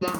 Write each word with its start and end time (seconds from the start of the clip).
Olá 0.00 0.12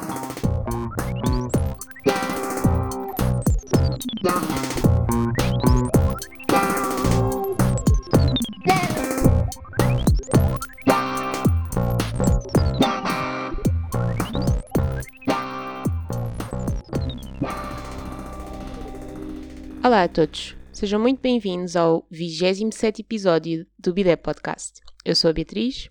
a 20.03 20.07
todos, 20.09 20.57
sejam 20.73 20.99
muito 20.99 21.21
bem-vindos 21.21 21.77
ao 21.77 22.05
27 22.11 23.01
episódio 23.01 23.65
do 23.79 23.93
Bidé 23.93 24.17
Podcast. 24.17 24.81
Eu 25.05 25.15
sou 25.15 25.29
a 25.29 25.33
Beatriz. 25.33 25.89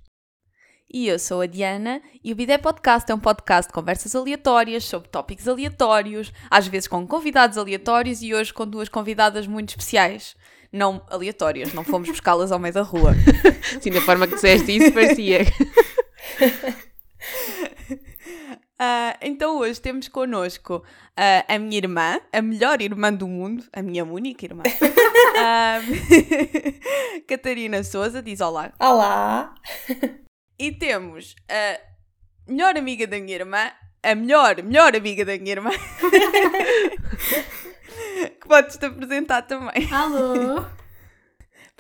E 0.91 1.07
eu 1.07 1.19
sou 1.19 1.43
a 1.43 1.47
Diana, 1.47 2.01
e 2.25 2.33
o 2.33 2.37
Bidé 2.37 2.57
Podcast 2.57 3.13
é 3.13 3.15
um 3.15 3.21
podcast 3.21 3.69
de 3.69 3.75
conversas 3.75 4.15
aleatórias 4.15 4.85
sobre 4.85 5.07
tópicos 5.11 5.47
aleatórios, 5.47 6.33
às 6.51 6.67
vezes 6.67 6.89
com 6.89 7.07
convidados 7.07 7.59
aleatórios 7.59 8.23
e 8.23 8.33
hoje 8.33 8.55
com 8.55 8.67
duas 8.67 8.89
convidadas 8.89 9.47
muito 9.47 9.69
especiais. 9.69 10.35
Não 10.73 11.03
aleatórias, 11.11 11.75
não 11.75 11.85
fomos 11.85 12.09
buscá-las 12.09 12.51
ao 12.51 12.59
meio 12.59 12.73
da 12.73 12.81
rua. 12.81 13.13
Sim, 13.83 13.91
da 13.91 14.01
forma 14.01 14.27
que 14.27 14.37
disseste 14.37 14.79
isso, 14.79 14.91
parecia. 14.91 15.43
Uh, 18.81 19.13
então 19.21 19.59
hoje 19.59 19.79
temos 19.79 20.09
connosco 20.09 20.77
uh, 20.77 21.45
a 21.47 21.59
minha 21.59 21.77
irmã, 21.77 22.19
a 22.33 22.41
melhor 22.41 22.81
irmã 22.81 23.13
do 23.13 23.29
mundo, 23.29 23.63
a 23.75 23.83
minha 23.83 24.07
única 24.07 24.47
irmã, 24.47 24.63
uh, 24.65 25.83
Catarina 27.29 27.85
Souza, 27.85 28.23
diz 28.23 28.41
olá. 28.41 28.73
Olá! 28.81 29.55
E 30.59 30.73
temos 30.73 31.37
a 31.49 31.79
melhor 32.51 32.77
amiga 32.77 33.07
da 33.07 33.19
minha 33.21 33.37
irmã, 33.37 33.71
a 34.03 34.15
melhor, 34.15 34.63
melhor 34.63 34.97
amiga 34.97 35.25
da 35.25 35.39
minha 35.39 35.53
irmã, 35.53 35.71
que 38.41 38.49
podes-te 38.49 38.85
apresentar 38.87 39.43
também. 39.43 39.89
Alô! 39.93 40.65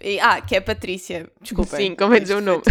E, 0.00 0.20
ah, 0.20 0.40
que 0.40 0.54
é 0.54 0.58
a 0.58 0.62
Patrícia, 0.62 1.28
desculpa. 1.40 1.76
Sim, 1.76 1.96
como 1.96 2.14
é 2.14 2.20
dizer 2.20 2.36
o 2.36 2.40
nome. 2.40 2.62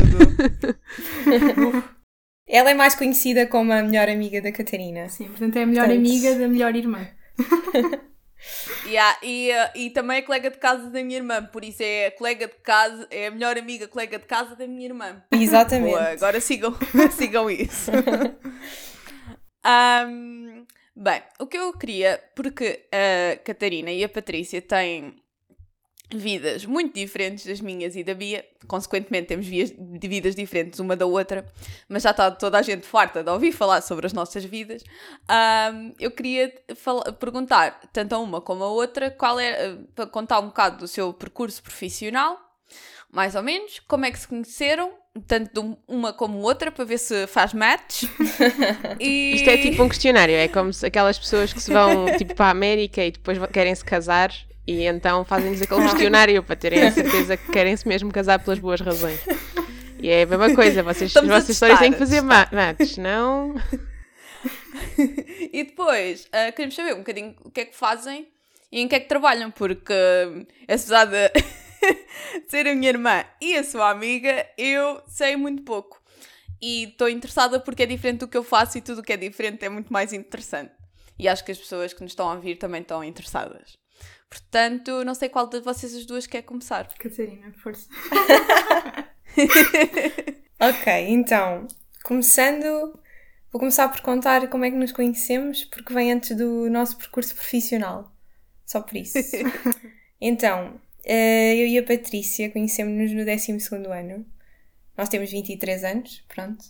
Ela 2.47 2.71
é 2.71 2.73
mais 2.73 2.95
conhecida 2.95 3.45
como 3.47 3.73
a 3.73 3.83
melhor 3.83 4.07
amiga 4.07 4.41
da 4.41 4.53
Catarina. 4.53 5.09
Sim, 5.09 5.25
portanto 5.27 5.57
é 5.57 5.63
a 5.63 5.65
melhor 5.65 5.87
Portanto- 5.87 6.05
amiga 6.07 6.35
da 6.39 6.47
melhor 6.47 6.73
irmã. 6.75 7.05
Yeah, 8.87 9.17
e, 9.21 9.51
uh, 9.51 9.69
e 9.75 9.89
também 9.89 10.17
é 10.17 10.21
colega 10.21 10.49
de 10.49 10.57
casa 10.57 10.89
da 10.89 11.03
minha 11.03 11.17
irmã, 11.17 11.43
por 11.43 11.63
isso 11.63 11.83
é 11.83 12.07
a 12.07 12.11
colega 12.11 12.47
de 12.47 12.55
casa, 12.55 13.05
é 13.11 13.27
a 13.27 13.31
melhor 13.31 13.57
amiga 13.57 13.87
colega 13.87 14.17
de 14.17 14.25
casa 14.25 14.55
da 14.55 14.65
minha 14.65 14.85
irmã. 14.85 15.21
Exatamente. 15.31 15.91
Boa, 15.91 16.11
agora 16.11 16.39
sigam, 16.39 16.73
sigam 17.11 17.49
isso. 17.49 17.91
Ahm, 19.61 20.65
bem, 20.95 21.21
o 21.39 21.45
que 21.45 21.57
eu 21.57 21.73
queria, 21.73 22.23
porque 22.33 22.87
a 22.89 23.37
Catarina 23.43 23.91
e 23.91 24.03
a 24.05 24.09
Patrícia 24.09 24.61
têm 24.61 25.15
vidas 26.15 26.65
muito 26.65 26.93
diferentes 26.95 27.45
das 27.45 27.59
minhas 27.59 27.95
e 27.95 28.03
da 28.03 28.13
Bia, 28.13 28.45
consequentemente 28.67 29.27
temos 29.27 29.45
vias, 29.45 29.71
de 29.77 30.07
vidas 30.07 30.35
diferentes 30.35 30.79
uma 30.79 30.95
da 30.95 31.05
outra, 31.05 31.45
mas 31.89 32.03
já 32.03 32.11
está 32.11 32.31
toda 32.31 32.57
a 32.57 32.61
gente 32.61 32.85
farta 32.85 33.23
de 33.23 33.29
ouvir 33.29 33.51
falar 33.51 33.81
sobre 33.81 34.05
as 34.05 34.13
nossas 34.13 34.45
vidas. 34.45 34.83
Ahm, 35.27 35.91
eu 35.99 36.09
queria 36.11 36.53
perguntar, 37.19 37.79
tanto 37.91 38.15
a 38.15 38.19
uma 38.19 38.39
como 38.39 38.63
a 38.63 38.69
outra, 38.69 39.11
qual 39.11 39.39
é, 39.39 39.49
eh, 39.49 39.77
para 39.95 40.05
contar 40.07 40.39
um 40.39 40.47
bocado 40.47 40.77
do 40.77 40.87
seu 40.87 41.13
percurso 41.13 41.61
profissional, 41.61 42.39
mais 43.11 43.35
ou 43.35 43.43
menos, 43.43 43.79
como 43.87 44.05
é 44.05 44.11
que 44.11 44.19
se 44.19 44.27
conheceram, 44.27 44.91
tanto 45.27 45.51
de 45.53 45.59
um- 45.59 45.77
uma 45.87 46.13
como 46.13 46.39
outra, 46.39 46.71
para 46.71 46.85
ver 46.85 46.99
se 46.99 47.25
faz 47.27 47.53
match. 47.53 48.03
E... 48.99 49.35
Isto 49.35 49.49
é 49.49 49.57
tipo 49.57 49.83
um 49.83 49.89
questionário, 49.89 50.35
é 50.35 50.47
como 50.47 50.71
se 50.71 50.85
aquelas 50.85 51.17
pessoas 51.19 51.51
que 51.53 51.61
se 51.61 51.71
vão 51.71 52.05
tipo 52.17 52.33
para 52.35 52.47
a 52.47 52.51
América 52.51 53.03
e 53.03 53.11
depois 53.11 53.37
querem 53.51 53.73
se 53.75 53.83
casar 53.83 54.31
e 54.67 54.83
então 54.83 55.23
fazem-nos 55.23 55.61
aquele 55.61 55.81
questionário 55.83 56.43
para 56.43 56.55
terem 56.55 56.83
a 56.83 56.91
certeza 56.91 57.37
que 57.37 57.51
querem-se 57.51 57.87
mesmo 57.87 58.11
casar 58.11 58.37
pelas 58.43 58.59
boas 58.59 58.81
razões. 58.81 59.19
E 59.99 60.09
é 60.09 60.23
a 60.23 60.25
mesma 60.27 60.53
coisa, 60.53 60.83
vocês, 60.83 61.03
as 61.03 61.07
Estamos 61.09 61.29
vossas 61.29 61.49
histórias 61.49 61.79
têm 61.79 61.91
que 61.91 61.97
fazer 61.97 62.21
ma- 62.21 62.47
match, 62.51 62.97
não? 62.97 63.55
E 65.51 65.63
depois, 65.63 66.27
ah, 66.31 66.51
queremos 66.51 66.75
saber 66.75 66.93
um 66.93 66.99
bocadinho 66.99 67.35
o 67.43 67.49
que 67.49 67.61
é 67.61 67.65
que 67.65 67.75
fazem 67.75 68.27
e 68.71 68.79
em 68.81 68.87
que 68.87 68.95
é 68.95 68.99
que 68.99 69.07
trabalham, 69.07 69.49
porque 69.49 69.93
hum, 69.93 70.45
apesar 70.63 71.05
de 71.05 71.31
ser 72.47 72.67
a 72.67 72.75
minha 72.75 72.89
irmã 72.89 73.23
e 73.41 73.55
a 73.57 73.63
sua 73.63 73.89
amiga, 73.89 74.45
eu 74.57 75.01
sei 75.07 75.35
muito 75.35 75.63
pouco. 75.63 75.99
E 76.61 76.85
estou 76.85 77.09
interessada 77.09 77.59
porque 77.59 77.83
é 77.83 77.85
diferente 77.85 78.19
do 78.19 78.27
que 78.27 78.37
eu 78.37 78.43
faço 78.43 78.77
e 78.77 78.81
tudo 78.81 79.01
o 79.01 79.03
que 79.03 79.13
é 79.13 79.17
diferente 79.17 79.63
é 79.65 79.69
muito 79.69 79.91
mais 79.91 80.13
interessante. 80.13 80.71
E 81.17 81.27
acho 81.27 81.43
que 81.43 81.51
as 81.51 81.57
pessoas 81.57 81.93
que 81.93 82.01
nos 82.03 82.11
estão 82.11 82.29
a 82.29 82.33
ouvir 82.35 82.55
também 82.57 82.81
estão 82.81 83.03
interessadas. 83.03 83.77
Portanto, 84.29 85.03
não 85.03 85.15
sei 85.15 85.29
qual 85.29 85.47
de 85.47 85.59
vocês 85.59 85.95
as 85.95 86.05
duas 86.05 86.27
quer 86.27 86.41
começar. 86.41 86.87
Catarina, 86.97 87.53
força. 87.61 87.87
Ok, 90.59 90.91
então, 91.09 91.67
começando, 92.03 92.65
vou 93.51 93.59
começar 93.59 93.87
por 93.89 94.01
contar 94.01 94.49
como 94.49 94.65
é 94.65 94.71
que 94.71 94.75
nos 94.75 94.91
conhecemos, 94.91 95.65
porque 95.65 95.93
vem 95.93 96.11
antes 96.11 96.35
do 96.35 96.67
nosso 96.67 96.97
percurso 96.97 97.35
profissional. 97.35 98.11
Só 98.65 98.81
por 98.81 98.97
isso. 98.97 99.17
Então, 100.19 100.81
eh, 101.05 101.53
eu 101.57 101.67
e 101.67 101.77
a 101.77 101.83
Patrícia 101.83 102.49
conhecemos-nos 102.49 103.11
no 103.11 103.23
12 103.23 103.51
ano. 103.91 104.25
Nós 104.97 105.09
temos 105.09 105.29
23 105.29 105.83
anos, 105.83 106.25
pronto. 106.27 106.65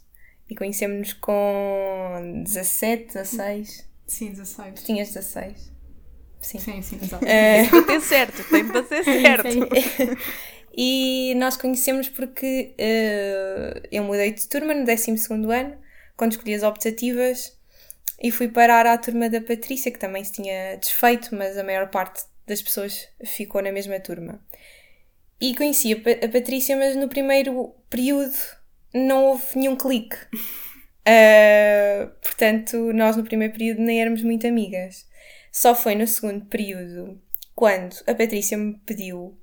E 0.49 0.53
conhecemos-nos 0.53 1.13
com 1.13 2.43
17, 2.43 3.13
16. 3.13 3.89
Sim, 4.05 4.31
16. 4.31 4.81
Tu 4.81 4.85
tinhas 4.85 5.13
16. 5.13 5.71
Sim. 6.49 6.59
Sim, 6.59 6.81
sim, 6.81 6.99
exato. 7.01 7.25
Eh, 7.25 7.61
Tem 7.63 7.71
bater 7.81 8.01
certo, 8.01 8.43
tem 8.49 8.63
de 8.65 8.71
bater 8.71 9.03
certo. 9.03 9.47
E 10.79 11.33
nós 11.37 11.57
conhecemos 11.57 12.07
porque 12.07 12.75
eh, 12.77 13.81
eu 13.91 14.03
mudei 14.03 14.31
de 14.31 14.47
turma 14.47 14.75
no 14.75 14.85
12 14.85 15.09
ano, 15.51 15.75
quando 16.15 16.33
escolhi 16.33 16.53
as 16.53 16.61
optativas, 16.61 17.57
e 18.21 18.29
fui 18.31 18.47
parar 18.47 18.85
à 18.85 18.95
turma 18.97 19.27
da 19.29 19.41
Patrícia, 19.41 19.91
que 19.91 19.97
também 19.99 20.23
se 20.23 20.33
tinha 20.33 20.75
desfeito, 20.77 21.35
mas 21.35 21.57
a 21.57 21.63
maior 21.63 21.89
parte 21.89 22.23
das 22.45 22.61
pessoas 22.61 23.07
ficou 23.25 23.61
na 23.63 23.71
mesma 23.71 23.99
turma. 23.99 24.39
E 25.41 25.55
conheci 25.55 25.93
a, 25.93 25.99
Pa- 25.99 26.25
a 26.25 26.29
Patrícia, 26.29 26.77
mas 26.77 26.95
no 26.95 27.07
primeiro 27.09 27.73
período 27.89 28.33
não 28.93 29.25
houve 29.25 29.45
nenhum 29.55 29.75
clique. 29.75 30.15
Eh, 31.09 32.09
portanto, 32.21 32.91
nós 32.91 33.15
no 33.15 33.23
primeiro 33.23 33.53
período 33.53 33.81
nem 33.81 34.01
éramos 34.01 34.21
muito 34.23 34.45
amigas. 34.45 35.06
Só 35.59 35.73
foi 35.73 35.95
no 35.95 36.05
segundo 36.05 36.45
período, 36.45 37.19
quando 37.55 37.95
a 38.05 38.13
Patrícia 38.13 38.55
me 38.57 38.75
pediu 38.85 39.35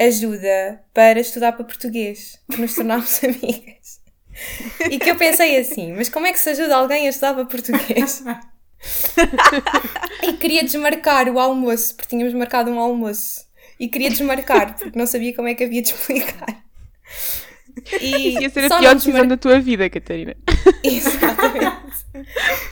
ajuda 0.00 0.82
para 0.94 1.20
estudar 1.20 1.52
para 1.52 1.66
português, 1.66 2.40
que 2.50 2.58
nos 2.60 2.74
tornámos 2.74 3.20
amigas. 3.22 4.00
E 4.90 4.98
que 4.98 5.10
eu 5.10 5.16
pensei 5.16 5.58
assim, 5.58 5.92
mas 5.92 6.08
como 6.08 6.26
é 6.26 6.32
que 6.32 6.40
se 6.40 6.48
ajuda 6.48 6.76
alguém 6.76 7.06
a 7.06 7.10
estudar 7.10 7.34
para 7.34 7.44
português? 7.44 8.24
e 10.22 10.32
queria 10.34 10.64
desmarcar 10.64 11.28
o 11.28 11.38
almoço, 11.38 11.94
porque 11.94 12.08
tínhamos 12.16 12.32
marcado 12.34 12.70
um 12.70 12.78
almoço. 12.80 13.44
E 13.78 13.86
queria 13.88 14.08
desmarcar, 14.08 14.76
porque 14.78 14.98
não 14.98 15.06
sabia 15.06 15.34
como 15.34 15.48
é 15.48 15.54
que 15.54 15.64
havia 15.64 15.82
de 15.82 15.88
explicar. 15.90 16.64
E 18.00 18.40
Ia 18.40 18.48
ser 18.48 18.64
a 18.72 18.78
pior 18.78 18.94
decisão 18.94 19.12
desmar- 19.12 19.28
da 19.28 19.36
tua 19.36 19.60
vida, 19.60 19.90
Catarina. 19.90 20.34
Exatamente. 20.82 22.06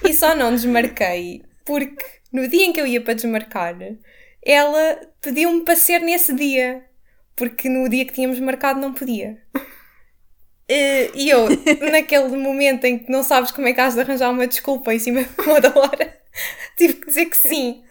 E 0.08 0.14
só 0.14 0.34
não 0.34 0.54
desmarquei 0.54 1.42
porque 1.64 2.21
no 2.32 2.48
dia 2.48 2.64
em 2.64 2.72
que 2.72 2.80
eu 2.80 2.86
ia 2.86 3.00
para 3.00 3.14
desmarcar, 3.14 3.76
ela 4.44 5.00
pediu-me 5.20 5.64
para 5.64 5.76
ser 5.76 6.00
nesse 6.00 6.34
dia. 6.34 6.84
Porque 7.34 7.68
no 7.68 7.88
dia 7.88 8.04
que 8.04 8.12
tínhamos 8.12 8.38
marcado 8.40 8.78
não 8.80 8.92
podia. 8.92 9.38
Eh, 10.68 11.10
E 11.14 11.30
eu, 11.30 11.46
naquele 11.90 12.36
momento 12.36 12.84
em 12.84 12.98
que 12.98 13.10
não 13.10 13.22
sabes 13.22 13.50
como 13.50 13.66
é 13.68 13.72
que 13.72 13.80
has 13.80 13.94
de 13.94 14.00
arranjar 14.00 14.30
uma 14.30 14.46
desculpa 14.46 14.92
em 14.94 14.98
cima 14.98 15.22
de 15.24 15.40
uma 15.40 15.60
da 15.60 15.72
hora, 15.76 16.20
tive 16.76 16.94
que 16.94 17.06
dizer 17.06 17.26
que 17.26 17.36
sim. 17.36 17.82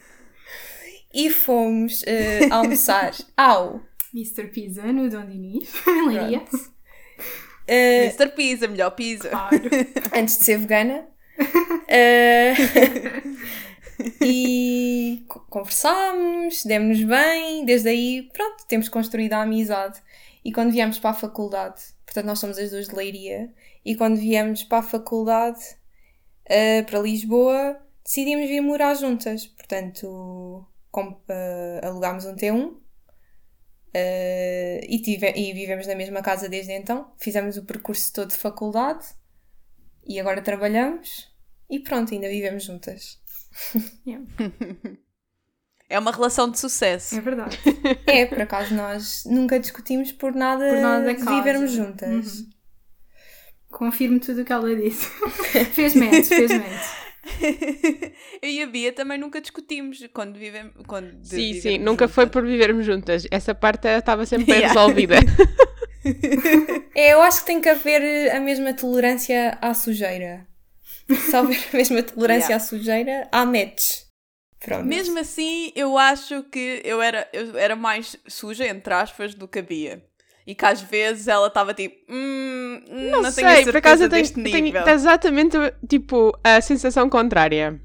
E 1.14 1.30
fomos 1.30 2.04
eh, 2.06 2.48
almoçar 2.52 3.12
ao 3.36 3.82
Mr. 4.14 4.48
Pizza 4.48 4.84
no 4.94 5.10
Dom 5.10 5.26
Dinis, 5.26 5.70
em 5.88 6.08
Leiria. 6.08 6.42
eh, 7.68 8.06
Mr. 8.06 8.30
Pizza, 8.36 8.68
melhor 8.68 8.92
pizza. 8.92 9.30
Claro. 9.30 9.60
antes 10.16 10.38
de 10.38 10.46
ser 10.46 10.58
vegana. 10.60 11.06
Eh, 11.88 12.54
e 14.22 15.24
co- 15.28 15.42
conversámos, 15.50 16.64
demos-nos 16.66 17.04
bem, 17.06 17.66
desde 17.66 17.90
aí, 17.90 18.30
pronto, 18.34 18.66
temos 18.68 18.90
construído 18.90 19.34
a 19.34 19.42
amizade. 19.44 20.02
E 20.44 20.52
quando 20.52 20.72
viemos 20.72 21.00
para 21.00 21.12
a 21.12 21.14
faculdade, 21.14 21.82
portanto, 22.06 22.26
nós 22.26 22.40
somos 22.40 22.58
as 22.58 22.72
duas 22.72 22.88
de 22.88 22.96
Leiria, 22.96 23.54
e 23.86 23.96
quando 23.96 24.18
viemos 24.20 24.64
para 24.64 24.80
a 24.80 24.84
faculdade, 24.84 25.60
eh, 26.46 26.84
para 26.84 27.00
Lisboa, 27.00 27.80
decidimos 28.04 28.48
vir 28.48 28.62
morar 28.62 28.96
juntas. 28.96 29.46
Portanto, 29.48 30.66
com- 30.92 31.22
eh, 31.30 31.82
alugámos 31.84 32.26
um 32.26 32.36
T1 32.36 32.76
eh, 33.94 34.82
e, 34.88 35.00
tive- 35.02 35.34
e 35.36 35.54
vivemos 35.54 35.88
na 35.88 35.96
mesma 35.96 36.22
casa 36.22 36.48
desde 36.50 36.74
então. 36.74 37.14
Fizemos 37.20 37.58
o 37.58 37.66
percurso 37.66 38.12
todo 38.14 38.30
de 38.30 38.36
faculdade 38.38 39.06
e 40.06 40.20
agora 40.20 40.42
trabalhamos 40.42 41.32
e 41.70 41.80
pronto, 41.80 42.14
ainda 42.14 42.28
vivemos 42.30 42.64
juntas. 42.64 43.21
Yeah, 44.08 44.26
É 45.90 46.00
uma 46.00 46.12
relação 46.12 46.50
de 46.50 46.58
sucesso. 46.60 47.16
é 47.18 47.22
verdade. 47.22 47.60
É, 48.08 48.26
por 48.26 48.42
acaso 48.42 48.74
nós 48.74 49.24
nunca 49.26 49.60
discutimos 49.60 50.12
por 50.12 50.34
nada, 50.34 50.66
Por 50.70 50.80
nada 50.82 51.06
da 51.06 51.14
de 51.14 51.24
vivermos 51.26 51.72
juntas. 51.72 52.40
Uhum. 52.40 52.50
Confirmo 53.70 54.20
tudo 54.20 54.42
o 54.42 54.46
que 54.46 54.52
ela 54.54 54.76
disse. 54.76 55.08
fez 55.74 55.96
match, 55.96 56.26
fez 56.28 56.52
match. 56.52 57.02
Eu 58.42 58.50
e 58.50 58.62
a 58.64 58.68
Bia 58.68 58.92
também 58.94 59.18
nunca 59.18 59.40
discutimos 59.40 60.00
quando 60.14 60.38
vivemos. 60.40 60.74
Quando 60.88 61.24
Sim, 61.24 61.54
sim, 61.54 61.78
nunca 61.78 62.08
foi 62.08 62.26
por 62.28 62.44
vivermos 62.46 62.86
juntas. 62.86 63.28
Essa 63.30 63.54
parte 63.54 63.88
estava 63.88 64.26
sempre 64.26 64.46
bem 64.48 64.56
Yeah. 64.60 64.74
resolvida. 64.74 65.16
É, 66.96 67.14
eu 67.14 67.22
acho 67.22 67.42
que 67.42 67.46
tem 67.46 67.62
que 67.62 67.70
haver 67.70 68.32
a 68.36 68.40
mesma 68.40 68.74
tolerância 68.74 69.58
à 69.62 69.74
sujeira. 69.74 70.48
Se 71.16 71.36
houver 71.38 71.60
a 71.74 71.78
mesma 71.78 72.04
tolerância 72.04 72.46
Yeah. 72.48 72.56
à 72.56 72.60
sujeira, 72.60 73.28
há 73.32 73.46
match. 73.46 74.02
Pronto. 74.60 74.86
Mesmo 74.86 75.18
assim, 75.20 75.72
eu 75.76 75.98
acho 75.98 76.44
que 76.44 76.82
eu 76.86 77.02
era, 77.02 77.28
eu 77.34 77.58
era 77.58 77.76
mais 77.76 78.16
suja, 78.28 78.68
entre 78.68 78.94
aspas, 78.94 79.34
do 79.34 79.48
que 79.48 79.60
a 79.60 79.62
Bia. 79.64 80.04
E 80.46 80.54
que 80.56 80.66
às 80.66 80.82
vezes 80.82 81.28
ela 81.28 81.48
estava 81.48 81.74
tipo, 81.74 81.96
hum, 82.10 82.82
não, 82.90 83.22
Não 83.24 83.32
tenho 83.32 83.48
a 83.48 83.56
sei, 83.56 83.64
por 83.66 83.78
acaso 83.78 84.04
eu 84.04 84.10
tenho, 84.10 84.28
tenho 84.34 84.90
exatamente 84.90 85.58
tipo 85.88 86.38
a 86.44 86.60
sensação 86.62 87.10
contrária. 87.10 87.80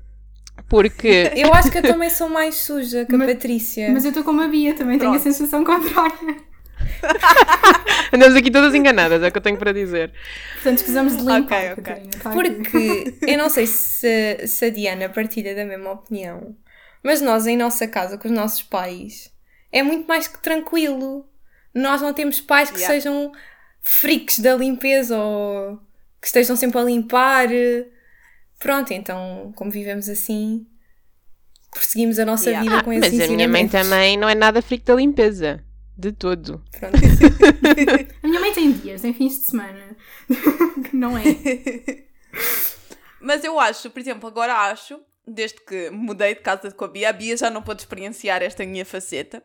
Porque 0.69 1.31
Eu 1.37 1.52
acho 1.55 1.70
que 1.70 1.78
eu 1.78 1.82
também 1.82 2.08
sou 2.11 2.28
mais 2.28 2.56
suja 2.56 3.05
que 3.05 3.14
a 3.14 3.19
Mas- 3.19 3.32
Patrícia. 3.34 3.90
Mas 3.90 4.05
eu 4.05 4.08
estou 4.11 4.25
como 4.25 4.40
a 4.43 4.49
Bia, 4.49 4.75
também 4.75 4.99
tenho 4.99 5.11
a 5.12 5.14
Pronto. 5.14 5.23
sensação 5.32 5.62
contrária. 5.64 6.37
andamos 8.12 8.35
aqui 8.37 8.50
todas 8.50 8.75
enganadas, 8.75 9.23
é 9.23 9.29
o 9.29 9.33
que 9.33 9.38
eu 9.38 9.43
tenho 9.43 9.56
para 9.59 9.73
dizer. 9.73 10.12
Portanto, 10.55 10.79
precisamos 10.79 11.17
de 11.17 11.23
limpar, 11.23 11.41
Ok, 11.43 11.73
ok. 11.73 11.75
Catarina. 11.83 12.11
tá 12.23 12.31
aqui. 12.31 12.38
Porque 12.38 13.15
eu 13.27 13.38
não 13.38 13.49
sei 13.49 13.67
se, 13.67 14.47
se 14.47 14.65
a 14.65 14.71
Diana 14.71 15.09
partilha 15.09 15.55
da 15.55 15.65
mesma 15.65 15.93
opinião, 15.93 16.56
mas 17.03 17.21
nós 17.21 17.47
em 17.47 17.56
nossa 17.56 17.87
casa 17.87 18.19
com 18.19 18.29
os 18.29 18.35
nossos 18.35 18.62
pais 18.62 19.31
é 19.73 19.83
muito 19.83 20.06
mais 20.06 20.27
que 20.29 20.38
tranquilo. 20.43 21.27
Nós 21.75 22.00
não 22.00 22.12
temos 22.15 22.41
pais 22.41 22.71
que 22.71 22.79
Yeah. 22.79 22.94
sejam 22.94 23.33
freaks 23.83 24.38
da 24.41 24.55
limpeza 24.56 25.17
ou 25.19 25.77
que 26.21 26.27
estejam 26.27 26.56
sempre 26.56 26.79
a 26.81 26.83
limpar. 26.85 27.49
Pronto, 28.59 28.93
então, 28.93 29.53
como 29.55 29.71
vivemos 29.71 30.09
assim, 30.09 30.67
prosseguimos 31.71 32.19
a 32.19 32.25
nossa 32.25 32.49
Yeah. 32.49 32.62
vida 32.65 32.79
Ah, 32.81 32.83
com 32.83 32.93
esses 32.93 33.12
mas 33.12 33.29
a 33.29 33.33
minha 33.33 33.47
mãe 33.47 33.69
também 33.69 34.17
não 34.17 34.29
é 34.29 34.35
nada 34.35 34.62
freak 34.62 34.85
da 34.85 34.94
limpeza. 34.94 35.62
De 35.97 36.13
todo. 36.13 36.63
Pronto. 36.79 36.97
A 38.23 38.27
minha 38.27 38.41
mãe 38.41 38.53
tem 38.53 38.73
dias, 38.73 39.01
tem 39.01 39.15
fins 39.15 39.39
de 39.39 39.45
semana. 39.45 39.97
que 40.91 40.95
não 40.95 41.17
é. 41.17 41.25
Mas 43.21 43.43
eu 43.45 43.59
acho, 43.59 43.91
por 43.91 43.99
exemplo, 43.99 44.29
agora 44.29 44.55
acho, 44.71 45.01
desde 45.27 45.59
que 45.65 45.91
mudei 45.91 46.35
de 46.35 46.41
casa 46.43 46.71
com 46.71 46.85
a 46.85 46.89
Bia, 46.89 47.09
a 47.09 47.13
Bia 47.13 47.37
já 47.37 47.51
não 47.51 47.63
pôde 47.63 47.83
experienciar 47.83 48.43
esta 48.43 48.65
minha 48.65 48.85
faceta, 48.85 49.43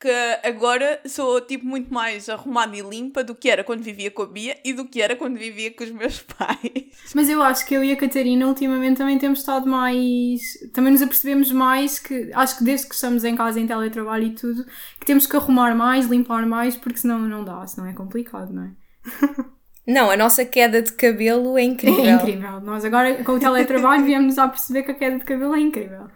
que 0.00 0.08
agora 0.44 1.00
sou 1.06 1.40
tipo 1.40 1.66
muito 1.66 1.92
mais 1.92 2.28
arrumada 2.28 2.76
e 2.76 2.80
limpa 2.80 3.24
do 3.24 3.34
que 3.34 3.50
era 3.50 3.64
quando 3.64 3.82
vivia 3.82 4.10
com 4.10 4.22
a 4.22 4.26
Bia 4.26 4.56
e 4.64 4.72
do 4.72 4.84
que 4.84 5.02
era 5.02 5.16
quando 5.16 5.36
vivia 5.36 5.72
com 5.72 5.82
os 5.82 5.90
meus 5.90 6.20
pais. 6.38 6.92
Mas 7.14 7.28
eu 7.28 7.42
acho 7.42 7.66
que 7.66 7.74
eu 7.74 7.82
e 7.82 7.92
a 7.92 7.96
Catarina 7.96 8.46
ultimamente 8.46 8.98
também 8.98 9.18
temos 9.18 9.40
estado 9.40 9.68
mais. 9.68 10.40
Também 10.72 10.92
nos 10.92 11.02
apercebemos 11.02 11.50
mais 11.50 11.98
que. 11.98 12.30
Acho 12.32 12.58
que 12.58 12.64
desde 12.64 12.88
que 12.88 12.94
estamos 12.94 13.24
em 13.24 13.34
casa 13.34 13.58
em 13.58 13.66
teletrabalho 13.66 14.24
e 14.24 14.34
tudo, 14.34 14.64
que 15.00 15.06
temos 15.06 15.26
que 15.26 15.36
arrumar 15.36 15.74
mais, 15.74 16.06
limpar 16.06 16.46
mais, 16.46 16.76
porque 16.76 16.98
senão 16.98 17.18
não 17.18 17.44
dá, 17.44 17.66
senão 17.66 17.88
é 17.88 17.92
complicado, 17.92 18.52
não 18.52 18.64
é? 18.64 18.70
Não, 19.88 20.10
a 20.10 20.18
nossa 20.18 20.44
queda 20.44 20.82
de 20.82 20.92
cabelo 20.92 21.56
é 21.56 21.62
incrível. 21.62 22.04
É 22.04 22.10
incrível. 22.10 22.60
Nós 22.60 22.84
agora 22.84 23.24
com 23.24 23.32
o 23.32 23.40
teletrabalho 23.40 24.04
viemos 24.04 24.36
a 24.36 24.46
perceber 24.46 24.82
que 24.82 24.90
a 24.90 24.94
queda 24.94 25.18
de 25.18 25.24
cabelo 25.24 25.54
é 25.54 25.60
incrível. 25.60 26.08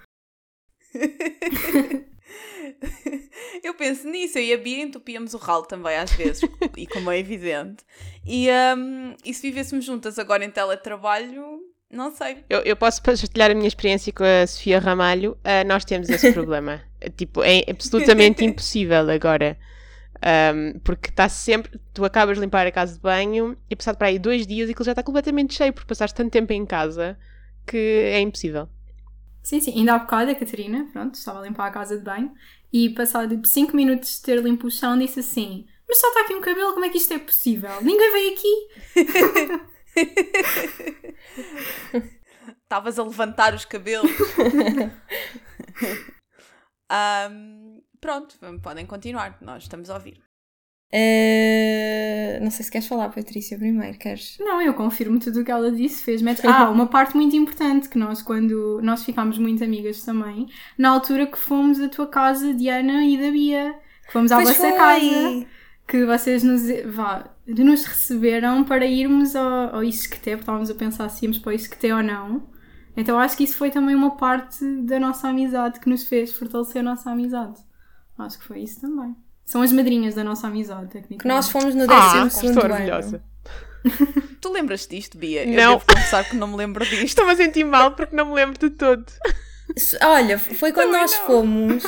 Eu 3.63 3.75
penso 3.75 4.09
nisso, 4.09 4.39
eu 4.39 4.45
e 4.45 4.53
a 4.53 4.57
Bia 4.57 4.83
entupíamos 4.83 5.35
o 5.35 5.39
ralo 5.39 5.65
também 5.65 5.97
às 5.97 6.13
vezes, 6.13 6.43
e 6.77 6.87
como 6.87 7.11
é 7.11 7.19
evidente. 7.19 7.85
E, 8.27 8.49
hum, 8.77 9.15
e 9.25 9.33
se 9.33 9.43
vivêssemos 9.43 9.85
juntas 9.85 10.19
agora 10.19 10.45
em 10.45 10.51
teletrabalho, 10.51 11.61
não 11.91 12.15
sei. 12.15 12.45
Eu, 12.49 12.61
eu 12.61 12.75
posso 12.75 13.03
partilhar 13.03 13.51
a 13.51 13.55
minha 13.55 13.69
experiência 13.69 14.13
com 14.13 14.25
a 14.25 14.47
Sofia 14.47 14.79
Ramalho. 14.79 15.37
Ah, 15.45 15.63
nós 15.65 15.85
temos 15.85 16.09
esse 16.09 16.33
problema. 16.33 16.83
tipo, 17.17 17.43
é 17.43 17.65
absolutamente 17.69 18.45
impossível 18.45 19.09
agora. 19.11 19.59
Ahm, 20.23 20.79
porque 20.85 21.11
está 21.11 21.29
sempre. 21.29 21.79
Tu 21.93 22.05
acabas 22.05 22.39
de 22.39 22.41
limpar 22.43 22.67
a 22.67 22.71
casa 22.71 22.95
de 22.95 23.01
banho 23.01 23.57
e 23.69 23.77
passado 23.77 23.99
para 23.99 24.09
aí 24.09 24.19
dois 24.19 24.47
dias 24.47 24.69
e 24.69 24.73
aquilo 24.73 24.85
já 24.85 24.93
está 24.93 25.03
completamente 25.03 25.53
cheio 25.55 25.73
porque 25.73 25.89
passaste 25.89 26.17
tanto 26.17 26.31
tempo 26.31 26.53
em 26.53 26.65
casa 26.65 27.19
que 27.67 27.77
é 27.77 28.21
impossível. 28.21 28.69
Sim, 29.43 29.61
sim. 29.61 29.73
Ainda 29.79 29.95
há 29.95 29.99
bocado 29.99 30.31
a 30.31 30.35
Catarina, 30.35 30.89
pronto, 30.93 31.15
estava 31.15 31.41
a 31.41 31.43
limpar 31.43 31.67
a 31.67 31.71
casa 31.73 31.99
de 31.99 32.05
banho 32.05 32.33
e 32.73 32.91
passado 32.91 33.41
5 33.45 33.75
minutos 33.77 34.17
de 34.17 34.23
ter 34.23 34.43
limpo 34.43 34.67
o 34.67 34.71
chão 34.71 34.99
disse 34.99 35.21
assim 35.21 35.67
mas 35.93 36.01
só 36.01 36.09
está 36.09 36.21
aqui 36.23 36.35
um 36.35 36.41
cabelo, 36.41 36.73
como 36.73 36.87
é 36.87 36.89
que 36.89 36.97
isto 36.97 37.13
é 37.13 37.19
possível? 37.19 37.83
Ninguém 37.83 38.13
veio 38.13 38.33
aqui. 38.33 38.69
Estavas 42.63 42.99
a 42.99 43.03
levantar 43.03 43.53
os 43.55 43.67
cabelos. 43.67 44.11
Hum, 47.31 47.83
pronto, 48.03 48.39
podem 48.63 48.85
continuar, 48.85 49.39
nós 49.41 49.63
estamos 49.63 49.89
a 49.89 49.95
ouvir. 49.95 50.23
Eh, 50.95 52.39
não 52.43 52.51
sei 52.51 52.65
se 52.67 52.71
queres 52.71 52.87
falar, 52.87 53.09
Patrícia, 53.09 53.57
primeiro. 53.59 53.97
Queres? 53.97 54.37
Não, 54.39 54.61
eu 54.61 54.75
confirmo 54.75 55.19
tudo 55.19 55.41
o 55.41 55.45
que 55.45 55.51
ela 55.51 55.73
disse, 55.73 56.03
fez. 56.05 56.23
Ah, 56.45 56.71
uma 56.71 56.87
parte 56.87 57.17
muito 57.17 57.35
importante 57.35 57.89
que 57.89 57.97
nós, 57.99 58.21
quando 58.21 58.81
nós 58.83 59.03
ficámos 59.03 59.39
muito 59.39 59.65
amigas 59.65 60.03
também, 60.05 60.47
na 60.77 60.91
altura 60.91 61.27
que 61.27 61.39
fomos 61.39 61.81
à 61.81 61.89
tua 61.89 62.07
casa, 62.07 62.53
Diana 62.53 63.05
e 63.07 63.17
da 63.17 63.31
Bia, 63.31 63.75
que 64.07 64.13
fomos 64.13 64.31
à 64.31 64.37
Pois 64.37 64.49
vossa 64.49 64.61
foi. 64.69 64.77
casa, 64.77 65.47
que 65.89 66.05
vocês 66.05 66.43
nos, 66.43 66.63
vá, 66.95 67.35
nos 67.47 67.85
receberam 67.85 68.63
para 68.65 68.85
irmos 68.85 69.35
ao, 69.35 69.77
ao 69.77 69.85
Isqueté, 69.85 70.33
porque 70.33 70.43
estávamos 70.43 70.71
a 70.71 70.75
pensar 70.75 71.09
se 71.09 71.25
íamos 71.25 71.39
para 71.39 71.51
o 71.51 71.55
Isqueté 71.55 71.95
ou 71.95 72.03
não. 72.03 72.51
Então 72.97 73.19
acho 73.19 73.37
que 73.37 73.45
isso 73.45 73.57
foi 73.57 73.71
também 73.71 73.95
uma 73.95 74.17
parte 74.17 74.63
da 74.83 75.01
nossa 75.01 75.29
amizade 75.29 75.81
que 75.81 75.89
nos 75.89 76.05
fez 76.07 76.33
fortalecer 76.35 76.81
a 76.81 76.85
nossa 76.85 77.11
amizade. 77.11 77.59
Acho 78.19 78.39
que 78.39 78.45
foi 78.45 78.61
isso 78.61 78.81
também. 78.83 79.17
São 79.53 79.61
as 79.61 79.71
madrinhas 79.71 80.15
da 80.15 80.25
nossa 80.25 80.47
amizade, 80.47 80.87
tecnicamente. 80.87 81.21
Que 81.21 81.29
nós 81.29 81.51
fomos 81.51 81.75
no 81.75 81.83
Ah, 81.85 82.15
12 82.25 82.27
estou 82.29 82.31
segundo 82.55 82.73
orgulhosa. 82.73 83.17
ano. 83.17 84.33
Tu 84.41 84.51
lembras 84.51 84.87
disto, 84.87 85.19
Bia? 85.19 85.43
Eu 85.45 85.55
Não. 85.55 85.73
devo 85.75 85.85
confessar 85.87 86.25
que 86.27 86.35
não 86.37 86.47
me 86.49 86.57
lembro 86.57 86.83
disto. 86.87 87.05
Estou-me 87.05 87.33
a 87.33 87.37
sentir 87.37 87.63
mal 87.65 87.95
porque 87.95 88.17
não 88.17 88.25
me 88.31 88.33
lembro 88.35 88.59
de 88.59 88.71
todo. 88.71 89.05
Olha, 90.01 90.39
foi 90.39 90.73
quando 90.73 90.87
Também 90.87 91.01
nós 91.03 91.13
não. 91.13 91.27
fomos. 91.27 91.83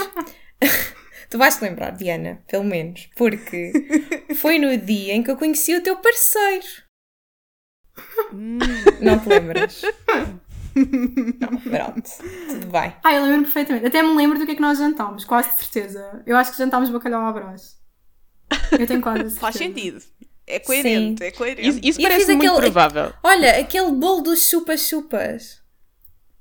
tu 1.31 1.39
vais 1.39 1.57
te 1.57 1.63
lembrar, 1.65 1.93
Diana, 1.93 2.43
pelo 2.47 2.65
menos, 2.65 3.09
porque 3.17 3.73
foi 4.37 4.59
no 4.59 4.77
dia 4.77 5.15
em 5.15 5.23
que 5.23 5.31
eu 5.31 5.37
conheci 5.39 5.75
o 5.75 5.83
teu 5.83 5.97
parceiro. 5.97 6.67
Hum, 8.33 8.59
Não 9.01 9.19
te 9.19 9.29
lembras? 9.29 9.81
Não, 10.77 11.57
pronto, 11.61 12.11
tudo 12.49 12.67
bem. 12.67 12.95
Ah, 13.05 13.15
eu 13.15 13.23
lembro 13.25 13.43
perfeitamente. 13.45 13.87
Até 13.87 14.03
me 14.03 14.15
lembro 14.17 14.39
do 14.39 14.45
que 14.47 14.53
é 14.53 14.55
que 14.55 14.61
nós 14.61 14.79
jantámos, 14.79 15.25
quase 15.25 15.51
de 15.51 15.57
certeza. 15.65 16.23
Eu 16.27 16.37
acho 16.37 16.51
que 16.53 16.59
jantámos 16.59 16.91
bacalhau 16.91 17.25
à 17.27 17.33
brás. 17.33 17.77
Eu 18.73 18.87
tenho 18.87 19.01
quase 19.01 19.19
certeza. 19.31 19.41
faz 19.41 19.55
sentido. 19.57 20.03
É 20.47 20.59
coerente, 20.59 21.23
é 21.25 21.31
coerente. 21.31 21.69
Isso, 21.69 21.81
isso 21.83 22.03
parece 22.03 22.35
muito 22.35 22.47
aquele- 22.53 22.61
provável. 22.71 23.13
Olha, 23.23 23.59
aquele 23.61 23.93
bolo 23.93 24.21
dos 24.23 24.49
chupas-chupas. 24.49 25.63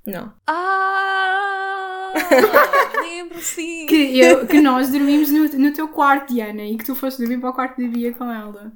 Não. 0.06 0.34
Ah! 0.46 2.12
lembro 3.02 3.42
sim. 3.42 3.86
Que, 3.86 4.20
eu- 4.20 4.46
que 4.46 4.60
nós 4.60 4.90
dormimos 4.92 5.30
no, 5.32 5.46
no 5.48 5.72
teu 5.74 5.88
quarto, 5.88 6.34
Diana, 6.34 6.64
e 6.64 6.78
que 6.78 6.84
tu 6.86 6.96
foste 6.96 7.20
dormir 7.20 7.40
para 7.40 7.50
o 7.50 7.54
quarto 7.54 7.82
da 7.82 7.88
Bia 7.88 8.14
com 8.14 8.30
ela. 8.30 8.74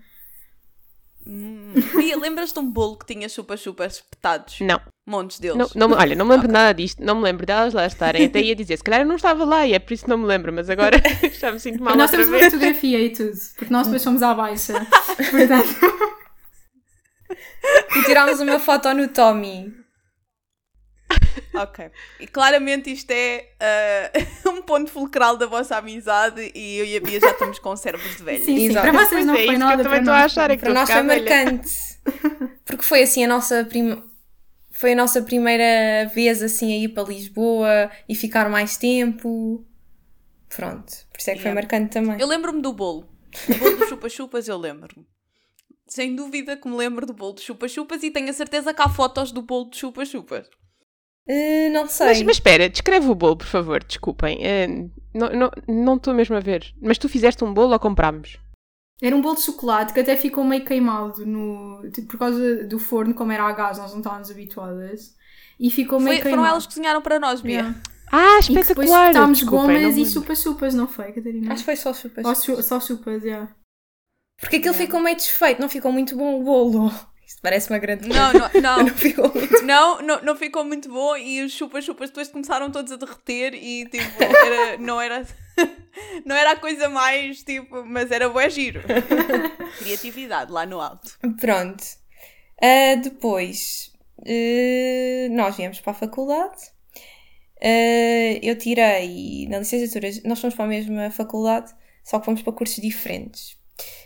Hum. 1.25 1.73
Bia, 1.97 2.17
lembras 2.17 2.53
de 2.53 2.59
um 2.59 2.71
bolo 2.71 2.97
que 2.97 3.13
tinha 3.13 3.27
chupa-chupas 3.27 3.95
espetados? 3.95 4.59
Não. 4.61 4.79
Montes 5.07 5.39
deles. 5.39 5.57
Não, 5.73 5.87
não 5.87 5.97
olha, 5.97 6.13
não 6.17 6.25
me 6.25 6.33
lembro 6.33 6.51
nada 6.51 6.73
disto, 6.73 7.01
não 7.01 7.15
me 7.15 7.23
lembro 7.23 7.45
delas 7.45 7.73
lá 7.73 7.85
estarem. 7.85 8.25
Até 8.25 8.41
ia 8.41 8.53
dizer, 8.53 8.75
se 8.75 8.83
calhar 8.83 8.99
eu 9.01 9.07
não 9.07 9.15
estava 9.15 9.45
lá 9.45 9.65
e 9.65 9.73
é 9.73 9.79
por 9.79 9.93
isso 9.93 10.03
que 10.03 10.09
não 10.09 10.17
me 10.17 10.25
lembro, 10.25 10.51
mas 10.51 10.69
agora 10.69 11.01
já 11.39 11.49
me 11.49 11.61
sinto 11.61 11.81
mal 11.81 11.95
nós 11.95 12.11
temos 12.11 12.27
uma 12.27 12.37
fotografia 12.39 12.99
e 12.99 13.11
tudo, 13.11 13.31
porque 13.55 13.71
nós 13.71 13.87
depois 13.87 14.03
fomos 14.03 14.21
à 14.21 14.33
baixa. 14.33 14.73
Portanto, 15.31 16.17
E 17.95 18.03
tirámos 18.03 18.41
uma 18.41 18.59
foto 18.59 18.93
no 18.93 19.07
Tommy. 19.07 19.73
Ok. 21.53 21.89
E 22.19 22.27
claramente 22.27 22.91
isto 22.91 23.09
é 23.11 23.45
ah, 23.61 24.49
um 24.49 24.61
ponto 24.61 24.91
fulcral 24.91 25.37
da 25.37 25.45
vossa 25.45 25.77
amizade 25.77 26.51
e 26.53 26.79
eu 26.79 26.85
e 26.85 26.97
a 26.97 26.99
Bia 26.99 27.19
já 27.19 27.31
estamos 27.31 27.59
com 27.59 27.75
cérebros 27.77 28.17
de 28.17 28.23
velho. 28.23 28.43
sim, 28.43 28.67
sim. 28.67 28.73
Para 28.73 28.91
vocês 28.91 29.09
Pois 29.09 29.25
não 29.25 29.33
é, 29.33 29.37
foi 29.37 29.53
que 29.53 29.57
nada. 29.57 29.81
eu 29.81 29.85
também 29.85 29.89
para 29.89 29.99
estou 29.99 30.13
a 30.13 30.17
nós 30.17 30.25
achar, 30.25 30.51
é 30.51 30.57
que 30.57 30.63
Para 30.63 30.73
nós 30.73 30.89
foi 30.91 31.01
marcante. 31.01 31.69
Porque 32.65 32.83
foi 32.83 33.03
assim 33.03 33.23
a 33.23 33.27
nossa 33.27 33.63
prima. 33.63 34.03
Foi 34.77 34.93
a 34.93 34.95
nossa 34.95 35.23
primeira 35.23 36.07
vez 36.13 36.43
assim 36.43 36.71
a 36.71 36.77
ir 36.77 36.89
para 36.89 37.07
Lisboa 37.07 37.89
e 38.07 38.13
ficar 38.13 38.47
mais 38.47 38.77
tempo. 38.77 39.65
Pronto, 40.55 40.93
por 41.11 41.19
isso 41.19 41.31
é 41.31 41.33
que 41.33 41.41
foi 41.41 41.49
Yeah. 41.49 41.55
marcante 41.61 41.93
também. 41.93 42.21
Eu 42.21 42.27
lembro-me 42.27 42.61
do 42.61 42.71
bolo. 42.71 43.09
O 43.49 43.57
bolo 43.57 43.77
dos 43.77 43.89
chupa-chupas 43.89 44.47
eu 44.47 44.55
lembro-me. 44.55 45.03
sem 45.87 46.15
dúvida 46.15 46.55
que 46.55 46.67
me 46.67 46.75
lembro 46.75 47.07
do 47.07 47.13
bolo 47.13 47.33
de 47.33 47.41
chupa-chupas 47.41 48.03
e 48.03 48.11
tenho 48.11 48.29
a 48.29 48.33
certeza 48.33 48.71
que 48.71 48.81
há 48.81 48.87
fotos 48.87 49.31
do 49.31 49.41
bolo 49.41 49.71
de 49.71 49.77
chupa-chupas. 49.77 50.47
Uh, 51.27 51.71
não 51.71 51.87
sei. 51.87 52.07
Mas, 52.07 52.21
mas 52.21 52.35
espera, 52.35 52.69
descreve 52.69 53.09
o 53.09 53.15
bolo, 53.15 53.37
por 53.37 53.47
favor, 53.47 53.83
desculpem. 53.83 54.37
Uh, 54.37 54.91
não 55.11 55.27
estou 55.27 55.51
não, 55.67 55.99
não 55.99 56.13
mesmo 56.13 56.35
a 56.35 56.39
ver. 56.39 56.71
Mas 56.79 56.99
tu 56.99 57.09
fizeste 57.09 57.43
um 57.43 57.51
bolo 57.51 57.73
ou 57.73 57.79
comprámos? 57.79 58.37
Era 59.01 59.15
um 59.15 59.21
bolo 59.21 59.35
de 59.35 59.41
chocolate 59.43 59.93
que 59.93 59.99
até 59.99 60.15
ficou 60.17 60.43
meio 60.43 60.65
queimado 60.65 61.25
no, 61.25 61.87
tipo, 61.91 62.07
por 62.07 62.17
causa 62.17 62.63
do 62.65 62.79
forno, 62.79 63.13
como 63.13 63.31
era 63.31 63.43
a 63.43 63.51
gás, 63.51 63.77
nós 63.77 63.91
não 63.91 63.99
estávamos 63.99 64.31
habituadas. 64.31 65.15
E 65.59 65.69
ficou 65.69 65.99
meio 65.99 66.15
Foi, 66.15 66.23
queimado. 66.23 66.41
foram 66.41 66.51
elas 66.51 66.65
que 66.65 66.73
cozinharam 66.73 67.01
para 67.01 67.19
nós, 67.19 67.41
Bia. 67.41 67.59
Yeah. 67.59 67.81
Ah, 68.11 68.37
E 68.39 68.47
depois 68.47 68.69
espetacular! 68.69 69.07
botámos 69.13 69.39
Desculpem, 69.39 69.81
gomas 69.81 69.97
e 69.97 70.05
chupa-chupas, 70.05 70.73
não 70.73 70.87
foi, 70.87 71.11
Catarina? 71.11 71.53
Acho 71.53 71.61
que 71.61 71.65
foi 71.65 71.75
só 71.75 71.93
chupas. 71.93 72.25
Só 72.65 72.79
chupas, 72.79 73.23
yeah. 73.23 73.53
Porque 74.39 74.57
aquilo 74.57 74.73
ficou 74.73 74.99
meio 74.99 75.15
desfeito, 75.15 75.61
não 75.61 75.67
ficou 75.69 75.91
muito 75.91 76.15
bom 76.15 76.39
o 76.39 76.43
bolo. 76.43 76.91
Isto 77.27 77.41
parece 77.41 77.69
uma 77.69 77.77
grande 77.77 78.07
Não, 78.07 78.31
coisa. 78.31 78.61
não, 78.61 78.77
não. 78.77 78.83
Não 78.85 78.95
ficou 78.95 79.33
muito 79.33 79.61
Não, 79.63 80.01
não, 80.01 80.21
não 80.21 80.35
ficou 80.37 80.63
muito 80.63 80.89
bom 80.89 81.17
e 81.17 81.41
os 81.41 81.51
chupas-chupas 81.51 82.09
depois 82.09 82.29
começaram 82.29 82.71
todos 82.71 82.89
a 82.91 82.95
derreter 82.95 83.53
e 83.53 83.85
tipo, 83.85 84.05
era, 84.23 84.77
não 84.77 84.99
era. 85.01 85.25
Não 86.23 86.35
era 86.35 86.51
a 86.51 86.55
coisa 86.55 86.87
mais 86.89 87.41
tipo, 87.41 87.83
mas 87.83 88.11
era 88.11 88.29
bué 88.29 88.47
giro. 88.51 88.81
Criatividade 89.79 90.51
lá 90.51 90.63
no 90.63 90.79
alto. 90.79 91.17
Pronto. 91.39 91.83
Ah, 92.61 92.95
depois, 93.01 93.91
eh, 94.23 95.27
nós 95.31 95.57
viemos 95.57 95.79
para 95.79 95.91
a 95.93 95.95
faculdade. 95.95 96.61
Ah, 97.59 98.39
eu 98.43 98.55
tirei 98.57 99.47
na 99.49 99.57
licenciatura, 99.59 100.07
nós 100.25 100.39
fomos 100.39 100.55
para 100.55 100.65
a 100.65 100.67
mesma 100.67 101.09
faculdade, 101.09 101.73
só 102.03 102.19
que 102.19 102.25
fomos 102.25 102.43
para 102.43 102.53
cursos 102.53 102.77
diferentes. 102.81 103.57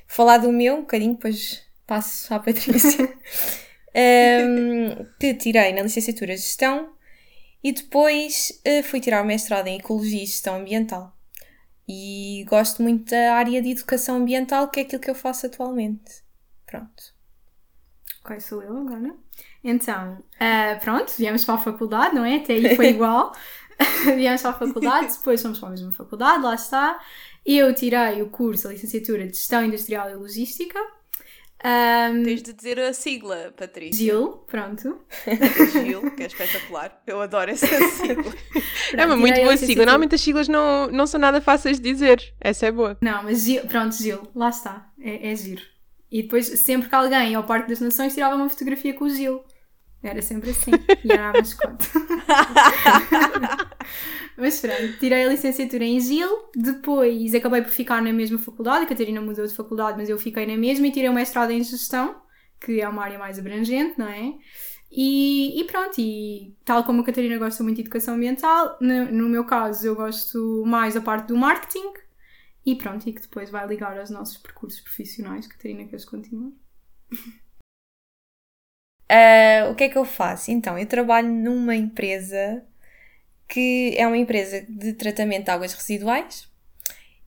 Vou 0.08 0.16
falar 0.16 0.38
do 0.38 0.52
meu 0.52 0.76
um 0.76 0.82
bocadinho, 0.82 1.16
depois 1.16 1.62
passo 1.92 2.34
à 2.34 2.40
Patrícia. 2.40 3.14
Ahm, 3.94 5.06
que 5.20 5.34
tirei 5.34 5.74
na 5.74 5.82
licenciatura 5.82 6.34
de 6.34 6.42
Gestão 6.42 6.94
e 7.62 7.74
depois 7.74 8.62
eh, 8.64 8.82
fui 8.82 9.02
tirar 9.02 9.22
o 9.22 9.28
mestrado 9.28 9.68
em 9.68 9.78
Ecologia 9.78 10.24
e 10.24 10.26
Gestão 10.26 10.56
Ambiental. 10.56 11.14
E 11.86 12.46
gosto 12.48 12.82
muito 12.82 13.12
da 13.12 13.34
área 13.34 13.62
de 13.62 13.72
Educação 13.72 14.16
Ambiental, 14.16 14.70
que 14.70 14.80
é 14.80 14.84
aquilo 14.84 15.02
que 15.02 15.10
eu 15.10 15.16
faço 15.16 15.48
atualmente. 15.48 16.24
Pronto. 16.66 17.04
Ok, 18.24 18.40
sou 18.40 18.64
eu 18.64 18.78
agora. 18.78 19.14
Então, 19.62 20.24
ah, 20.40 20.80
pronto, 20.82 21.12
viemos 21.18 21.44
para 21.44 21.56
a 21.56 21.58
faculdade, 21.58 22.16
não 22.16 22.24
é? 22.24 22.38
Até 22.38 22.54
aí 22.54 22.74
foi 22.78 22.92
igual. 22.92 23.34
viemos 24.16 24.42
para 24.42 24.52
a 24.52 24.54
faculdade, 24.54 25.12
depois 25.20 25.42
fomos 25.42 25.60
para 25.60 25.68
a 25.68 25.72
mesma 25.72 25.92
faculdade, 25.92 26.42
lá 26.42 26.56
está. 26.56 26.98
Eu 27.46 27.76
tirei 27.76 28.22
o 28.22 28.30
curso, 28.30 28.70
a 28.70 28.72
licenciatura 28.72 29.28
de 29.28 29.34
Gestão 29.34 29.66
Industrial 29.66 30.10
e 30.10 30.16
Logística. 30.16 30.80
Ahm, 31.64 32.24
Tens 32.24 32.42
de 32.42 32.54
dizer 32.54 32.80
a 32.80 32.94
sigla, 32.94 33.54
Patrícia. 33.56 34.06
GIL, 34.14 34.30
pronto. 34.48 35.00
Gil, 35.86 36.10
que 36.16 36.24
é 36.24 36.26
espetacular. 36.26 37.02
Eu 37.06 37.22
adoro 37.22 37.52
essa 37.52 37.68
sigla. 37.90 38.34
É 38.94 39.06
uma 39.06 39.08
Pronto, 39.08 39.20
muito 39.20 39.36
boa 39.36 39.36
sigla. 39.36 39.52
licenciatura. 39.52 39.86
Normalmente 39.86 40.16
as 40.16 40.22
siglas 40.22 40.48
não, 40.48 40.88
não 40.88 41.06
são 41.06 41.20
nada 41.20 41.40
fáceis 41.40 41.80
de 41.80 41.92
dizer. 41.92 42.34
Essa 42.42 42.66
é 42.68 42.72
boa. 42.72 42.98
Não, 43.02 43.24
mas 43.24 43.44
Gil, 43.44 43.62
pronto, 43.68 43.96
Gil, 43.96 44.28
lá 44.36 44.50
está. 44.50 44.90
É, 45.00 45.32
é 45.32 45.36
giro. 45.36 45.62
E 46.12 46.24
depois, 46.24 46.48
sempre 46.60 46.90
que 46.90 46.96
alguém 46.96 47.36
ao 47.36 47.44
Parque 47.44 47.70
das 47.70 47.80
Nações, 47.80 48.14
tirava 48.14 48.36
uma 48.36 48.50
fotografia 48.50 48.94
com 48.94 49.06
o 49.06 49.10
Gil. 49.10 49.44
Era 50.04 50.22
sempre 50.22 50.50
assim. 50.50 50.72
E 51.06 51.12
era 51.12 51.30
a 51.30 51.34
mascote. 51.34 51.88
Mas 54.38 54.60
pronto, 54.60 54.98
tirei 55.00 55.26
a 55.26 55.30
licenciatura 55.30 55.84
em 55.84 56.00
Gil, 56.00 56.50
depois 56.56 57.34
acabei 57.36 57.62
por 57.62 57.70
ficar 57.70 58.02
na 58.02 58.14
mesma 58.14 58.40
faculdade, 58.40 58.86
a 58.86 58.88
Catarina 58.88 59.22
mudou 59.22 59.46
de 59.46 59.54
faculdade, 59.54 59.98
mas 59.98 60.10
eu 60.10 60.18
fiquei 60.18 60.46
na 60.46 60.58
mesma 60.58 60.88
e 60.88 60.92
tirei 60.92 61.10
o 61.10 61.14
mestrado 61.14 61.52
em 61.52 61.64
Gestão, 61.64 62.22
que 62.60 62.82
é 62.82 62.88
uma 62.88 63.04
área 63.04 63.20
mais 63.20 63.38
abrangente, 63.38 64.00
não 64.00 64.08
é? 64.08 64.34
E, 64.92 65.60
e 65.60 65.64
pronto, 65.66 66.00
e 66.00 66.56
tal 66.66 66.84
como 66.84 67.02
a 67.02 67.06
Catarina 67.06 67.38
gosta 67.38 67.64
muito 67.64 67.78
de 67.78 67.82
educação 67.82 68.16
ambiental, 68.16 68.78
no, 68.82 69.06
no 69.12 69.30
meu 69.30 69.46
caso 69.46 69.88
eu 69.88 69.96
gosto 69.96 70.64
mais 70.66 70.94
da 70.94 71.02
parte 71.02 71.28
do 71.28 71.38
marketing, 71.38 71.94
e 72.66 72.76
pronto, 72.76 73.08
e 73.08 73.14
que 73.14 73.22
depois 73.22 73.50
vai 73.50 73.66
ligar 73.68 73.98
aos 73.98 74.10
nossos 74.10 74.38
percursos 74.38 74.82
profissionais. 74.82 75.48
Catarina, 75.48 75.86
queres 75.86 76.06
continuar? 76.06 76.52
Ah, 79.10 79.70
o 79.72 79.76
que 79.76 79.86
é 79.86 79.90
que 79.90 79.98
eu 79.98 80.06
faço? 80.06 80.52
Então, 80.52 80.78
eu 80.78 80.86
trabalho 80.86 81.30
numa 81.30 81.76
empresa 81.76 82.64
que 83.52 83.94
é 83.98 84.08
uma 84.08 84.18
empresa 84.18 84.66
de 84.68 84.94
tratamento 84.94 85.44
de 85.46 85.52
águas 85.52 85.74
residuais 85.74 86.48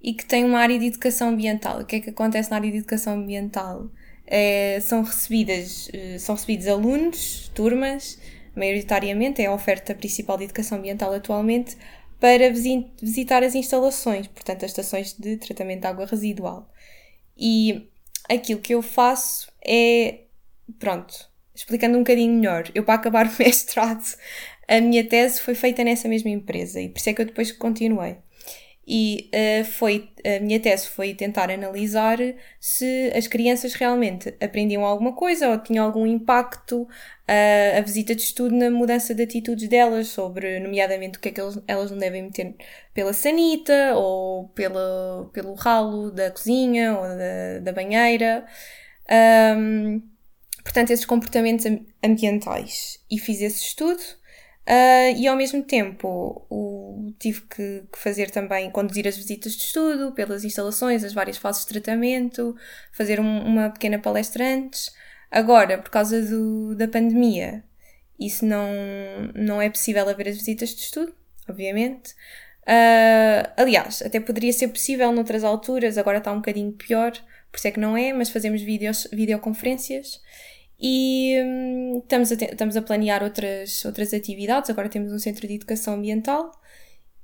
e 0.03 0.15
que 0.15 0.25
tem 0.25 0.43
uma 0.43 0.59
área 0.59 0.79
de 0.79 0.87
educação 0.87 1.29
ambiental. 1.29 1.81
O 1.83 1.85
que 1.85 1.97
é 1.97 2.01
que 2.01 2.11
acontece 2.11 2.51
na 2.51 2.57
área 2.57 2.71
de 2.71 2.79
educação 2.79 3.15
ambiental? 3.15 3.91
É, 4.27 4.81
são, 4.81 5.03
recebidas, 5.03 5.91
eh, 5.93 6.19
são 6.19 6.35
recebidos 6.35 6.67
alunos, 6.67 7.51
turmas, 7.55 8.19
maioritariamente, 8.57 9.43
é 9.43 9.47
a 9.47 9.53
oferta 9.55 9.95
principal 9.95 10.39
de 10.39 10.45
educação 10.45 10.79
ambiental 10.79 11.13
atualmente, 11.13 11.77
para 12.19 12.51
visi- 12.51 12.87
visitar 13.03 13.43
as 13.43 13.55
instalações, 13.55 14.27
portanto, 14.27 14.65
as 14.65 14.71
estações 14.71 15.13
de 15.19 15.37
tratamento 15.37 15.83
de 15.83 15.87
água 15.89 16.07
residual. 16.07 16.71
E 17.37 17.87
aquilo 18.31 18.61
que 18.61 18.75
eu 18.75 18.81
faço 18.81 19.53
é, 19.63 20.21
pronto, 20.79 21.15
explicando 21.55 21.97
um 21.97 22.01
bocadinho 22.01 22.33
melhor, 22.35 22.71
eu 22.75 22.85
para 22.85 22.95
acabar 22.95 23.27
o 23.29 23.39
mestrado, 23.39 24.05
a 24.69 24.81
minha 24.81 25.05
tese 25.07 25.41
foi 25.41 25.55
feita 25.55 25.85
nessa 25.85 26.09
mesma 26.09 26.31
empresa 26.31 26.81
e 26.81 26.89
por 26.89 26.99
isso 26.99 27.11
é 27.11 27.15
que 27.15 27.23
eu 27.23 27.27
depois 27.27 27.53
continuei. 27.53 28.17
E 28.87 29.31
eh, 29.33 29.65
foi, 29.65 30.11
a 30.27 30.41
minha 30.41 30.61
tese 30.61 30.89
foi 30.89 31.15
tentar 31.15 31.51
analisar 31.51 32.19
se 32.61 33.11
as 33.17 33.27
crianças 33.27 33.73
realmente 33.73 34.35
aprendiam 34.43 34.85
alguma 34.85 35.15
coisa 35.15 35.49
ou 35.49 35.59
tinham 35.59 35.87
algum 35.87 36.07
impacto 36.07 36.87
eh, 37.27 37.79
a 37.79 37.81
visita 37.81 38.15
de 38.15 38.21
estudo 38.23 38.55
na 38.55 38.71
mudança 38.71 39.15
de 39.15 39.23
atitudes 39.23 39.69
delas, 39.69 40.09
sobre, 40.09 40.61
nomeadamente, 40.61 41.17
o 41.17 41.21
que 41.21 41.31
é 41.31 41.33
que 41.33 41.41
elas, 41.41 41.59
elas 41.67 41.91
não 41.91 41.97
devem 41.99 42.25
meter 42.25 42.55
pela 42.93 43.15
sanita 43.15 43.95
ou 43.97 44.49
pela, 44.51 45.31
pelo 45.33 45.55
ralo 45.55 46.11
da 46.11 46.31
cozinha 46.31 46.95
ou 46.95 47.03
da, 47.09 47.61
da 47.63 47.73
banheira. 47.73 48.45
Ahm, 49.09 50.03
portanto, 50.63 50.91
esses 50.91 51.07
comportamentos 51.07 51.67
am- 51.67 51.87
ambientais. 52.05 53.01
E 53.11 53.19
fiz 53.19 53.41
esse 53.41 53.63
estudo. 53.65 54.03
Ah, 54.67 55.11
e 55.11 55.27
ao 55.27 55.37
mesmo 55.37 55.63
tempo 55.63 56.47
o, 56.51 57.13
tive 57.19 57.43
que, 57.43 57.83
que 57.93 57.99
fazer 57.99 58.31
também, 58.31 58.71
conduzir 58.71 59.07
as 59.07 59.17
visitas 59.17 59.53
de 59.53 59.63
estudo 59.65 60.13
pelas 60.13 60.45
instalações, 60.45 61.05
as 61.05 61.13
várias 61.13 61.37
fases 61.37 61.63
de 61.63 61.69
tratamento, 61.69 62.57
fazer 62.93 63.21
um- 63.21 63.45
uma 63.45 63.71
pequena 63.71 63.99
palestra 63.99 64.45
antes. 64.47 64.93
Agora, 65.31 65.79
por 65.79 65.91
causa 65.91 66.23
do, 66.23 66.75
da 66.77 66.87
pandemia, 66.89 67.65
isso 68.19 68.45
não, 68.47 68.69
não 69.35 69.61
é 69.61 69.69
possível 69.71 70.09
haver 70.09 70.29
as 70.29 70.37
visitas 70.37 70.71
de 70.71 70.83
estudo, 70.83 71.15
obviamente. 71.49 72.15
Ah, 72.67 73.53
aliás, 73.57 74.01
até 74.03 74.21
poderia 74.21 74.53
ser 74.53 74.69
possível 74.69 75.13
noutras 75.13 75.45
alturas, 75.45 75.99
agora 75.99 76.19
está 76.19 76.33
um 76.33 76.37
bocadinho 76.37 76.73
pior, 76.73 77.13
por 77.51 77.59
isso 77.59 77.69
é 77.69 77.71
que 77.71 77.81
não 77.81 77.97
é, 77.97 78.13
mas 78.13 78.31
fazemos 78.31 78.63
vídeos, 78.63 79.07
videoconferências 79.13 80.21
e 80.81 81.37
hum, 81.45 81.99
estamos, 82.03 82.33
a 82.33 82.35
estamos 82.35 82.77
a 82.77 82.83
planear 82.83 83.23
outras, 83.23 83.85
outras 83.85 84.13
atividades. 84.13 84.71
Agora 84.71 84.89
temos 84.89 85.13
um 85.13 85.19
centro 85.19 85.47
de 85.47 85.55
educação 85.55 85.95
ambiental 85.95 86.53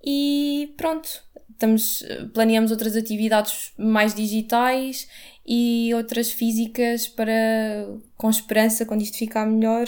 e 0.05 0.73
pronto, 0.77 1.23
estamos, 1.51 2.03
planeamos 2.33 2.71
outras 2.71 2.97
atividades 2.97 3.73
mais 3.77 4.15
digitais 4.15 5.09
e 5.47 5.91
outras 5.95 6.31
físicas 6.31 7.07
para, 7.09 7.33
com 8.17 8.31
esperança, 8.31 8.87
quando 8.87 9.03
isto 9.03 9.19
ficar 9.19 9.47
melhor, 9.47 9.87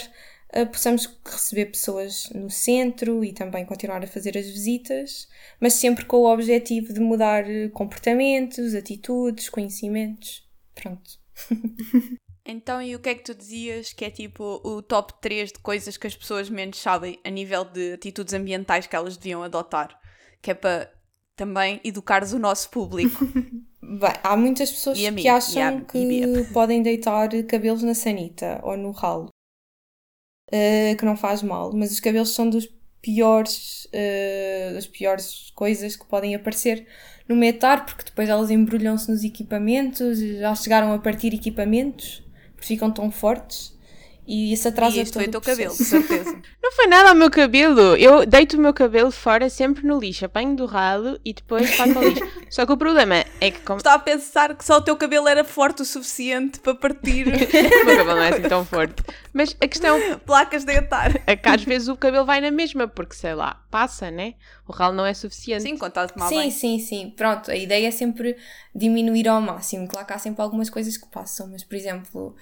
eh, 0.51 0.65
possamos 0.65 1.09
receber 1.25 1.67
pessoas 1.67 2.29
no 2.29 2.49
centro 2.49 3.23
e 3.23 3.33
também 3.33 3.65
continuar 3.65 4.03
a 4.03 4.07
fazer 4.07 4.37
as 4.37 4.45
visitas, 4.45 5.27
mas 5.59 5.73
sempre 5.73 6.05
com 6.05 6.17
o 6.17 6.31
objetivo 6.31 6.93
de 6.93 6.99
mudar 6.99 7.45
comportamentos, 7.73 8.75
atitudes, 8.75 9.49
conhecimentos. 9.49 10.43
Pronto. 10.75 11.19
Então, 12.45 12.81
e 12.81 12.93
o 12.95 12.99
que 12.99 13.09
é 13.09 13.15
que 13.15 13.23
tu 13.23 13.33
dizias 13.33 13.93
que 13.93 14.03
é 14.03 14.11
tipo 14.11 14.59
o 14.63 14.81
top 14.81 15.13
3 15.21 15.51
de 15.51 15.59
coisas 15.59 15.95
que 15.95 16.07
as 16.07 16.15
pessoas 16.15 16.49
menos 16.49 16.77
sabem 16.77 17.17
a 17.23 17.29
nível 17.29 17.63
de 17.63 17.93
atitudes 17.93 18.33
ambientais 18.33 18.85
que 18.85 18.95
elas 18.95 19.15
deviam 19.15 19.43
adotar? 19.43 19.97
Que 20.41 20.51
é 20.51 20.53
para 20.53 20.91
também 21.37 21.79
educares 21.83 22.33
o 22.33 22.39
nosso 22.39 22.69
público. 22.69 23.25
Bem, 23.81 24.13
há 24.23 24.35
muitas 24.35 24.71
pessoas 24.71 24.97
mim, 24.97 25.15
que 25.15 25.27
acham 25.27 25.77
a- 25.77 25.81
que 25.81 26.43
podem 26.53 26.81
deitar 26.81 27.29
cabelos 27.47 27.83
na 27.83 27.93
sanita 27.93 28.59
ou 28.63 28.75
no 28.77 28.91
ralo, 28.91 29.29
eh, 30.51 30.95
que 30.95 31.05
não 31.05 31.15
faz 31.17 31.41
mal, 31.43 31.71
mas 31.73 31.91
os 31.91 31.99
cabelos 31.99 32.29
são 32.33 32.49
dos 32.49 32.67
piores, 33.01 33.87
eh, 33.91 34.71
das 34.73 34.87
piores 34.87 35.51
coisas 35.55 35.95
que 35.95 36.05
podem 36.05 36.35
aparecer 36.35 36.87
no 37.27 37.35
metar, 37.35 37.85
porque 37.85 38.03
depois 38.05 38.29
elas 38.29 38.49
embrulham-se 38.49 39.09
nos 39.11 39.23
equipamentos, 39.23 40.19
já 40.19 40.53
chegaram 40.55 40.93
a 40.93 40.99
partir 40.99 41.33
equipamentos, 41.33 42.23
ficam 42.63 42.91
tão 42.91 43.11
fortes. 43.11 43.77
E 44.25 44.53
isso 44.53 44.67
atrasa 44.67 44.95
E 44.95 44.99
este 45.01 45.13
foi 45.13 45.23
o 45.23 45.31
todo 45.31 45.41
teu 45.43 45.51
cabelo, 45.51 45.71
de 45.71 45.77
processo. 45.77 46.07
certeza. 46.07 46.41
Não 46.63 46.71
foi 46.71 46.87
nada 46.87 47.09
ao 47.09 47.15
meu 47.15 47.29
cabelo. 47.29 47.95
Eu 47.97 48.25
deito 48.25 48.55
o 48.57 48.59
meu 48.59 48.73
cabelo 48.73 49.11
fora 49.11 49.49
sempre 49.49 49.85
no 49.85 49.99
lixo, 49.99 50.25
apanho 50.25 50.55
do 50.55 50.65
ralo 50.65 51.19
e 51.25 51.33
depois 51.33 51.69
faço 51.75 51.97
ao 51.97 52.03
lixo. 52.03 52.23
Só 52.49 52.65
que 52.65 52.71
o 52.71 52.77
problema 52.77 53.25
é 53.41 53.51
que 53.51 53.59
como 53.61 53.77
Estava 53.79 53.97
a 53.97 53.99
pensar 53.99 54.55
que 54.55 54.63
só 54.63 54.77
o 54.77 54.81
teu 54.81 54.95
cabelo 54.95 55.27
era 55.27 55.43
forte 55.43 55.81
o 55.81 55.85
suficiente 55.85 56.59
para 56.59 56.73
partir 56.75 57.27
o 57.27 57.85
meu 57.85 57.97
cabelo 57.97 58.15
não 58.15 58.23
é 58.23 58.29
assim 58.29 58.43
tão 58.43 58.63
forte. 58.65 59.03
Mas 59.33 59.55
a 59.59 59.67
questão 59.67 59.99
placas 60.19 60.63
de 60.63 60.77
atar. 60.77 61.21
é 61.27 61.35
que 61.35 61.49
às 61.49 61.63
vezes 61.63 61.87
o 61.87 61.97
cabelo 61.97 62.25
vai 62.25 62.39
na 62.39 62.51
mesma, 62.51 62.87
porque 62.87 63.15
sei 63.15 63.33
lá, 63.33 63.61
passa, 63.69 64.09
né? 64.09 64.35
O 64.67 64.71
ralo 64.71 64.95
não 64.95 65.05
é 65.05 65.13
suficiente. 65.13 65.63
Sim, 65.63 65.75
quando 65.77 65.89
estás 65.91 66.11
a 66.11 66.13
tomar 66.13 66.29
Sim, 66.29 66.35
banho. 66.35 66.51
sim, 66.51 66.79
sim. 66.79 67.13
Pronto, 67.17 67.51
a 67.51 67.55
ideia 67.55 67.87
é 67.87 67.91
sempre 67.91 68.37
diminuir 68.73 69.27
ao 69.27 69.41
máximo. 69.41 69.87
Claro 69.87 70.07
que 70.07 70.13
há 70.13 70.17
sempre 70.19 70.41
algumas 70.41 70.69
coisas 70.69 70.95
que 70.95 71.07
passam, 71.09 71.47
mas 71.49 71.63
por 71.63 71.75
exemplo, 71.75 72.35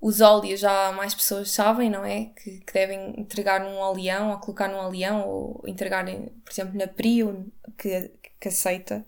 os 0.00 0.20
óleos 0.20 0.60
já 0.60 0.92
mais 0.92 1.14
pessoas 1.14 1.50
sabem, 1.50 1.88
não 1.90 2.04
é? 2.04 2.26
Que, 2.36 2.60
que 2.60 2.72
devem 2.72 3.18
entregar 3.18 3.60
num 3.60 3.78
oleão 3.78 4.30
ou 4.32 4.38
colocar 4.38 4.68
num 4.68 4.78
oleão 4.84 5.26
ou 5.28 5.62
entregarem, 5.66 6.26
por 6.44 6.52
exemplo, 6.52 6.76
na 6.78 6.86
Prio, 6.86 7.50
que, 7.78 8.10
que 8.40 8.48
aceita 8.48 9.04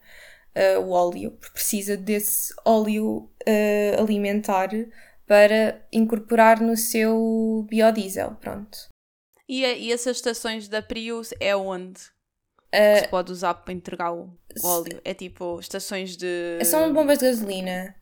eh, 0.54 0.78
o 0.78 0.90
óleo, 0.90 1.32
porque 1.32 1.52
precisa 1.54 1.96
desse 1.96 2.54
óleo 2.64 3.30
eh, 3.46 3.94
alimentar 3.98 4.70
para 5.26 5.84
incorporar 5.92 6.60
no 6.60 6.76
seu 6.76 7.66
biodiesel. 7.68 8.36
Pronto. 8.40 8.78
E, 9.48 9.64
a- 9.64 9.72
e 9.76 9.92
essas 9.92 10.16
estações 10.16 10.66
da 10.68 10.80
Prius 10.80 11.34
é 11.40 11.54
onde? 11.54 12.00
Eh, 12.72 12.94
que 12.94 13.00
se 13.02 13.08
pode 13.08 13.30
usar 13.32 13.54
para 13.54 13.72
entregar 13.74 14.12
o 14.12 14.30
óleo. 14.64 15.00
É 15.04 15.12
tipo 15.14 15.58
estações 15.60 16.16
de. 16.16 16.58
São 16.64 16.92
bombas 16.92 17.18
de 17.18 17.26
gasolina. 17.26 17.94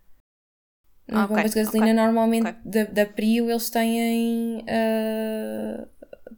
Nas 1.07 1.25
Ah, 1.25 1.27
bombas 1.27 1.51
de 1.51 1.57
gasolina, 1.63 1.87
ok, 1.87 1.95
normalmente 1.95 2.47
ok. 2.49 2.61
Da, 2.65 2.85
da 2.85 3.07
Prio, 3.07 3.51
eles 3.51 3.71
têm. 3.71 4.65
ah, 4.69 5.87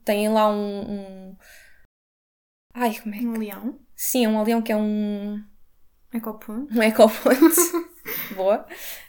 têm 0.04 0.28
lá 0.28 0.50
um, 0.50 0.80
um- 0.92 1.36
Ai, 2.74 2.94
como 3.00 3.14
é 3.14 3.18
que. 3.18 3.26
Um 3.26 3.38
leão. 3.38 3.78
Sim, 3.94 4.26
um 4.26 4.38
oleão 4.38 4.60
que 4.62 4.72
é 4.72 4.76
um. 4.76 5.42
Ecoponto. 6.12 6.72
Um 6.78 6.82
ecoponto. 6.82 7.86
Boa. 8.36 8.66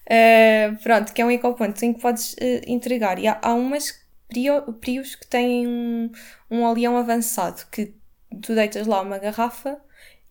Ah, 0.09 0.77
pronto, 0.83 1.13
que 1.13 1.21
é 1.21 1.25
um 1.25 1.31
ecoponto 1.31 1.83
em 1.83 1.93
que 1.93 2.01
podes 2.01 2.35
ah, 2.39 2.61
entregar. 2.67 3.19
E 3.19 3.27
há, 3.27 3.39
há 3.41 3.53
umas 3.53 4.05
Prio, 4.27 4.61
Prios 4.73 5.15
que 5.15 5.25
têm 5.27 5.67
um, 5.67 6.11
um 6.51 6.63
oleão 6.63 6.97
avançado 6.97 7.65
que 7.71 7.95
tu 8.41 8.53
deitas 8.55 8.85
lá 8.87 9.01
uma 9.01 9.17
garrafa 9.17 9.79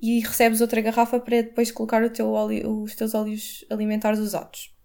e 0.01 0.21
recebes 0.21 0.61
outra 0.61 0.81
garrafa 0.83 1.19
para 1.19 1.43
depois 1.43 1.71
colocar 1.73 2.03
o 2.03 2.11
teu 2.11 2.31
óleo, 2.31 2.83
os 2.83 2.95
teus 2.95 3.15
óleos 3.15 3.65
alimentares 3.71 4.19
usados. 4.19 4.76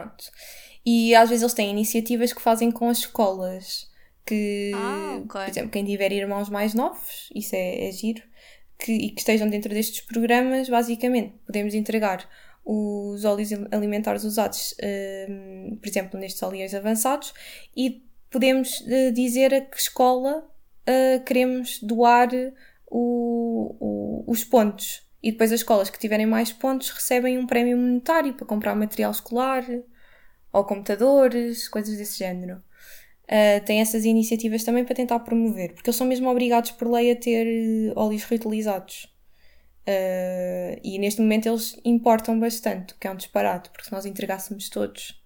Pronto. 0.00 0.24
E 0.84 1.14
às 1.14 1.28
vezes 1.28 1.42
eles 1.42 1.54
têm 1.54 1.70
iniciativas 1.70 2.32
que 2.32 2.42
fazem 2.42 2.70
com 2.70 2.88
as 2.88 2.98
escolas. 2.98 3.88
Que, 4.26 4.72
Ah, 4.74 5.16
ok. 5.18 5.40
por 5.42 5.48
exemplo, 5.48 5.70
quem 5.70 5.84
tiver 5.84 6.10
irmãos 6.12 6.48
mais 6.48 6.72
novos, 6.74 7.28
isso 7.34 7.54
é, 7.54 7.88
é 7.88 7.92
giro, 7.92 8.22
que, 8.78 8.92
e 8.92 9.10
que 9.10 9.20
estejam 9.20 9.48
dentro 9.48 9.72
destes 9.72 10.00
programas, 10.00 10.68
basicamente, 10.68 11.34
podemos 11.46 11.74
entregar 11.74 12.26
os 12.64 13.24
óleos 13.26 13.50
alimentares 13.70 14.24
usados, 14.24 14.74
hum, 15.28 15.76
por 15.80 15.86
exemplo, 15.88 16.18
nestes 16.18 16.42
óleos 16.42 16.74
avançados, 16.74 17.34
e 17.76 18.02
podemos 18.30 18.82
eh, 18.88 19.10
dizer 19.10 19.52
a 19.54 19.60
que 19.60 19.76
escola 19.76 20.50
eh, 20.86 21.18
queremos 21.26 21.78
doar 21.82 22.30
o- 22.90 23.76
o- 23.78 24.24
os 24.26 24.42
pontos. 24.44 25.03
E 25.24 25.32
depois 25.32 25.50
as 25.50 25.60
escolas 25.60 25.88
que 25.88 25.98
tiverem 25.98 26.26
mais 26.26 26.52
pontos 26.52 26.90
recebem 26.90 27.38
um 27.38 27.46
prémio 27.46 27.78
monetário 27.78 28.34
para 28.34 28.44
comprar 28.44 28.74
material 28.74 29.10
escolar 29.10 29.64
ou 30.52 30.64
computadores, 30.64 31.66
coisas 31.66 31.96
desse 31.96 32.18
género. 32.18 32.62
Uh, 33.22 33.64
tem 33.64 33.80
essas 33.80 34.04
iniciativas 34.04 34.64
também 34.64 34.84
para 34.84 34.94
tentar 34.94 35.18
promover, 35.20 35.72
porque 35.72 35.88
eles 35.88 35.96
são 35.96 36.06
mesmo 36.06 36.28
obrigados 36.28 36.72
por 36.72 36.90
lei 36.90 37.10
a 37.10 37.16
ter 37.16 37.46
eh, 37.46 37.92
óleos 37.96 38.24
reutilizados. 38.24 39.10
Uh, 39.88 40.78
e 40.84 40.98
neste 40.98 41.22
momento 41.22 41.48
eles 41.48 41.80
importam 41.86 42.38
bastante, 42.38 42.92
o 42.92 42.98
que 42.98 43.06
é 43.06 43.10
um 43.10 43.16
disparate, 43.16 43.70
porque 43.70 43.86
se 43.86 43.92
nós 43.92 44.04
entregássemos 44.04 44.68
todos, 44.68 45.22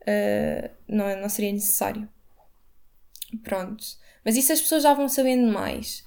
uh, 0.00 0.70
não, 0.88 1.14
não 1.20 1.28
seria 1.28 1.52
necessário. 1.52 2.08
Pronto. 3.44 3.84
Mas 4.24 4.34
isso 4.34 4.50
as 4.50 4.62
pessoas 4.62 4.82
já 4.82 4.94
vão 4.94 5.10
sabendo 5.10 5.52
mais. 5.52 6.05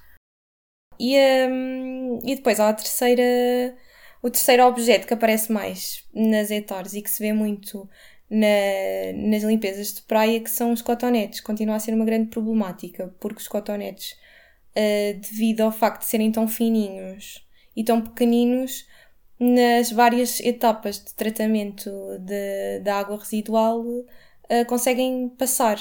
E, 0.99 1.15
hum, 1.49 2.19
e 2.23 2.35
depois 2.35 2.59
há 2.59 2.69
a 2.69 2.73
terceira, 2.73 3.23
o 4.21 4.29
terceiro 4.29 4.63
objeto 4.65 5.07
que 5.07 5.13
aparece 5.13 5.51
mais 5.51 6.05
nas 6.13 6.51
etars 6.51 6.93
e 6.93 7.01
que 7.01 7.09
se 7.09 7.21
vê 7.23 7.31
muito 7.33 7.89
na- 8.29 8.47
nas 9.15 9.43
limpezas 9.43 9.93
de 9.93 10.01
praia, 10.03 10.39
que 10.41 10.49
são 10.49 10.71
os 10.71 10.81
cotonetes. 10.81 11.39
Continua 11.41 11.75
a 11.75 11.79
ser 11.79 11.93
uma 11.93 12.05
grande 12.05 12.29
problemática, 12.29 13.13
porque 13.19 13.41
os 13.41 13.47
cotonetes, 13.47 14.15
ah, 14.75 15.13
devido 15.19 15.62
ao 15.62 15.71
facto 15.71 16.01
de 16.01 16.07
serem 16.07 16.31
tão 16.31 16.47
fininhos 16.47 17.45
e 17.75 17.83
tão 17.83 18.01
pequeninos, 18.01 18.85
nas 19.39 19.91
várias 19.91 20.39
etapas 20.41 20.99
de 21.03 21.13
tratamento 21.15 21.89
da 22.83 22.99
água 22.99 23.17
residual, 23.17 23.83
ah, 24.49 24.65
conseguem 24.65 25.29
passar 25.29 25.79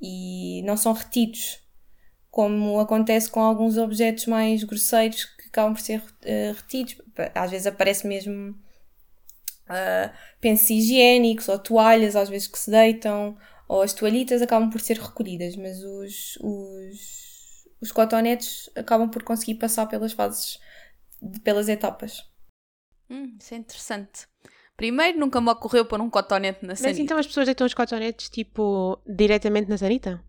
e 0.00 0.62
não 0.64 0.76
são 0.76 0.92
retidos 0.92 1.60
como 2.30 2.78
acontece 2.80 3.30
com 3.30 3.40
alguns 3.40 3.76
objetos 3.76 4.26
mais 4.26 4.62
grosseiros 4.64 5.24
que 5.24 5.48
acabam 5.48 5.74
por 5.74 5.80
ser 5.80 6.02
eh, 6.22 6.52
retidos. 6.56 6.96
Às 7.34 7.50
vezes 7.50 7.66
aparece 7.66 8.06
mesmo 8.06 8.54
ah, 9.68 10.12
pensos 10.40 10.70
higiênicos 10.70 11.48
ou 11.48 11.58
toalhas, 11.58 12.16
às 12.16 12.28
vezes 12.28 12.48
que 12.48 12.58
se 12.58 12.70
deitam, 12.70 13.36
ou 13.68 13.82
as 13.82 13.92
toalhitas 13.92 14.42
acabam 14.42 14.70
por 14.70 14.80
ser 14.80 14.98
recolhidas, 14.98 15.56
mas 15.56 15.82
os, 15.82 16.36
os, 16.40 16.98
os 17.80 17.92
cotonetes 17.92 18.68
acabam 18.74 19.08
por 19.10 19.22
conseguir 19.22 19.54
passar 19.56 19.86
pelas 19.86 20.12
fases, 20.12 20.58
de- 21.20 21.40
pelas 21.40 21.68
etapas. 21.68 22.24
Hum, 23.08 23.36
isso 23.40 23.54
é 23.54 23.56
interessante. 23.56 24.26
Primeiro, 24.76 25.18
nunca 25.18 25.40
me 25.40 25.50
ocorreu 25.50 25.84
pôr 25.84 26.00
um 26.00 26.08
cotonete 26.08 26.62
na 26.62 26.68
Mas 26.74 26.78
sanita. 26.80 27.02
então 27.02 27.18
as 27.18 27.26
pessoas 27.26 27.46
deitam 27.46 27.66
os 27.66 27.74
cotonetes 27.74 28.28
tipo 28.30 28.98
diretamente 29.06 29.68
na 29.68 29.76
sanita? 29.76 30.24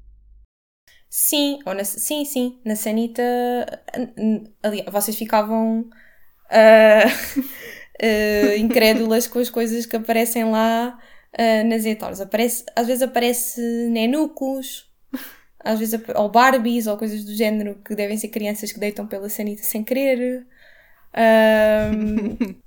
Sim, 1.12 1.60
ou 1.66 1.74
na, 1.74 1.84
sim, 1.84 2.24
sim, 2.26 2.62
na 2.66 2.76
sanita. 2.76 3.22
Ali, 4.64 4.84
vocês 4.92 5.18
ficavam 5.18 5.90
ah, 6.50 7.04
ah, 8.04 8.58
incrédulas 8.58 9.28
com 9.28 9.40
as 9.40 9.50
coisas 9.50 9.86
que 9.86 9.96
aparecem 9.98 10.46
lá 10.52 11.00
ah, 11.38 11.64
nas 11.66 11.86
etores. 11.86 12.22
Aparece, 12.22 12.66
às 12.76 12.88
vezes 12.88 13.04
aparece 13.04 13.62
nenucos, 13.90 14.90
às 15.60 15.80
vezes, 15.80 16.00
ou 16.16 16.30
Barbies, 16.30 16.88
ou 16.88 16.98
coisas 16.98 17.26
do 17.26 17.36
género 17.36 17.82
que 17.86 17.96
devem 17.96 18.18
ser 18.18 18.30
crianças 18.30 18.72
que 18.72 18.80
deitam 18.80 19.08
pela 19.08 19.30
sanita 19.30 19.64
sem 19.64 19.84
querer. 19.84 20.48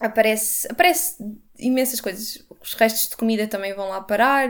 Aparece, 0.00 0.66
aparece 0.68 1.16
imensas 1.62 2.00
coisas. 2.00 2.44
Os 2.60 2.74
restos 2.74 3.08
de 3.10 3.16
comida 3.16 3.46
também 3.48 3.74
vão 3.74 3.88
lá 3.88 4.00
parar, 4.00 4.48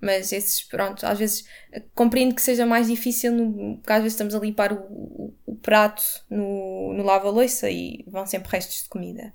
mas 0.00 0.32
esses, 0.32 0.62
pronto, 0.62 1.04
às 1.06 1.18
vezes 1.18 1.44
compreendo 1.94 2.34
que 2.34 2.42
seja 2.42 2.66
mais 2.66 2.86
difícil, 2.88 3.32
no, 3.32 3.76
porque 3.78 3.92
às 3.92 3.98
vezes 4.02 4.14
estamos 4.14 4.34
a 4.34 4.38
limpar 4.38 4.72
o, 4.72 4.76
o- 4.76 5.34
o 5.46 5.56
prato 5.56 6.02
no, 6.30 6.92
no 6.94 7.02
lava-loiça 7.04 7.70
e 7.70 8.04
vão 8.08 8.26
sempre 8.26 8.50
restos 8.50 8.82
de 8.84 8.88
comida. 8.88 9.34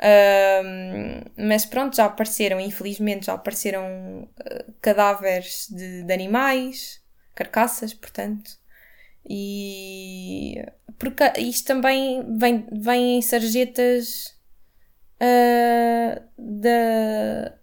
Ahm, 0.00 1.22
mas 1.48 1.64
pronto, 1.64 1.96
já 1.96 2.04
apareceram, 2.06 2.60
infelizmente, 2.60 3.26
já 3.26 3.34
apareceram 3.34 4.28
ah, 4.40 4.64
cadáveres 4.80 5.68
de, 5.70 6.02
de 6.04 6.12
animais, 6.12 7.00
carcaças, 7.34 7.94
portanto. 7.94 8.58
E 9.28 10.64
porque 10.98 11.24
isto 11.40 11.66
também 11.66 12.24
vem, 12.38 12.66
vem 12.72 13.18
em 13.18 13.22
sarjetas 13.22 14.35
ah, 15.20 16.22
da, 16.38 17.58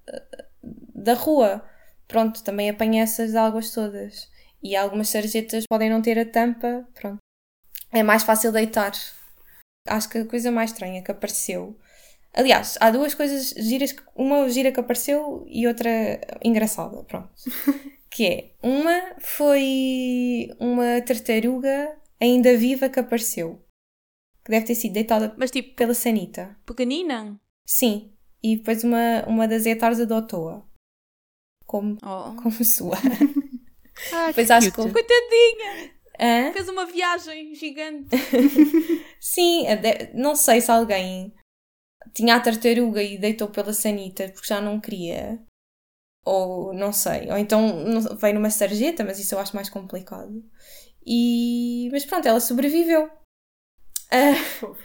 da 0.95 1.13
rua. 1.13 1.63
Pronto, 2.07 2.43
também 2.43 2.69
apanha 2.69 3.03
essas 3.03 3.35
águas 3.35 3.71
todas. 3.71 4.29
E 4.61 4.75
algumas 4.75 5.09
sarjetas 5.09 5.65
podem 5.69 5.89
não 5.89 6.01
ter 6.01 6.17
a 6.19 6.25
tampa, 6.25 6.87
pronto. 6.93 7.17
É 7.91 8.01
mais 8.03 8.23
fácil 8.23 8.51
deitar. 8.51 8.91
Acho 9.87 10.09
que 10.09 10.19
a 10.19 10.25
coisa 10.25 10.51
mais 10.51 10.71
estranha 10.71 11.03
que 11.03 11.11
apareceu. 11.11 11.77
Aliás, 12.33 12.77
há 12.79 12.89
duas 12.89 13.13
coisas 13.13 13.49
giras, 13.49 13.95
uma 14.15 14.49
gira 14.49 14.71
que 14.71 14.79
apareceu 14.79 15.45
e 15.47 15.67
outra 15.67 15.89
engraçada, 16.43 17.03
pronto. 17.03 17.29
que 18.09 18.25
é, 18.25 18.51
uma 18.63 19.15
foi 19.19 20.49
uma 20.59 21.01
tartaruga 21.01 21.95
ainda 22.19 22.57
viva 22.57 22.89
que 22.89 22.99
apareceu. 22.99 23.61
Que 24.43 24.51
deve 24.51 24.65
ter 24.65 24.75
sido 24.75 24.93
deitada 24.93 25.33
Mas 25.37 25.51
tipo, 25.51 25.75
pela 25.75 25.93
sanita. 25.93 26.57
pequenina. 26.65 27.39
Sim. 27.65 28.13
E 28.41 28.57
depois 28.57 28.83
uma, 28.83 29.23
uma 29.27 29.47
das 29.47 29.65
etares 29.65 29.99
adotou-a. 29.99 30.63
Como, 31.65 31.97
Oh. 32.03 32.35
como 32.41 32.51
sua. 32.63 32.97
Ah, 34.11 34.27
Depois 34.27 34.51
acho 34.51 34.71
que- 34.71 34.91
Coitadinha! 34.91 35.93
Hã? 36.19 36.53
Fez 36.53 36.69
uma 36.69 36.85
viagem 36.85 37.55
gigante. 37.55 38.09
Sim, 39.19 39.65
não 40.13 40.35
sei 40.35 40.61
se 40.61 40.69
alguém 40.69 41.33
tinha 42.13 42.35
a 42.35 42.39
tartaruga 42.39 43.01
e 43.01 43.17
deitou 43.17 43.47
pela 43.49 43.73
sanita 43.73 44.29
porque 44.29 44.47
já 44.47 44.61
não 44.61 44.79
queria. 44.79 45.41
Ou 46.25 46.73
não 46.73 46.93
sei. 46.93 47.29
Ou 47.31 47.37
então 47.37 47.99
veio 48.17 48.35
numa 48.35 48.49
sarjeta, 48.51 49.03
mas 49.03 49.19
isso 49.19 49.33
eu 49.35 49.39
acho 49.39 49.55
mais 49.55 49.69
complicado. 49.69 50.43
E, 51.05 51.89
mas 51.91 52.05
pronto, 52.05 52.27
ela 52.27 52.39
sobreviveu. 52.39 53.09
Ah, 54.11 54.75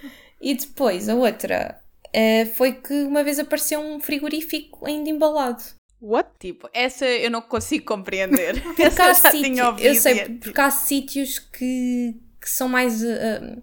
e 0.41 0.55
depois 0.55 1.09
a 1.09 1.15
outra 1.15 1.81
ah, 2.15 2.47
foi 2.55 2.73
que 2.73 2.95
uma 3.05 3.23
vez 3.23 3.39
apareceu 3.39 3.81
um 3.81 4.01
frigorífico 4.01 4.87
ainda 4.87 5.11
embalado. 5.11 5.63
What? 6.01 6.31
Tipo, 6.39 6.69
essa 6.73 7.05
eu 7.07 7.31
não 7.31 7.43
consigo 7.43 7.85
compreender. 7.85 8.61
Porque 8.63 8.83
essa 8.83 9.11
há 9.11 9.15
sítios, 9.15 9.81
eu 9.81 9.95
sei, 9.95 10.19
é 10.21 10.29
porque 10.29 10.61
há 10.61 10.71
sítios 10.71 11.39
que, 11.39 12.15
que 12.41 12.49
são 12.49 12.69
mais. 12.69 13.05
ah, 13.05 13.61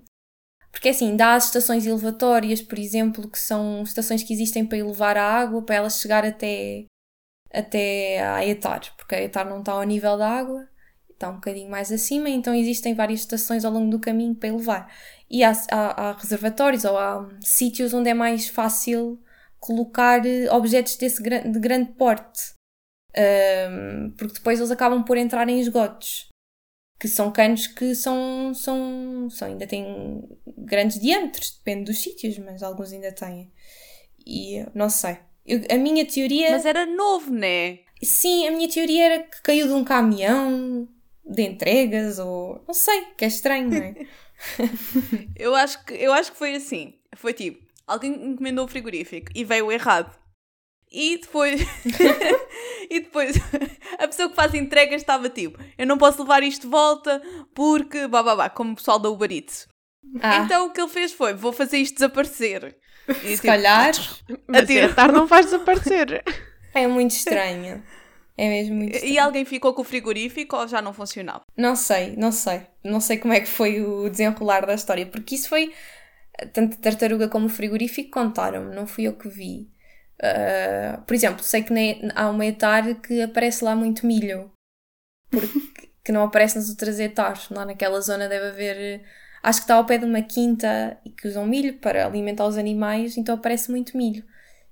porque 0.75 0.89
assim, 0.89 1.15
dá 1.15 1.35
as 1.35 1.45
estações 1.45 1.85
elevatórias, 1.85 2.61
por 2.61 2.77
exemplo, 2.77 3.29
que 3.29 3.39
são 3.39 3.81
estações 3.83 4.23
que 4.23 4.33
existem 4.33 4.65
para 4.65 4.77
elevar 4.77 5.17
a 5.17 5.23
água, 5.23 5.61
para 5.61 5.75
ela 5.75 5.89
chegar 5.89 6.25
até, 6.25 6.83
até 7.49 8.21
à 8.21 8.45
Etar, 8.45 8.93
porque 8.97 9.15
a 9.15 9.21
Etar 9.21 9.47
não 9.47 9.59
está 9.59 9.71
ao 9.71 9.83
nível 9.83 10.17
da 10.17 10.29
água, 10.29 10.67
está 11.09 11.29
um 11.29 11.35
bocadinho 11.35 11.69
mais 11.71 11.93
acima, 11.93 12.29
então 12.29 12.53
existem 12.53 12.93
várias 12.93 13.21
estações 13.21 13.63
ao 13.63 13.71
longo 13.71 13.89
do 13.89 14.01
caminho 14.01 14.35
para 14.35 14.49
elevar. 14.49 14.93
E 15.35 15.43
há, 15.43 15.51
há, 15.69 16.01
há 16.01 16.11
reservatórios 16.13 16.85
ou 16.85 16.97
há 16.97 17.29
sítios 17.41 17.93
onde 17.93 18.09
é 18.09 18.13
mais 18.13 18.47
fácil 18.47 19.21
colocar 19.59 20.25
eh, 20.25 20.49
objetos 20.49 20.95
desse 20.95 21.21
de 21.21 21.59
grande 21.59 21.91
porte. 21.91 22.53
Hum, 23.17 24.13
porque 24.17 24.35
depois 24.35 24.59
eles 24.59 24.71
acabam 24.71 25.03
por 25.03 25.17
entrar 25.17 25.49
em 25.49 25.59
esgotos. 25.59 26.29
Que 26.97 27.09
são 27.09 27.33
canos 27.33 27.67
que 27.67 27.93
são, 27.93 28.53
são, 28.53 29.29
são 29.29 29.49
ainda 29.49 29.67
têm 29.67 30.23
grandes 30.57 31.01
diâmetros, 31.01 31.51
depende 31.57 31.91
dos 31.91 32.01
sítios, 32.01 32.37
mas 32.37 32.63
alguns 32.63 32.93
ainda 32.93 33.11
têm. 33.11 33.51
E 34.25 34.65
não 34.73 34.89
sei. 34.89 35.17
Eu- 35.45 35.65
a 35.69 35.75
minha 35.77 36.05
teoria. 36.05 36.51
Mas 36.51 36.65
era 36.65 36.85
novo, 36.85 37.29
né? 37.33 37.79
Sim, 38.01 38.47
a 38.47 38.51
minha 38.51 38.69
teoria 38.69 39.03
era 39.03 39.23
que 39.23 39.41
caiu 39.41 39.67
de 39.67 39.73
um 39.73 39.83
caminhão 39.83 40.87
de 41.25 41.41
entregas 41.41 42.19
ou. 42.19 42.63
Não 42.65 42.73
sei, 42.73 43.01
que 43.17 43.25
é 43.25 43.27
estranho, 43.27 43.67
não 43.69 43.81
é? 43.81 43.95
Eu 45.35 45.55
acho 45.55 45.83
que, 45.85 45.93
eu 45.93 46.13
acho 46.13 46.31
que 46.31 46.37
foi 46.37 46.55
assim. 46.55 46.95
Foi 47.15 47.33
tipo, 47.33 47.63
alguém 47.87 48.13
encomendou 48.13 48.65
o 48.65 48.67
frigorífico 48.67 49.31
e 49.35 49.43
veio 49.43 49.71
errado. 49.71 50.15
E 50.91 51.17
depois. 51.17 51.61
e 52.89 52.99
depois 53.01 53.35
a 53.99 54.07
pessoa 54.07 54.29
que 54.29 54.35
faz 54.35 54.53
entregas 54.53 55.01
estava 55.01 55.29
tipo, 55.29 55.59
eu 55.77 55.85
não 55.87 55.97
posso 55.97 56.21
levar 56.21 56.43
isto 56.43 56.63
de 56.63 56.67
volta 56.67 57.21
porque. 57.53 58.07
Bababá, 58.07 58.49
como 58.49 58.73
o 58.73 58.75
pessoal 58.75 58.99
da 58.99 59.09
Uber 59.09 59.31
Eats. 59.31 59.67
Ah, 60.21 60.37
Então 60.37 60.67
o 60.67 60.71
que 60.71 60.79
ele 60.79 60.89
fez 60.89 61.11
foi, 61.11 61.33
vou 61.33 61.51
fazer 61.51 61.77
isto 61.77 61.95
desaparecer. 61.95 62.77
E, 63.07 63.13
se 63.13 63.35
tipo, 63.35 63.47
calhar 63.47 63.91
Mas 64.47 64.63
Atira. 64.63 64.87
a 64.87 64.89
Etar 64.89 65.11
não 65.11 65.27
faz 65.27 65.45
desaparecer. 65.47 66.23
é 66.73 66.87
muito 66.87 67.11
estranho. 67.11 67.83
É 68.37 68.49
mesmo 68.49 68.75
muito 68.75 68.93
estranho. 68.95 69.13
E 69.13 69.19
alguém 69.19 69.45
ficou 69.45 69.73
com 69.73 69.81
o 69.81 69.85
frigorífico 69.85 70.55
ou 70.55 70.67
já 70.67 70.81
não 70.81 70.93
funcionava? 70.93 71.41
Não 71.57 71.75
sei, 71.75 72.15
não 72.15 72.31
sei. 72.31 72.67
Não 72.85 73.01
sei 73.01 73.17
como 73.17 73.33
é 73.33 73.39
que 73.41 73.47
foi 73.47 73.81
o 73.81 74.09
desenrolar 74.09 74.65
da 74.65 74.73
história, 74.75 75.05
porque 75.05 75.35
isso 75.35 75.49
foi. 75.49 75.73
Tanto 76.53 76.75
a 76.77 76.81
tartaruga 76.81 77.29
como 77.29 77.47
o 77.47 77.49
frigorífico 77.49 78.11
contaram-me, 78.11 78.75
não 78.75 78.85
fui 78.87 79.05
eu 79.05 79.15
que 79.17 79.29
vi. 79.29 79.69
Ah, 80.21 81.03
por 81.05 81.13
exemplo, 81.13 81.43
sei 81.43 81.63
que 81.63 81.73
há 82.15 82.29
uma 82.29 82.45
etar 82.45 82.95
que 83.01 83.21
aparece 83.21 83.63
lá 83.63 83.75
muito 83.75 84.05
milho, 84.07 84.51
porque 85.31 85.59
que 86.03 86.11
não 86.11 86.23
aparece 86.23 86.57
nas 86.57 86.69
outras 86.69 86.99
etares. 86.99 87.49
Lá 87.49 87.65
naquela 87.65 88.01
zona 88.01 88.27
deve 88.29 88.47
haver. 88.47 89.05
Acho 89.43 89.59
que 89.61 89.65
está 89.65 89.75
ao 89.75 89.85
pé 89.85 89.97
de 89.99 90.05
uma 90.05 90.21
quinta 90.23 90.99
e 91.05 91.11
que 91.11 91.27
usam 91.27 91.45
milho 91.47 91.79
para 91.79 92.05
alimentar 92.05 92.47
os 92.47 92.57
animais, 92.57 93.17
então 93.17 93.35
aparece 93.35 93.71
muito 93.71 93.97
milho. 93.97 94.23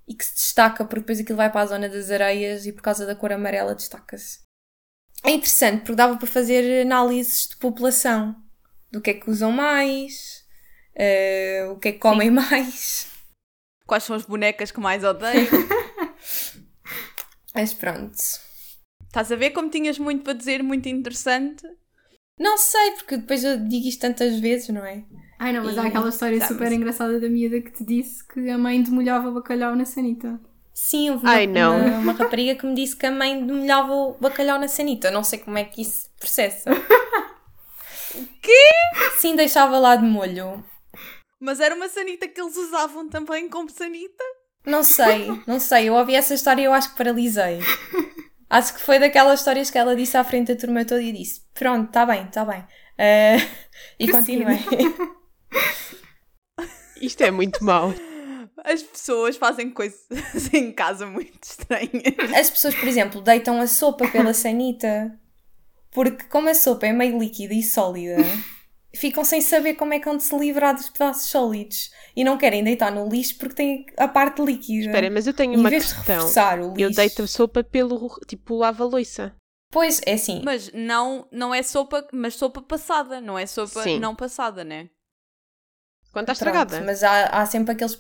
E 0.07 0.15
que 0.15 0.25
se 0.25 0.35
destaca, 0.35 0.85
porque 0.85 1.01
depois 1.01 1.19
aquilo 1.21 1.37
vai 1.37 1.51
para 1.51 1.61
a 1.61 1.65
zona 1.67 1.89
das 1.89 2.11
areias 2.11 2.65
e 2.65 2.73
por 2.73 2.81
causa 2.83 3.05
da 3.05 3.15
cor 3.15 3.31
amarela 3.33 3.75
destaca-se. 3.75 4.42
É 5.23 5.31
interessante 5.31 5.79
porque 5.81 5.95
dava 5.95 6.17
para 6.17 6.27
fazer 6.27 6.81
análises 6.81 7.47
de 7.49 7.55
população. 7.57 8.35
Do 8.91 9.01
que 9.01 9.11
é 9.11 9.13
que 9.15 9.29
usam 9.29 9.51
mais, 9.51 10.43
eh, 10.95 11.65
o 11.71 11.77
que 11.79 11.89
é 11.89 11.91
que 11.93 11.99
comem 11.99 12.29
mais. 12.29 13.07
Quais 13.87 14.03
são 14.03 14.15
as 14.15 14.25
bonecas 14.25 14.71
que 14.71 14.79
mais 14.79 15.03
odeio? 15.03 15.49
Mas 17.55 17.73
pronto. 17.73 18.15
Estás 19.07 19.31
a 19.31 19.35
ver 19.35 19.51
como 19.51 19.69
tinhas 19.69 19.97
muito 19.97 20.23
para 20.23 20.33
dizer, 20.33 20.61
muito 20.63 20.87
interessante? 20.89 21.63
Não 22.39 22.57
sei, 22.57 22.91
porque 22.91 23.17
depois 23.17 23.43
eu 23.43 23.57
digo 23.57 23.87
isto 23.87 24.01
tantas 24.01 24.39
vezes, 24.39 24.69
não 24.69 24.85
é? 24.85 25.03
Ai 25.39 25.53
não, 25.53 25.63
mas 25.63 25.75
E- 25.75 25.79
há 25.79 25.87
aquela 25.87 26.09
história 26.09 26.39
Tá, 26.39 26.47
super 26.47 26.65
mas- 26.65 26.73
engraçada 26.73 27.19
da 27.19 27.29
miúda 27.29 27.61
que 27.61 27.71
te 27.71 27.83
disse 27.85 28.25
que 28.27 28.49
a 28.49 28.57
mãe 28.57 28.81
demolhava 28.81 29.31
bacalhau 29.31 29.75
na 29.75 29.85
sanita. 29.85 30.39
Sim, 30.73 31.11
houve 31.11 31.23
uma, 31.23 31.33
Ai, 31.33 31.47
uma, 31.47 31.97
uma 31.99 32.13
rapariga 32.13 32.55
que 32.55 32.65
me 32.65 32.73
disse 32.73 32.95
que 32.95 33.05
a 33.05 33.11
mãe 33.11 33.39
molhava 33.39 33.93
o 33.93 34.13
bacalhau 34.19 34.59
na 34.59 34.67
sanita. 34.67 35.09
Eu 35.09 35.11
não 35.11 35.23
sei 35.23 35.39
como 35.39 35.57
é 35.57 35.63
que 35.63 35.81
isso 35.81 36.09
processa. 36.19 36.71
Quê? 38.41 38.69
Sim, 39.17 39.35
deixava 39.35 39.77
lá 39.77 39.95
de 39.95 40.03
molho. 40.03 40.63
Mas 41.39 41.59
era 41.59 41.75
uma 41.75 41.87
sanita 41.89 42.27
que 42.27 42.41
eles 42.41 42.57
usavam 42.57 43.07
também 43.07 43.49
como 43.49 43.69
sanita? 43.69 44.23
Não 44.65 44.83
sei, 44.83 45.27
não 45.45 45.59
sei. 45.59 45.89
Eu 45.89 45.93
ouvi 45.93 46.15
essa 46.15 46.33
história 46.33 46.61
e 46.61 46.65
eu 46.65 46.73
acho 46.73 46.91
que 46.91 46.97
paralisei. 46.97 47.59
Acho 48.49 48.75
que 48.75 48.81
foi 48.81 48.99
daquelas 48.99 49.39
histórias 49.39 49.69
que 49.69 49.77
ela 49.77 49.95
disse 49.95 50.15
à 50.15 50.23
frente 50.23 50.53
da 50.53 50.59
turma 50.59 50.85
toda 50.85 51.01
e 51.01 51.11
disse: 51.11 51.41
Pronto, 51.53 51.87
está 51.87 52.05
bem, 52.05 52.23
está 52.23 52.45
bem. 52.45 52.63
Eh, 52.97 53.37
e 53.99 54.07
continuei. 54.09 54.59
Isto 57.01 57.23
é 57.23 57.31
muito 57.31 57.63
mau. 57.63 57.93
As 58.63 58.81
pessoas 58.81 59.35
fazem 59.35 59.69
coisas 59.69 60.05
em 60.53 60.71
casa 60.71 61.05
muito 61.05 61.43
estranhas. 61.43 62.33
As 62.35 62.49
pessoas, 62.49 62.75
por 62.75 62.87
exemplo, 62.87 63.21
deitam 63.21 63.59
a 63.59 63.67
sopa 63.67 64.07
pela 64.07 64.33
sanita 64.33 65.19
porque, 65.91 66.23
como 66.25 66.49
a 66.49 66.55
sopa 66.55 66.87
é 66.87 66.93
meio 66.93 67.19
líquida 67.19 67.53
e 67.53 67.61
sólida, 67.61 68.17
ficam 68.95 69.23
sem 69.23 69.41
saber 69.41 69.75
como 69.75 69.93
é 69.93 69.99
que 69.99 70.05
vão 70.05 70.17
de 70.17 70.23
se 70.23 70.35
livrar 70.37 70.73
dos 70.73 70.89
pedaços 70.89 71.29
sólidos 71.29 71.91
e 72.15 72.23
não 72.23 72.37
querem 72.37 72.63
deitar 72.63 72.91
no 72.91 73.07
lixo 73.07 73.37
porque 73.37 73.55
tem 73.55 73.85
a 73.97 74.07
parte 74.07 74.41
líquida. 74.41 74.87
Espera, 74.87 75.09
mas 75.11 75.27
eu 75.27 75.33
tenho 75.33 75.53
em 75.53 75.57
uma 75.57 75.69
de 75.69 75.77
questão. 75.77 76.15
reforçar 76.15 76.59
o 76.59 76.69
lixo. 76.73 76.81
Eu 76.81 76.91
deito 76.91 77.23
a 77.23 77.27
sopa 77.27 77.63
pelo, 77.63 78.09
tipo, 78.27 78.57
lava-loiça. 78.57 79.35
Pois, 79.71 80.01
é 80.05 80.13
assim. 80.13 80.41
Mas 80.43 80.71
não, 80.73 81.27
não 81.31 81.53
é 81.53 81.63
sopa, 81.63 82.07
mas 82.11 82.35
sopa 82.35 82.61
passada, 82.61 83.19
não 83.19 83.37
é 83.37 83.45
sopa 83.45 83.83
Sim. 83.83 83.99
não 83.99 84.15
passada, 84.15 84.63
né? 84.63 84.89
Quando 86.11 86.29
está 86.29 86.45
pronto, 86.45 86.57
estragada. 86.57 86.85
mas 86.85 87.03
há, 87.03 87.25
há 87.25 87.45
sempre 87.45 87.73
aqueles. 87.73 87.99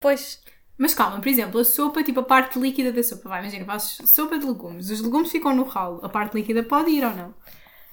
Pois, 0.00 0.42
Mas 0.78 0.94
calma, 0.94 1.20
por 1.20 1.28
exemplo, 1.28 1.60
a 1.60 1.64
sopa, 1.64 2.02
tipo 2.02 2.20
a 2.20 2.24
parte 2.24 2.58
líquida 2.58 2.90
da 2.90 3.02
sopa. 3.02 3.28
Vai, 3.28 3.40
imagina, 3.42 3.66
fazes 3.66 3.98
sopa 4.10 4.38
de 4.38 4.46
legumes. 4.46 4.90
Os 4.90 5.00
legumes 5.00 5.30
ficam 5.30 5.54
no 5.54 5.64
ralo. 5.64 6.00
A 6.02 6.08
parte 6.08 6.34
líquida 6.34 6.62
pode 6.62 6.90
ir 6.90 7.04
ou 7.04 7.14
não? 7.14 7.34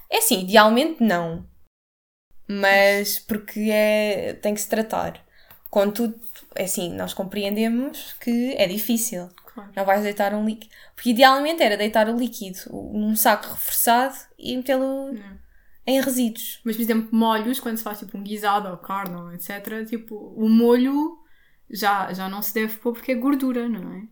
é 0.09 0.17
assim, 0.17 0.41
idealmente 0.43 1.03
não. 1.03 1.45
Mas 2.47 3.19
porque 3.19 3.69
é, 3.71 4.33
tem 4.35 4.53
que 4.53 4.61
se 4.61 4.69
tratar. 4.69 5.21
Contudo, 5.69 6.17
é 6.55 6.63
assim, 6.63 6.93
nós 6.93 7.13
compreendemos 7.13 8.13
que 8.21 8.53
é 8.53 8.65
difícil. 8.67 9.29
Claro. 9.53 9.71
Não 9.75 9.85
vais 9.85 10.03
deitar 10.03 10.33
um 10.33 10.45
líquido. 10.45 10.73
Porque 10.95 11.09
idealmente 11.09 11.61
era 11.61 11.75
deitar 11.75 12.07
o 12.09 12.17
líquido 12.17 12.59
num 12.93 13.15
saco 13.15 13.49
reforçado 13.49 14.15
e 14.37 14.55
metê-lo 14.55 15.13
em 15.85 15.99
resíduos. 15.99 16.61
Mas, 16.63 16.77
por 16.77 16.81
exemplo, 16.81 17.09
molhos, 17.11 17.59
quando 17.59 17.77
se 17.77 17.83
faz 17.83 17.99
tipo 17.99 18.17
um 18.17 18.23
guisado 18.23 18.69
ou 18.69 18.77
carne 18.77 19.15
ou 19.15 19.33
etc., 19.33 19.85
tipo, 19.85 20.15
o 20.15 20.47
molho 20.47 21.19
já, 21.69 22.13
já 22.13 22.29
não 22.29 22.41
se 22.41 22.53
deve 22.53 22.77
pôr 22.77 22.93
porque 22.93 23.11
é 23.11 23.15
gordura, 23.15 23.67
não 23.67 23.93
é? 23.93 24.03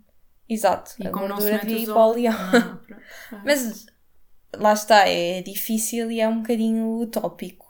Exato. 0.47 0.91
E 0.99 1.07
a 1.07 1.11
como 1.11 1.27
não 1.27 1.37
se 1.37 1.49
gordura 1.49 1.63
mete 1.63 1.67
devia 1.67 1.83
ir 1.83 1.87
para 1.87 2.05
o 2.05 2.13
leão. 2.13 2.33
Ah. 2.33 2.79
Ah. 3.31 3.41
Mas 3.43 3.85
lá 4.55 4.73
está, 4.73 5.07
é 5.07 5.41
difícil 5.41 6.11
e 6.11 6.19
é 6.21 6.27
um 6.27 6.41
bocadinho 6.41 6.99
utópico. 6.99 7.65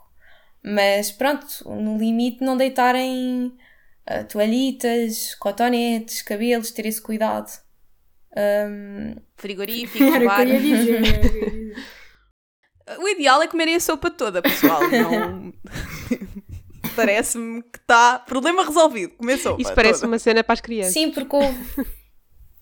Mas 0.62 1.12
pronto, 1.12 1.46
no 1.64 1.96
limite 1.96 2.44
não 2.44 2.56
deitarem 2.56 3.56
ah, 4.06 4.24
toalhitas, 4.24 5.34
cotonetes, 5.36 6.22
cabelos, 6.22 6.70
ter 6.70 6.86
esse 6.86 7.00
cuidado. 7.00 7.50
Ahm, 8.36 9.16
Frigorífico, 9.36 10.04
Era 10.04 10.24
bar. 10.24 10.46
O 13.00 13.08
ideal 13.08 13.42
é 13.42 13.48
comerem 13.48 13.74
a 13.74 13.80
sopa 13.80 14.10
toda, 14.10 14.40
pessoal. 14.42 14.80
Não... 14.88 15.52
Parece-me 16.96 17.62
que 17.62 17.78
está. 17.78 18.18
Problema 18.18 18.64
resolvido. 18.64 19.14
Comer 19.16 19.38
sopa. 19.38 19.60
Isso 19.60 19.74
parece 19.74 20.00
toda. 20.00 20.12
uma 20.12 20.18
cena 20.18 20.42
para 20.42 20.54
as 20.54 20.60
crianças. 20.60 20.92
sim, 20.92 21.10
porque 21.10 21.36
houve, 21.36 21.86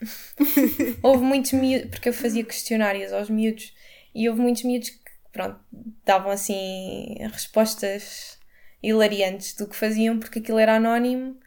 houve 1.02 1.24
muitos 1.24 1.52
miúdos, 1.52 1.90
porque 1.90 2.08
eu 2.08 2.12
fazia 2.12 2.44
questionários 2.44 3.12
aos 3.12 3.30
miúdos 3.30 3.72
e 4.14 4.28
houve 4.28 4.40
muitos 4.40 4.62
miúdos 4.64 4.90
que, 4.90 5.00
pronto, 5.32 5.58
davam 6.04 6.30
assim 6.30 7.16
respostas 7.32 8.38
hilariantes 8.82 9.54
do 9.54 9.66
que 9.66 9.76
faziam 9.76 10.18
porque 10.18 10.38
aquilo 10.38 10.58
era 10.58 10.76
anónimo, 10.76 11.38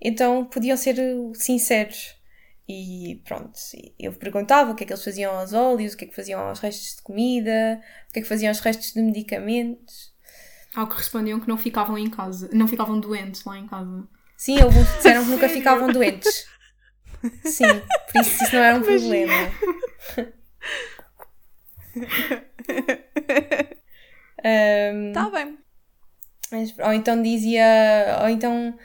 então 0.00 0.44
podiam 0.44 0.76
ser 0.76 0.96
sinceros. 1.34 2.20
E 2.68 3.20
pronto, 3.24 3.58
eu 3.98 4.12
perguntava 4.12 4.70
o 4.70 4.74
que 4.74 4.84
é 4.84 4.86
que 4.86 4.92
eles 4.92 5.04
faziam 5.04 5.36
aos 5.36 5.52
óleos, 5.52 5.94
o 5.94 5.96
que 5.96 6.04
é 6.04 6.08
que 6.08 6.14
faziam 6.14 6.40
aos 6.40 6.60
restos 6.60 6.96
de 6.96 7.02
comida, 7.02 7.80
o 8.08 8.12
que 8.12 8.20
é 8.20 8.22
que 8.22 8.28
faziam 8.28 8.50
aos 8.50 8.60
restos 8.60 8.92
de 8.92 9.02
medicamentos. 9.02 10.11
Ao 10.74 10.86
que 10.86 10.96
respondiam 10.96 11.38
que 11.40 11.48
não 11.48 11.58
ficavam 11.58 11.98
em 11.98 12.08
casa, 12.08 12.48
não 12.52 12.66
ficavam 12.66 12.98
doentes 12.98 13.44
lá 13.44 13.58
em 13.58 13.66
casa. 13.66 14.08
Sim, 14.36 14.60
alguns 14.60 14.86
disseram 14.96 15.24
que 15.24 15.30
nunca 15.30 15.48
ficavam 15.48 15.92
doentes. 15.92 16.46
Sim, 17.44 17.66
por 18.10 18.20
isso 18.20 18.44
isso 18.44 18.54
não 18.54 18.62
era 18.62 18.78
um 18.78 18.82
problema. 18.82 19.32
Ahm, 24.44 25.12
Tá 25.12 25.30
bem. 25.30 25.58
mas- 26.50 26.76
ou 26.78 26.92
então 26.92 27.22
dizia, 27.22 28.18
ou 28.22 28.28
então 28.28 28.76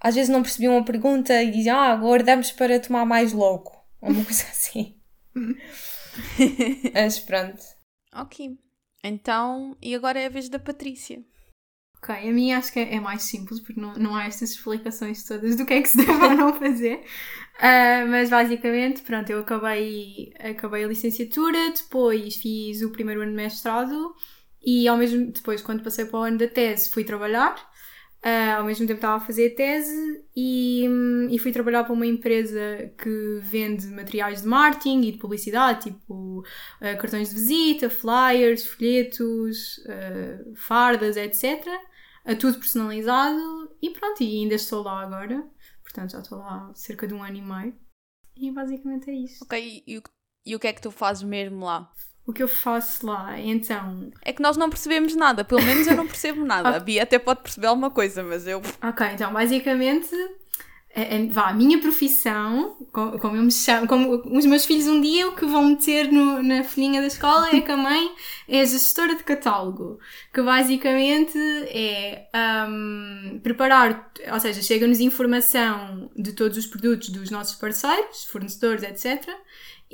às 0.00 0.14
vezes 0.14 0.28
não 0.28 0.42
percebiam 0.42 0.76
a 0.78 0.84
pergunta 0.84 1.42
e 1.42 1.50
diziam, 1.50 1.78
ah, 1.78 1.92
aguardamos 1.92 2.52
para 2.52 2.78
tomar 2.78 3.06
mais 3.06 3.32
logo. 3.32 3.72
Ou 4.02 4.10
uma 4.10 4.24
coisa 4.24 4.42
assim. 4.50 5.00
Mas 6.92 7.18
pronto. 7.20 7.62
Ok. 8.14 8.58
Então, 9.06 9.76
e 9.82 9.94
agora 9.94 10.18
é 10.18 10.26
a 10.26 10.30
vez 10.30 10.48
da 10.48 10.58
Patrícia. 10.58 11.22
Ok, 11.98 12.14
a 12.14 12.32
minha 12.32 12.56
acho 12.56 12.72
que 12.72 12.80
é, 12.80 12.94
é 12.94 13.00
mais 13.00 13.22
simples, 13.22 13.60
porque 13.60 13.78
não, 13.78 13.94
não 13.94 14.16
há 14.16 14.24
estas 14.24 14.52
explicações 14.52 15.24
todas 15.24 15.56
do 15.56 15.66
que 15.66 15.74
é 15.74 15.82
que 15.82 15.88
se 15.88 15.98
deve 15.98 16.12
ou 16.12 16.34
não 16.34 16.54
fazer. 16.54 17.04
Ah, 17.58 18.06
mas 18.08 18.30
basicamente, 18.30 19.02
pronto, 19.02 19.30
eu 19.30 19.40
acabei, 19.40 20.32
acabei 20.38 20.84
a 20.84 20.88
licenciatura, 20.88 21.70
depois 21.70 22.36
fiz 22.36 22.82
o 22.82 22.90
primeiro 22.90 23.20
ano 23.20 23.30
de 23.30 23.36
mestrado 23.36 24.14
e 24.62 24.88
ao 24.88 24.96
mesmo 24.96 25.30
depois, 25.30 25.60
quando 25.62 25.82
passei 25.84 26.06
para 26.06 26.18
o 26.18 26.22
ano 26.22 26.38
da 26.38 26.48
tese, 26.48 26.90
fui 26.90 27.04
trabalhar. 27.04 27.54
Ah, 28.26 28.56
ao 28.56 28.64
mesmo 28.64 28.86
tempo 28.86 28.96
estava 28.98 29.16
a 29.16 29.20
fazer 29.26 29.50
tese 29.50 30.24
e, 30.34 30.86
e 31.30 31.38
fui 31.38 31.52
trabalhar 31.52 31.84
para 31.84 31.92
uma 31.92 32.06
empresa 32.06 32.90
que 32.96 33.38
vende 33.42 33.86
materiais 33.88 34.40
de 34.42 34.48
marketing 34.48 35.02
e 35.02 35.12
de 35.12 35.18
publicidade, 35.18 35.90
tipo 35.90 36.42
ah, 36.80 36.96
cartões 36.96 37.28
de 37.28 37.34
visita, 37.34 37.90
flyers, 37.90 38.66
folhetos, 38.66 39.78
ah, 39.88 40.42
fardas, 40.56 41.16
etc. 41.16 41.70
Tudo 42.40 42.58
personalizado 42.58 43.76
e 43.82 43.90
pronto, 43.90 44.22
e 44.22 44.40
ainda 44.40 44.54
estou 44.54 44.82
lá 44.82 45.02
agora. 45.02 45.46
Portanto, 45.82 46.12
já 46.12 46.20
estou 46.20 46.38
lá 46.38 46.70
há 46.70 46.74
cerca 46.74 47.06
de 47.06 47.12
um 47.12 47.22
ano 47.22 47.36
e 47.36 47.42
meio. 47.42 47.74
E 48.36 48.50
basicamente 48.50 49.10
é 49.10 49.14
isso. 49.14 49.44
Ok, 49.44 49.84
e, 49.86 49.98
o- 49.98 50.02
e 50.46 50.56
o 50.56 50.58
que 50.58 50.66
é 50.66 50.72
que 50.72 50.80
tu 50.80 50.90
fazes 50.90 51.22
mesmo 51.22 51.64
lá? 51.66 51.92
O 52.26 52.32
que 52.32 52.42
eu 52.42 52.48
faço 52.48 53.06
lá, 53.06 53.38
então, 53.38 54.10
É 54.22 54.32
que 54.32 54.40
nós 54.40 54.56
não 54.56 54.70
percebemos 54.70 55.14
nada, 55.14 55.44
pelo 55.44 55.62
menos 55.62 55.86
eu 55.86 55.94
não 55.94 56.06
percebo 56.06 56.42
nada. 56.44 56.70
A 56.76 56.80
Bia 56.80 57.02
até 57.02 57.18
pode 57.18 57.42
perceber 57.42 57.66
alguma 57.66 57.90
coisa, 57.90 58.22
mas 58.22 58.46
eu. 58.46 58.62
Ok, 58.82 59.06
então 59.12 59.30
basicamente, 59.30 60.14
é- 60.94 61.16
é- 61.16 61.26
vá, 61.26 61.48
a 61.48 61.52
minha 61.52 61.78
profissão, 61.78 62.76
co- 62.92 63.18
como 63.18 63.36
eu 63.36 63.42
me 63.42 63.52
chamo, 63.52 63.86
como 63.86 64.22
os 64.38 64.46
meus 64.46 64.64
filhos 64.64 64.86
um 64.86 65.02
dia 65.02 65.28
o 65.28 65.34
que 65.36 65.44
vão 65.44 65.64
meter 65.66 66.10
no- 66.10 66.42
na 66.42 66.64
folhinha 66.64 67.02
da 67.02 67.08
escola 67.08 67.48
é 67.54 67.60
que 67.60 67.70
a 67.70 67.76
mãe 67.76 68.10
é 68.48 68.64
gestora 68.64 69.14
de 69.16 69.22
catálogo, 69.24 69.98
que 70.32 70.40
basicamente 70.40 71.36
é 71.68 72.26
hum, 72.68 73.38
preparar, 73.42 74.10
ou 74.32 74.40
seja, 74.40 74.62
chega-nos 74.62 74.98
informação 75.00 76.10
de 76.16 76.32
todos 76.32 76.56
os 76.56 76.66
produtos 76.66 77.10
dos 77.10 77.30
nossos 77.30 77.56
parceiros, 77.56 78.24
fornecedores, 78.24 78.82
etc. 78.82 79.28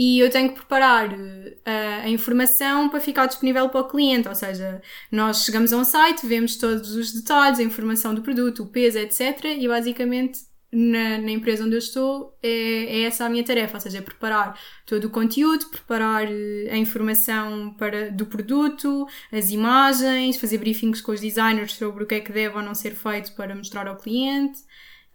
E 0.02 0.18
eu 0.18 0.30
tenho 0.30 0.48
que 0.48 0.54
preparar 0.54 1.12
eh, 1.12 2.00
a 2.04 2.08
informação 2.08 2.88
para 2.88 3.00
ficar 3.00 3.26
disponível 3.26 3.68
para 3.68 3.82
o 3.82 3.84
cliente, 3.86 4.28
ou 4.28 4.34
seja, 4.34 4.80
nós 5.12 5.44
chegamos 5.44 5.74
a 5.74 5.76
um 5.76 5.84
site, 5.84 6.26
vemos 6.26 6.56
todos 6.56 6.92
os 6.94 7.12
detalhes, 7.12 7.58
a 7.58 7.62
informação 7.62 8.14
do 8.14 8.22
produto, 8.22 8.62
o 8.62 8.66
peso, 8.66 8.96
etc. 8.96 9.44
E 9.58 9.68
basicamente 9.68 10.40
na, 10.72 11.18
na 11.18 11.30
empresa 11.30 11.64
onde 11.64 11.74
eu 11.74 11.78
estou 11.78 12.34
é, 12.42 12.48
é 12.48 13.02
essa 13.02 13.26
a 13.26 13.28
minha 13.28 13.44
tarefa, 13.44 13.76
ou 13.76 13.80
seja, 13.82 13.98
é 13.98 14.00
preparar 14.00 14.58
todo 14.86 15.04
o 15.04 15.10
conteúdo, 15.10 15.66
preparar 15.66 16.24
eh, 16.32 16.70
a 16.70 16.78
informação 16.78 17.74
para, 17.74 18.10
do 18.10 18.24
produto, 18.24 19.06
as 19.30 19.50
imagens, 19.50 20.38
fazer 20.38 20.56
briefings 20.56 21.02
com 21.02 21.12
os 21.12 21.20
designers 21.20 21.74
sobre 21.74 22.04
o 22.04 22.06
que 22.06 22.14
é 22.14 22.20
que 22.20 22.32
deve 22.32 22.56
ou 22.56 22.62
não 22.62 22.74
ser 22.74 22.94
feito 22.94 23.34
para 23.34 23.54
mostrar 23.54 23.86
ao 23.86 23.98
cliente. 23.98 24.60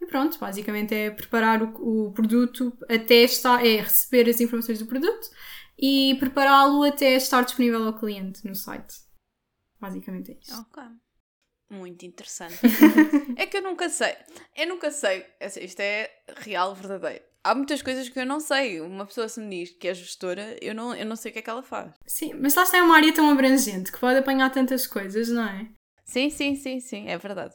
E 0.00 0.06
pronto, 0.06 0.38
basicamente 0.38 0.94
é 0.94 1.10
preparar 1.10 1.62
o, 1.62 2.06
o 2.08 2.12
produto 2.12 2.76
até 2.88 3.22
estar, 3.22 3.64
é 3.64 3.80
receber 3.80 4.28
as 4.30 4.40
informações 4.40 4.78
do 4.78 4.86
produto 4.86 5.28
e 5.78 6.16
prepará-lo 6.18 6.82
até 6.84 7.14
estar 7.14 7.42
disponível 7.42 7.84
ao 7.84 7.98
cliente 7.98 8.46
no 8.46 8.54
site. 8.54 8.94
Basicamente 9.80 10.32
é 10.32 10.38
isso. 10.40 10.60
Ok. 10.60 10.82
Muito 11.68 12.06
interessante. 12.06 12.60
é 13.36 13.46
que 13.46 13.56
eu 13.56 13.62
nunca 13.62 13.88
sei. 13.88 14.14
Eu 14.54 14.68
nunca 14.68 14.90
sei. 14.90 15.26
Assim, 15.40 15.60
Isto 15.64 15.80
é 15.80 16.10
real, 16.36 16.74
verdadeiro. 16.74 17.24
Há 17.42 17.54
muitas 17.54 17.82
coisas 17.82 18.08
que 18.08 18.18
eu 18.18 18.26
não 18.26 18.40
sei. 18.40 18.80
Uma 18.80 19.06
pessoa 19.06 19.28
se 19.28 19.40
me 19.40 19.50
diz 19.50 19.70
que 19.70 19.88
é 19.88 19.94
gestora, 19.94 20.56
eu 20.62 20.74
não, 20.74 20.94
eu 20.94 21.04
não 21.04 21.16
sei 21.16 21.30
o 21.30 21.32
que 21.32 21.40
é 21.40 21.42
que 21.42 21.50
ela 21.50 21.62
faz. 21.62 21.92
Sim, 22.06 22.34
mas 22.34 22.54
lá 22.54 22.62
está 22.62 22.78
é 22.78 22.82
uma 22.82 22.96
área 22.96 23.12
tão 23.12 23.30
abrangente 23.30 23.92
que 23.92 23.98
pode 23.98 24.18
apanhar 24.18 24.50
tantas 24.50 24.86
coisas, 24.86 25.28
não 25.28 25.46
é? 25.46 25.68
Sim, 26.04 26.30
sim, 26.30 26.54
sim, 26.54 26.80
sim, 26.80 27.08
é 27.08 27.18
verdade. 27.18 27.54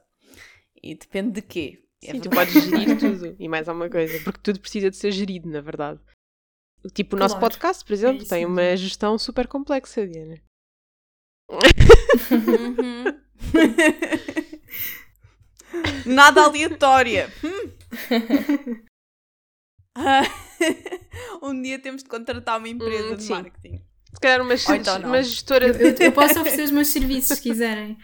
E 0.82 0.95
depende 0.95 1.32
de 1.32 1.41
quê? 1.41 1.84
É 2.04 2.12
Sim, 2.14 2.20
tu 2.20 2.30
podes 2.30 2.54
gerir 2.54 2.98
tudo 3.00 3.36
e 3.40 3.48
mais 3.48 3.70
alguma 3.70 3.90
coisa, 3.90 4.22
porque 4.24 4.40
tudo 4.42 4.60
precisa 4.60 4.90
de 4.90 4.98
ser 4.98 5.12
gerido, 5.12 5.48
na 5.50 5.62
verdade. 5.62 6.00
Tipo, 6.94 7.16
o 7.16 7.20
nosso 7.20 7.36
Claro. 7.36 7.52
podcast, 7.52 7.86
por 7.86 7.94
exemplo, 7.94 8.18
isso 8.22 8.30
tem 8.30 8.40
mesmo. 8.46 8.54
uma 8.54 8.76
gestão 8.76 9.18
super 9.20 9.48
complexa, 9.48 10.08
Diana. 10.08 10.42
Uhum. 11.52 13.22
Nada 16.06 16.44
aleatória. 16.44 17.32
Hum. 17.44 17.72
Um 21.44 21.60
dia 21.62 21.80
temos 21.80 22.04
de 22.04 22.10
contratar 22.10 22.58
uma 22.58 22.70
empresa 22.70 23.14
Hum, 23.14 23.16
de 23.16 23.24
sim. 23.24 23.34
marketing. 23.34 23.84
Se 24.14 24.20
calhar 24.22 24.42
uma, 24.42 24.54
Ou 24.54 24.76
então 24.76 25.00
uma 25.02 25.24
gestora 25.24 25.68
Eu, 25.68 25.74
eu- 25.74 25.94
de, 25.96 26.04
eu 26.06 26.12
posso 26.12 26.40
oferecer 26.40 26.64
os 26.64 26.72
meus 26.72 26.88
serviços 26.90 27.38
se 27.38 27.44
quiserem. 27.44 27.98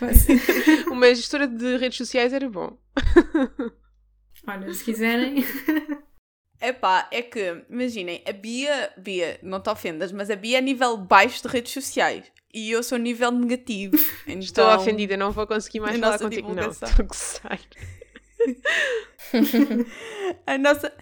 Uma 0.90 1.14
gestora 1.14 1.46
de 1.46 1.76
redes 1.76 1.98
sociais 1.98 2.32
era 2.32 2.48
bom. 2.48 2.76
Olha, 4.46 4.72
se 4.72 4.84
quiserem. 4.84 5.44
Epá, 6.60 7.08
é 7.10 7.20
que, 7.20 7.64
imaginem, 7.68 8.22
a 8.26 8.32
Bia, 8.32 8.92
Bia, 8.96 9.38
não 9.42 9.60
te 9.60 9.68
ofendas, 9.68 10.10
mas 10.10 10.30
a 10.30 10.36
Bia 10.36 10.58
é 10.58 10.60
nível 10.60 10.96
baixo 10.96 11.42
de 11.42 11.48
redes 11.48 11.72
sociais. 11.72 12.24
E 12.54 12.70
eu 12.70 12.82
sou 12.82 12.96
nível 12.96 13.30
negativo. 13.30 13.96
Então, 14.26 14.38
Estou 14.40 14.74
ofendida, 14.74 15.16
não 15.16 15.30
vou 15.30 15.46
conseguir 15.46 15.80
mais 15.80 15.96
a 15.96 15.98
falar 15.98 16.12
nossa 16.12 16.24
contigo. 16.24 16.48
Não, 16.48 16.54
divulgação. 16.54 16.88
estou 16.88 17.50
a. 17.50 17.58
A 20.46 20.56
nossa, 20.56 20.92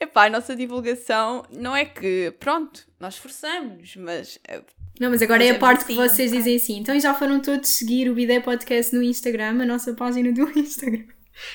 epá, 0.00 0.26
a 0.26 0.30
nossa 0.30 0.54
divulgação 0.54 1.44
não 1.50 1.74
é 1.74 1.84
que, 1.84 2.32
pronto, 2.38 2.86
nós 3.00 3.14
esforçamos, 3.14 3.96
mas 3.96 4.38
eh, 4.46 4.62
Não, 5.00 5.10
mas 5.10 5.22
agora 5.22 5.42
é 5.42 5.50
a 5.50 5.58
Fazemos 5.58 5.60
parte 5.60 5.84
que 5.86 5.94
vocês 5.94 6.30
dizem 6.30 6.56
assim. 6.56 6.78
Então 6.78 6.98
já 7.00 7.14
foram 7.14 7.40
todos 7.40 7.68
seguir 7.68 8.10
o 8.10 8.14
Bidé 8.14 8.40
Podcast 8.40 8.94
no 8.94 9.02
Instagram, 9.02 9.62
a 9.62 9.66
nossa 9.66 9.94
página 9.94 10.32
do 10.32 10.48
Instagram. 10.58 11.04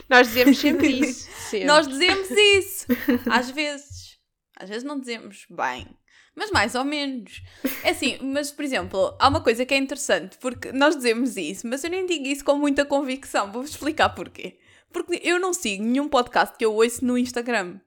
Nós 0.09 0.27
dizemos 0.27 0.57
sempre 0.57 0.87
isso. 0.87 1.29
Sempre. 1.49 1.65
nós 1.67 1.87
dizemos 1.87 2.29
isso. 2.31 2.87
Às 3.29 3.51
vezes. 3.51 4.17
Às 4.59 4.69
vezes 4.69 4.83
não 4.83 4.99
dizemos 4.99 5.45
bem. 5.49 5.87
Mas 6.35 6.51
mais 6.51 6.75
ou 6.75 6.83
menos. 6.83 7.41
É 7.83 7.91
assim, 7.91 8.17
mas 8.21 8.51
por 8.51 8.63
exemplo, 8.63 9.15
há 9.19 9.27
uma 9.27 9.41
coisa 9.41 9.65
que 9.65 9.73
é 9.73 9.77
interessante, 9.77 10.37
porque 10.39 10.71
nós 10.71 10.95
dizemos 10.95 11.35
isso, 11.35 11.67
mas 11.67 11.83
eu 11.83 11.89
nem 11.89 12.05
digo 12.05 12.27
isso 12.27 12.45
com 12.45 12.55
muita 12.55 12.85
convicção. 12.85 13.51
Vou-vos 13.51 13.71
explicar 13.71 14.09
porquê. 14.09 14.59
Porque 14.91 15.19
eu 15.23 15.39
não 15.39 15.53
sigo 15.53 15.83
nenhum 15.83 16.07
podcast 16.07 16.55
que 16.57 16.65
eu 16.65 16.73
ouço 16.73 17.03
no 17.03 17.17
Instagram. 17.17 17.79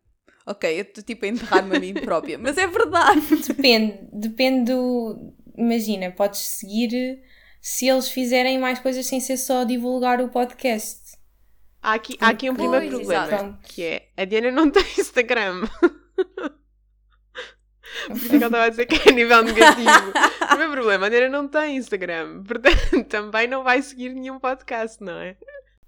Ok, 0.46 0.78
eu 0.78 0.82
estou 0.82 1.04
tipo 1.04 1.24
a 1.24 1.28
enterrar-me 1.28 1.76
a 1.76 1.80
mim 1.80 1.94
própria, 1.94 2.38
mas 2.38 2.58
é 2.58 2.66
verdade. 2.66 3.20
Depende, 3.46 4.00
depende 4.12 4.72
do. 4.72 5.32
Imagina, 5.56 6.10
podes 6.10 6.40
seguir 6.40 7.22
se 7.60 7.88
eles 7.88 8.08
fizerem 8.08 8.58
mais 8.58 8.78
coisas 8.78 9.06
sem 9.06 9.20
ser 9.20 9.36
ssó 9.36 9.64
divulgar 9.64 10.20
o 10.20 10.28
podcast. 10.28 11.16
Há 11.82 11.94
aqui, 11.94 12.16
há 12.20 12.28
aqui 12.28 12.50
um 12.50 12.54
primeiro 12.54 12.86
Pois, 12.86 12.98
problema, 13.06 13.26
exato. 13.26 13.58
que 13.62 13.82
é 13.84 14.08
a 14.16 14.24
Diana 14.24 14.50
não 14.50 14.68
tem 14.70 14.84
Instagram. 14.98 15.66
Por 18.06 18.16
isso 18.16 18.26
é 18.26 18.28
que 18.28 18.36
ela 18.36 18.46
estava 18.46 18.64
a 18.64 18.68
dizer 18.68 18.86
que 18.86 19.08
é 19.08 19.12
a 19.12 19.14
nível 19.14 19.42
negativo. 19.42 20.10
o 20.42 20.46
primeiro 20.48 20.72
problema, 20.72 21.06
a 21.06 21.08
Diana 21.08 21.28
não 21.28 21.48
tem 21.48 21.76
Instagram. 21.76 22.42
Portanto, 22.44 23.04
também 23.08 23.46
não 23.48 23.62
vai 23.64 23.82
seguir 23.82 24.10
nenhum 24.14 24.38
podcast, 24.38 25.02
não 25.02 25.18
é? 25.18 25.36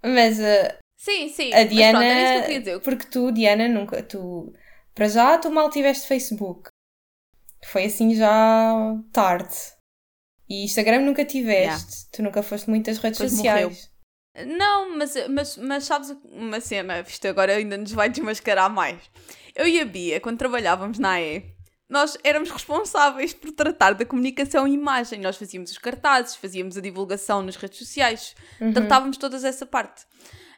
Mas 0.03 0.38
uh, 0.38 0.75
Sim, 0.96 1.29
sim. 1.29 1.53
a 1.53 1.59
mas 1.59 1.68
Diana. 1.70 1.98
pronto, 1.98 2.11
era 2.11 2.20
isso 2.22 2.33
que 2.33 2.38
eu 2.38 2.42
queria 2.42 2.59
dizer. 2.61 2.81
Porque 2.81 3.07
tu, 3.07 3.33
Diana, 3.33 3.68
nunca. 3.68 4.03
Tu, 4.03 4.53
para 4.94 5.09
já, 5.09 5.38
tu 5.38 5.51
mal 5.51 5.70
tiveste 5.70 6.07
Facebook. 6.09 6.68
Foi 7.64 7.85
assim 7.85 8.14
já 8.14 8.75
tarde. 9.12 9.55
E 10.48 10.64
Instagram 10.64 11.01
nunca 11.01 11.25
tiveste. 11.25 12.11
Tu 12.12 12.22
nunca 12.22 12.42
foste 12.42 12.68
muitas 12.68 12.98
redes 12.98 13.18
Depois 13.18 13.33
sociais. 13.33 13.90
Não, 14.46 14.96
mas, 14.96 15.14
mas, 15.29 15.57
mas 15.59 15.85
sabes 15.85 16.14
uma 16.25 16.61
cena? 16.61 17.01
Isto 17.01 17.29
agora 17.29 17.55
ainda 17.55 17.77
nos 17.77 17.92
vai 17.92 18.09
desmascarar 18.09 18.70
mais. 18.70 18.98
Eu 19.55 19.66
e 19.66 19.81
a 19.81 19.85
Bia, 19.85 20.20
quando 20.20 20.38
trabalhávamos 20.38 20.98
na 20.98 21.12
AE, 21.12 21.44
nós 21.88 22.16
éramos 22.25 22.51
responsáveis 22.51 23.35
por 23.35 23.53
tratar 23.53 23.92
da 23.92 24.05
comunicação 24.07 24.66
e 24.66 24.72
imagem. 24.72 25.20
Nós 25.20 25.37
fazíamos 25.37 25.70
os 25.70 25.79
cartazes, 25.79 26.37
fazíamos 26.37 26.77
a 26.79 26.81
divulgação 26.81 27.42
nas 27.42 27.57
redes 27.57 27.79
sociais, 27.79 28.35
Uhum. 28.61 28.72
tratávamos 28.72 29.18
toda 29.18 29.37
essa 29.46 29.66
parte. 29.66 30.05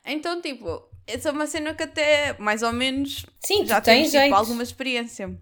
Então, 0.07 0.41
tipo, 0.41 0.89
essa 1.07 1.31
é 1.31 1.33
uma 1.33 1.47
cena 1.47 1.75
que 1.75 1.83
até, 1.83 2.37
mais 2.39 2.63
ou 2.63 2.73
menos, 2.73 3.27
Sim, 3.45 3.67
já 3.67 3.81
tens 3.81 4.13
tipo, 4.13 4.35
alguma 4.35 4.63
experiência. 4.63 5.37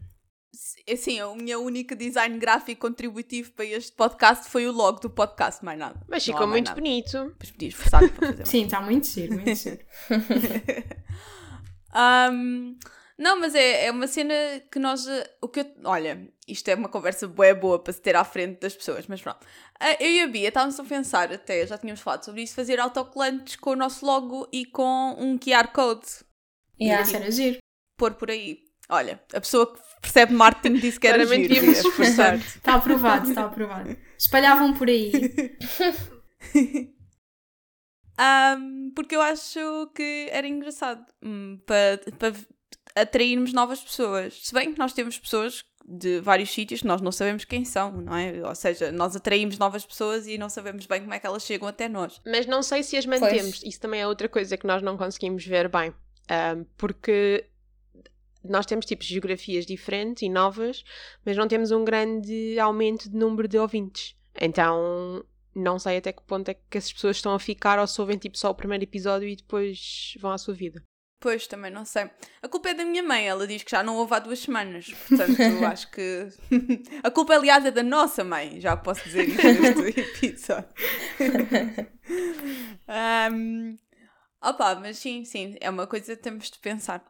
Assim, 0.91 1.19
a 1.21 1.35
minha 1.35 1.59
única 1.59 1.97
design 1.97 2.39
gráfico 2.39 2.81
contributivo 2.87 3.53
para 3.53 3.65
este 3.65 3.93
podcast 3.93 4.51
foi 4.51 4.67
o 4.67 4.73
logo 4.73 5.01
do 5.01 5.09
podcast, 5.09 5.65
mais 5.65 5.79
nada. 5.79 5.99
Mas 6.09 6.25
ficou 6.25 6.47
muito 6.47 6.67
nada. 6.67 6.81
bonito. 6.81 7.35
Esforçar 7.61 8.09
para 8.11 8.29
fazer. 8.29 8.45
Sim, 8.47 8.65
está 8.65 8.81
muito 8.81 9.07
giro, 9.07 9.33
muito 9.35 9.55
giro. 9.55 9.79
Ahm, 11.95 12.77
Não, 13.19 13.39
mas 13.39 13.55
é, 13.55 13.87
é 13.87 13.91
uma 13.91 14.07
cena 14.07 14.35
que 14.71 14.79
nós. 14.79 15.07
O 15.41 15.49
que 15.49 15.61
eu- 15.61 15.73
olha, 15.85 16.29
isto 16.49 16.67
é 16.69 16.75
uma 16.75 16.89
conversa 16.89 17.29
boa 17.29 17.55
boa 17.55 17.79
para 17.79 17.93
se 17.93 18.01
ter 18.01 18.17
à 18.17 18.25
frente 18.25 18.61
das 18.61 18.75
pessoas, 18.75 19.07
mas 19.07 19.21
pronto. 19.21 19.47
Ah, 19.79 19.93
Eu 20.01 20.11
e 20.11 20.21
a 20.23 20.27
Bia 20.27 20.49
estávamos 20.49 20.81
a 20.81 20.85
pensar, 20.85 21.33
até 21.33 21.67
já 21.67 21.77
tínhamos 21.79 22.01
falado 22.01 22.25
sobre 22.25 22.43
isso, 22.43 22.55
fazer 22.55 22.81
autocolantes 22.81 23.57
com 23.57 23.71
o 23.71 23.77
nosso 23.77 24.05
logo 24.05 24.49
e 24.53 24.65
com 24.65 25.15
um 25.19 25.39
QR 25.39 25.69
Code. 25.73 26.07
Yeah. 26.81 27.03
Isso 27.07 27.17
era 27.17 27.31
giro. 27.31 27.59
Pôr 27.99 28.15
por 28.15 28.31
aí. 28.31 28.65
Olha, 28.89 29.23
a 29.33 29.41
pessoa 29.41 29.73
que 29.73 29.81
percebe 30.03 30.35
marketing 30.35 30.75
disse 30.79 31.01
que 31.01 31.07
era 31.07 31.25
Claramente 31.25 31.55
giro. 31.55 31.71
esforçar. 31.71 32.35
Está 32.43 32.75
aprovado, 32.75 33.29
está 33.29 33.45
aprovado. 33.45 33.97
Espalhavam 34.19 34.75
por 34.75 34.89
aí. 34.89 35.13
Ahm, 38.19 38.91
porque 38.95 39.17
eu 39.17 39.23
acho 39.23 39.91
que 39.95 40.29
era 40.31 40.47
engraçado 40.47 41.05
hum, 41.25 41.59
para, 41.67 41.99
para 42.19 42.35
atrairmos 42.95 43.53
novas 43.53 43.81
pessoas. 43.81 44.39
Se 44.47 44.53
bem 44.53 44.73
que 44.73 44.79
nós 44.79 44.93
temos 44.93 45.19
pessoas 45.19 45.65
de 45.87 46.21
vários 46.21 46.51
sítios 46.51 46.83
que 46.83 46.87
nós 46.87 47.01
não 47.01 47.11
sabemos 47.11 47.45
quem 47.45 47.65
são, 47.65 47.91
não 47.93 48.15
é? 48.15 48.47
Ou 48.47 48.55
seja, 48.55 48.93
nós 48.93 49.17
atraímos 49.17 49.59
novas 49.59 49.85
pessoas 49.85 50.27
e 50.27 50.37
não 50.39 50.49
sabemos 50.49 50.87
bem 50.87 51.01
como 51.01 51.15
é 51.15 51.19
que 51.19 51.27
elas 51.27 51.45
chegam 51.45 51.67
até 51.67 51.89
nós. 51.89 52.21
Mas 52.25 52.47
não 52.47 52.63
sei 52.63 52.83
se 52.83 52.97
as 52.97 53.07
mantemos. 53.07 53.63
Isso 53.65 53.81
também 53.81 54.01
é 54.01 54.07
outra 54.07 54.29
coisa 54.29 54.57
que 54.57 54.67
nós 54.67 54.83
não 54.83 54.97
conseguimos 54.97 55.45
ver 55.45 55.69
bem. 55.69 55.93
Ahm, 56.29 56.65
porque 56.77 57.47
nós 58.45 58.67
temos 58.67 58.87
tipos 58.87 59.07
de 59.07 59.15
geografias 59.15 59.67
diferentes 59.67 60.23
e 60.23 60.29
novas, 60.29 60.85
mas 61.25 61.37
não 61.37 61.49
temos 61.49 61.71
um 61.71 61.85
grande 61.85 62.59
aumento 62.59 63.11
de 63.11 63.17
número 63.17 63.49
de 63.49 63.59
ouvintes. 63.59 64.17
Então 64.41 65.25
não 65.55 65.79
sei 65.79 65.99
até 65.99 66.13
que 66.13 66.23
ponto 66.23 66.49
é 66.49 66.55
que 66.55 66.79
essas 66.79 66.93
pessoas 66.93 67.17
estão 67.17 67.35
a 67.35 67.39
ficar 67.39 67.79
ou 67.79 67.87
se 67.87 68.01
ouvem 68.01 68.17
tipo 68.17 68.39
só 68.39 68.51
o 68.51 68.55
primeiro 68.55 68.85
episódio 68.85 69.29
e 69.29 69.37
depois 69.37 70.15
vão 70.21 70.33
à 70.33 70.39
sua 70.39 70.55
vida. 70.55 70.83
Pois, 71.23 71.47
também 71.47 71.71
não 71.71 71.85
sei. 71.85 72.11
A 72.43 72.49
culpa 72.49 72.71
é 72.71 72.75
da 72.75 72.85
minha 72.85 73.03
mãe, 73.03 73.29
ela 73.29 73.47
diz 73.47 73.63
que 73.63 73.71
já 73.71 73.81
não 73.81 73.95
houve 73.95 74.13
há 74.13 74.19
duas 74.19 74.41
semanas. 74.41 74.93
Portanto, 75.09 75.39
acho 75.65 75.89
que. 75.93 76.29
A 77.01 77.13
culpa, 77.13 77.37
aliás, 77.37 77.65
é 77.65 77.71
da 77.71 77.83
nossa 77.85 78.25
mãe, 78.25 78.61
já 78.61 78.77
posso 78.77 79.05
dizer 79.05 79.29
isso 79.29 79.41
neste 79.41 80.01
episódio. 80.27 80.69
um, 83.33 83.79
opa, 84.43 84.75
mas 84.75 84.99
sim, 84.99 85.25
sim, 85.25 85.55
é 85.61 85.71
uma 85.71 85.87
coisa 85.87 86.17
que 86.17 86.23
temos 86.23 86.51
de 86.51 86.59
pensar. 86.59 87.05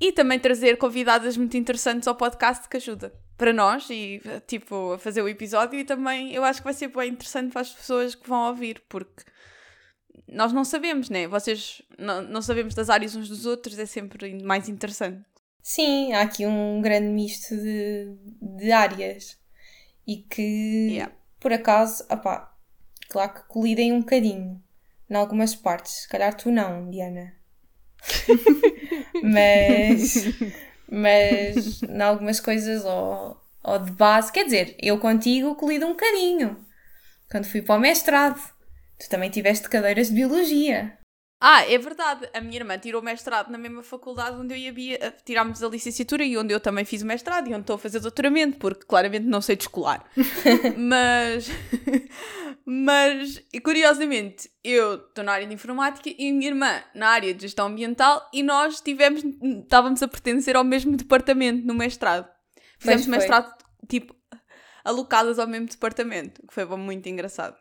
E 0.00 0.12
também 0.12 0.38
trazer 0.38 0.76
convidadas 0.78 1.36
muito 1.36 1.56
interessantes 1.56 2.06
ao 2.06 2.14
podcast 2.14 2.68
que 2.68 2.76
ajuda 2.76 3.12
para 3.36 3.52
nós 3.52 3.88
e, 3.90 4.20
tipo, 4.46 4.92
a 4.92 4.98
fazer 4.98 5.22
o 5.22 5.28
episódio. 5.28 5.78
E 5.78 5.84
também 5.84 6.32
eu 6.34 6.44
acho 6.44 6.60
que 6.60 6.64
vai 6.64 6.74
ser 6.74 6.88
bem 6.88 7.10
interessante 7.10 7.52
para 7.52 7.60
as 7.60 7.72
pessoas 7.72 8.14
que 8.14 8.28
vão 8.28 8.48
ouvir, 8.48 8.82
porque 8.88 9.24
nós 10.28 10.52
não 10.52 10.64
sabemos, 10.64 11.08
né? 11.08 11.26
Vocês 11.26 11.80
não, 11.98 12.22
não 12.22 12.42
sabemos 12.42 12.74
das 12.74 12.90
áreas 12.90 13.14
uns 13.16 13.28
dos 13.28 13.46
outros, 13.46 13.78
é 13.78 13.86
sempre 13.86 14.42
mais 14.42 14.68
interessante. 14.68 15.24
Sim, 15.62 16.12
há 16.12 16.22
aqui 16.22 16.46
um 16.46 16.80
grande 16.80 17.08
misto 17.08 17.54
de, 17.56 18.16
de 18.40 18.72
áreas 18.72 19.38
e 20.06 20.16
que, 20.16 20.88
Yeah. 20.92 21.14
por 21.38 21.52
acaso, 21.52 22.04
opá, 22.10 22.56
claro 23.08 23.34
que 23.34 23.42
colidem 23.48 23.92
um 23.92 24.00
bocadinho 24.00 24.62
em 25.10 25.14
algumas 25.14 25.54
partes. 25.54 25.92
Se 25.92 26.08
calhar 26.08 26.34
tu 26.34 26.50
não, 26.50 26.90
Diana. 26.90 27.34
mas, 29.22 30.26
mas 30.90 31.82
em 31.82 32.02
algumas 32.02 32.40
coisas, 32.40 32.84
ou, 32.84 33.40
ou 33.62 33.78
de 33.78 33.90
base, 33.92 34.32
quer 34.32 34.44
dizer, 34.44 34.76
eu 34.80 34.98
contigo 34.98 35.54
colido 35.54 35.86
um 35.86 35.90
bocadinho. 35.90 36.64
Quando 37.30 37.46
fui 37.46 37.60
para 37.62 37.76
o 37.76 37.80
mestrado, 37.80 38.40
tu 38.98 39.08
também 39.08 39.30
tiveste 39.30 39.68
cadeiras 39.68 40.08
de 40.08 40.14
biologia. 40.14 40.98
Ah, 41.40 41.64
é 41.70 41.78
verdade. 41.78 42.28
A 42.34 42.40
minha 42.40 42.56
irmã 42.56 42.76
tirou 42.78 43.00
o 43.00 43.04
mestrado 43.04 43.50
na 43.50 43.58
mesma 43.58 43.82
faculdade 43.82 44.36
onde 44.36 44.54
eu 44.54 44.76
e 44.76 44.94
a 44.94 45.06
eh, 45.06 45.12
tirámos 45.24 45.62
a 45.62 45.68
licenciatura 45.68 46.24
e 46.24 46.36
onde 46.36 46.52
eu 46.52 46.58
também 46.58 46.84
fiz 46.84 47.02
o 47.02 47.06
mestrado 47.06 47.48
e 47.48 47.54
onde 47.54 47.60
estou 47.60 47.76
a 47.76 47.78
fazer 47.78 48.00
doutoramento, 48.00 48.58
porque 48.58 48.84
claramente 48.84 49.24
não 49.24 49.40
sei 49.40 49.54
descolar. 49.54 50.04
mas, 50.76 51.48
mas, 52.70 53.42
e 53.50 53.58
curiosamente, 53.62 54.50
eu 54.62 54.96
estou 54.96 55.24
na 55.24 55.32
área 55.32 55.46
de 55.46 55.54
informática 55.54 56.10
e 56.10 56.28
a 56.28 56.32
minha 56.34 56.48
irmã 56.48 56.82
na 56.94 57.08
área 57.08 57.32
de 57.32 57.40
gestão 57.40 57.68
ambiental 57.68 58.28
e 58.30 58.42
nós 58.42 58.82
tivemos, 58.82 59.24
estávamos 59.62 60.02
a 60.02 60.06
pertencer 60.06 60.54
ao 60.54 60.62
mesmo 60.62 60.94
departamento 60.94 61.66
no 61.66 61.72
mestrado. 61.72 62.28
Fizemos 62.78 63.06
foi. 63.06 63.16
mestrado, 63.16 63.54
tipo, 63.88 64.14
alocadas 64.84 65.38
ao 65.38 65.46
mesmo 65.46 65.66
departamento, 65.66 66.42
o 66.44 66.46
que 66.46 66.52
foi 66.52 66.66
muito 66.76 67.08
engraçado. 67.08 67.56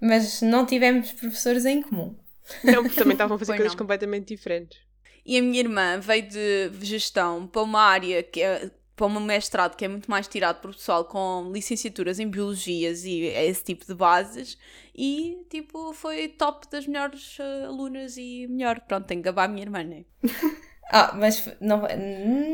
Mas 0.00 0.42
não 0.42 0.66
tivemos 0.66 1.12
professores 1.12 1.64
em 1.64 1.80
comum. 1.80 2.18
Não, 2.64 2.82
porque 2.82 2.96
também 2.96 3.12
estavam 3.12 3.36
a 3.36 3.38
fazer 3.38 3.52
Foi 3.52 3.58
coisas 3.58 3.74
não. 3.74 3.78
completamente 3.78 4.34
diferentes. 4.34 4.80
E 5.24 5.38
a 5.38 5.42
minha 5.42 5.60
irmã 5.60 6.00
veio 6.00 6.28
de 6.28 6.70
gestão 6.84 7.46
para 7.46 7.62
uma 7.62 7.82
área 7.82 8.24
que 8.24 8.42
é 8.42 8.72
para 8.98 9.06
um 9.06 9.20
mestrado 9.20 9.76
que 9.76 9.84
é 9.84 9.88
muito 9.88 10.10
mais 10.10 10.26
tirado 10.26 10.60
por 10.60 10.74
pessoal 10.74 11.04
com 11.04 11.52
licenciaturas 11.54 12.18
em 12.18 12.28
biologias 12.28 13.04
e 13.04 13.20
esse 13.20 13.62
tipo 13.62 13.86
de 13.86 13.94
bases 13.94 14.58
e 14.94 15.46
tipo 15.48 15.92
foi 15.92 16.26
top 16.26 16.68
das 16.68 16.84
melhores 16.84 17.36
eh, 17.38 17.64
alunas 17.64 18.16
e 18.16 18.48
melhor, 18.48 18.80
pronto, 18.80 19.06
tenho 19.06 19.22
que 19.22 19.26
gabar 19.26 19.44
a 19.44 19.48
minha 19.48 19.62
irmã, 19.62 19.82
né? 19.84 20.04
Ah, 20.90 21.12
mas 21.14 21.46
não, 21.60 21.82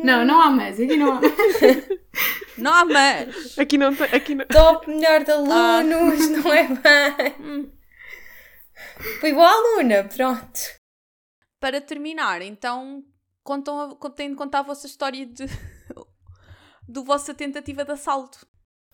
Não, 0.03 0.25
não 0.25 0.41
há 0.41 0.51
mais. 0.51 0.81
Aqui 0.81 0.97
não 0.97 1.13
há. 1.13 1.21
Não 2.59 2.73
há 2.73 2.85
mas! 2.85 3.59
Aqui 3.59 3.77
não 3.77 3.95
tem. 3.95 4.07
Aqui 4.07 4.35
não... 4.35 4.47
top 4.47 4.89
melhor 4.89 5.25
de 5.25 5.31
alunos, 5.31 6.31
não 6.31 6.53
é 6.53 6.69
bem? 6.69 7.73
Fui 9.21 9.33
boa 9.33 9.51
aluna, 9.51 10.05
pronto. 10.05 10.61
Para 11.61 11.81
terminar, 11.81 12.43
então 12.43 13.05
contam, 13.43 13.97
contem 13.97 14.31
de 14.31 14.37
contar 14.37 14.61
a 14.61 14.63
vossa 14.63 14.87
história 14.87 15.27
de 15.27 15.47
do 16.89 17.05
vossa 17.05 17.35
tentativa 17.35 17.85
de 17.85 17.93
assalto. 17.93 18.47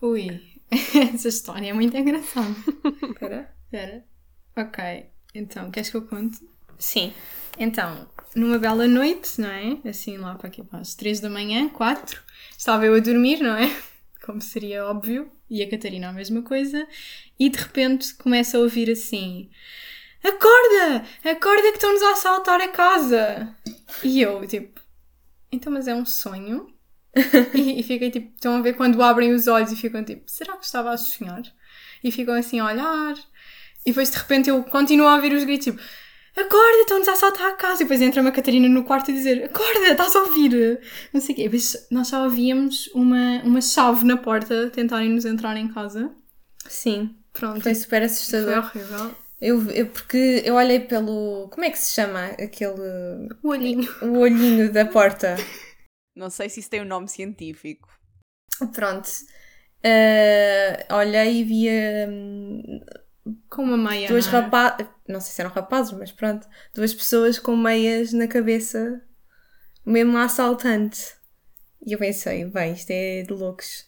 Ui, 0.02 0.40
essa 1.14 1.28
história 1.28 1.70
é 1.70 1.72
muito 1.72 1.96
engraçada. 1.96 2.54
Espera. 3.02 3.54
Espera. 3.64 4.04
Ok, 4.56 5.06
então, 5.34 5.70
queres 5.70 5.90
que 5.90 5.96
eu 5.96 6.06
conte? 6.06 6.38
Sim. 6.78 7.12
Então, 7.58 8.08
numa 8.34 8.58
bela 8.58 8.86
noite, 8.86 9.40
não 9.40 9.48
é? 9.50 9.88
Assim, 9.88 10.16
lá 10.16 10.34
para 10.34 10.48
aqui, 10.48 10.62
para 10.62 10.80
as 10.80 10.94
3 10.94 11.20
da 11.20 11.28
manhã, 11.28 11.68
4, 11.68 12.20
estava 12.56 12.86
eu 12.86 12.94
a 12.94 13.00
dormir, 13.00 13.40
não 13.40 13.56
é? 13.56 13.70
Como 14.24 14.40
seria 14.40 14.86
óbvio, 14.86 15.30
e 15.48 15.62
a 15.62 15.68
Catarina 15.68 16.08
a 16.08 16.12
mesma 16.12 16.42
coisa, 16.42 16.86
e 17.38 17.48
de 17.48 17.58
repente 17.58 18.14
começa 18.14 18.56
a 18.56 18.60
ouvir 18.60 18.90
assim: 18.90 19.50
Acorda! 20.22 21.04
Acorda 21.24 21.70
que 21.70 21.76
estão-nos 21.76 22.02
a 22.02 22.12
assaltar 22.12 22.60
a 22.60 22.68
casa! 22.68 23.56
E 24.02 24.20
eu, 24.20 24.46
tipo, 24.46 24.80
então, 25.50 25.72
mas 25.72 25.88
é 25.88 25.94
um 25.94 26.04
sonho? 26.04 26.72
e, 27.54 27.80
e 27.80 27.82
fiquei 27.82 28.10
tipo, 28.10 28.32
estão 28.34 28.56
a 28.56 28.60
ver 28.60 28.74
quando 28.74 29.02
abrem 29.02 29.32
os 29.32 29.46
olhos 29.46 29.72
e 29.72 29.76
ficam 29.76 30.04
tipo, 30.04 30.22
será 30.26 30.56
que 30.56 30.64
estava 30.64 30.90
a 30.90 30.96
sonhar? 30.96 31.42
E 32.02 32.10
ficam 32.10 32.34
assim 32.34 32.60
a 32.60 32.66
olhar, 32.66 33.14
e 33.84 33.90
depois 33.90 34.10
de 34.10 34.18
repente 34.18 34.50
eu 34.50 34.62
continuo 34.64 35.06
a 35.06 35.16
ouvir 35.16 35.32
os 35.32 35.44
gritos, 35.44 35.66
tipo, 35.66 35.80
acorda, 36.36 36.80
estão-nos 36.80 37.08
a 37.08 37.12
assaltar 37.12 37.48
a 37.48 37.56
casa. 37.56 37.82
E 37.82 37.84
depois 37.84 38.00
entra 38.00 38.20
uma 38.22 38.32
Catarina 38.32 38.68
no 38.68 38.84
quarto 38.84 39.10
a 39.10 39.14
dizer, 39.14 39.44
acorda, 39.44 39.88
estás 39.90 40.14
a 40.16 40.20
ouvir? 40.20 40.80
Não 41.12 41.20
sei 41.20 41.32
o 41.32 41.36
quê. 41.36 41.42
E 41.42 41.44
depois 41.44 41.86
nós 41.90 42.08
só 42.08 42.24
ouvíamos 42.24 42.88
uma, 42.94 43.42
uma 43.42 43.60
chave 43.60 44.04
na 44.04 44.16
porta 44.16 44.70
tentarem-nos 44.70 45.24
entrar 45.24 45.56
em 45.56 45.68
casa. 45.68 46.10
Sim. 46.66 47.16
Pronto. 47.32 47.62
Foi 47.62 47.74
super 47.74 47.98
Foi 47.98 48.06
assustador. 48.06 48.58
horrível. 48.58 49.14
Eu, 49.40 49.70
eu, 49.70 49.86
porque 49.86 50.42
eu 50.44 50.54
olhei 50.54 50.80
pelo. 50.80 51.48
Como 51.50 51.64
é 51.64 51.70
que 51.70 51.78
se 51.78 51.94
chama? 51.94 52.26
Aquele. 52.26 53.28
O 53.42 53.48
olhinho. 53.48 53.88
O 54.02 54.18
olhinho 54.18 54.70
da 54.70 54.84
porta. 54.84 55.36
Não 56.14 56.30
sei 56.30 56.48
se 56.48 56.60
isso 56.60 56.70
tem 56.70 56.82
um 56.82 56.84
nome 56.84 57.08
científico. 57.08 57.88
Pronto. 58.72 59.08
Ah, 59.82 60.96
olhei 60.98 61.40
e 61.40 61.44
via 61.44 62.08
hum, 62.10 62.80
Com 63.48 63.62
uma 63.64 63.76
meia. 63.76 64.08
duas 64.08 64.26
não 64.26 64.38
é? 64.38 64.42
rapazes. 64.42 64.86
Não 65.08 65.20
sei 65.20 65.32
se 65.32 65.40
eram 65.40 65.50
rapazes, 65.50 65.92
mas 65.92 66.12
pronto. 66.12 66.46
Duas 66.74 66.94
pessoas 66.94 67.38
com 67.38 67.56
meias 67.56 68.12
na 68.12 68.28
cabeça, 68.28 69.02
mesmo 69.84 70.16
assaltante. 70.18 71.14
E 71.86 71.92
eu 71.92 71.98
pensei, 71.98 72.44
bem, 72.46 72.72
isto 72.74 72.90
é 72.90 73.22
de 73.22 73.32
loucos. 73.32 73.86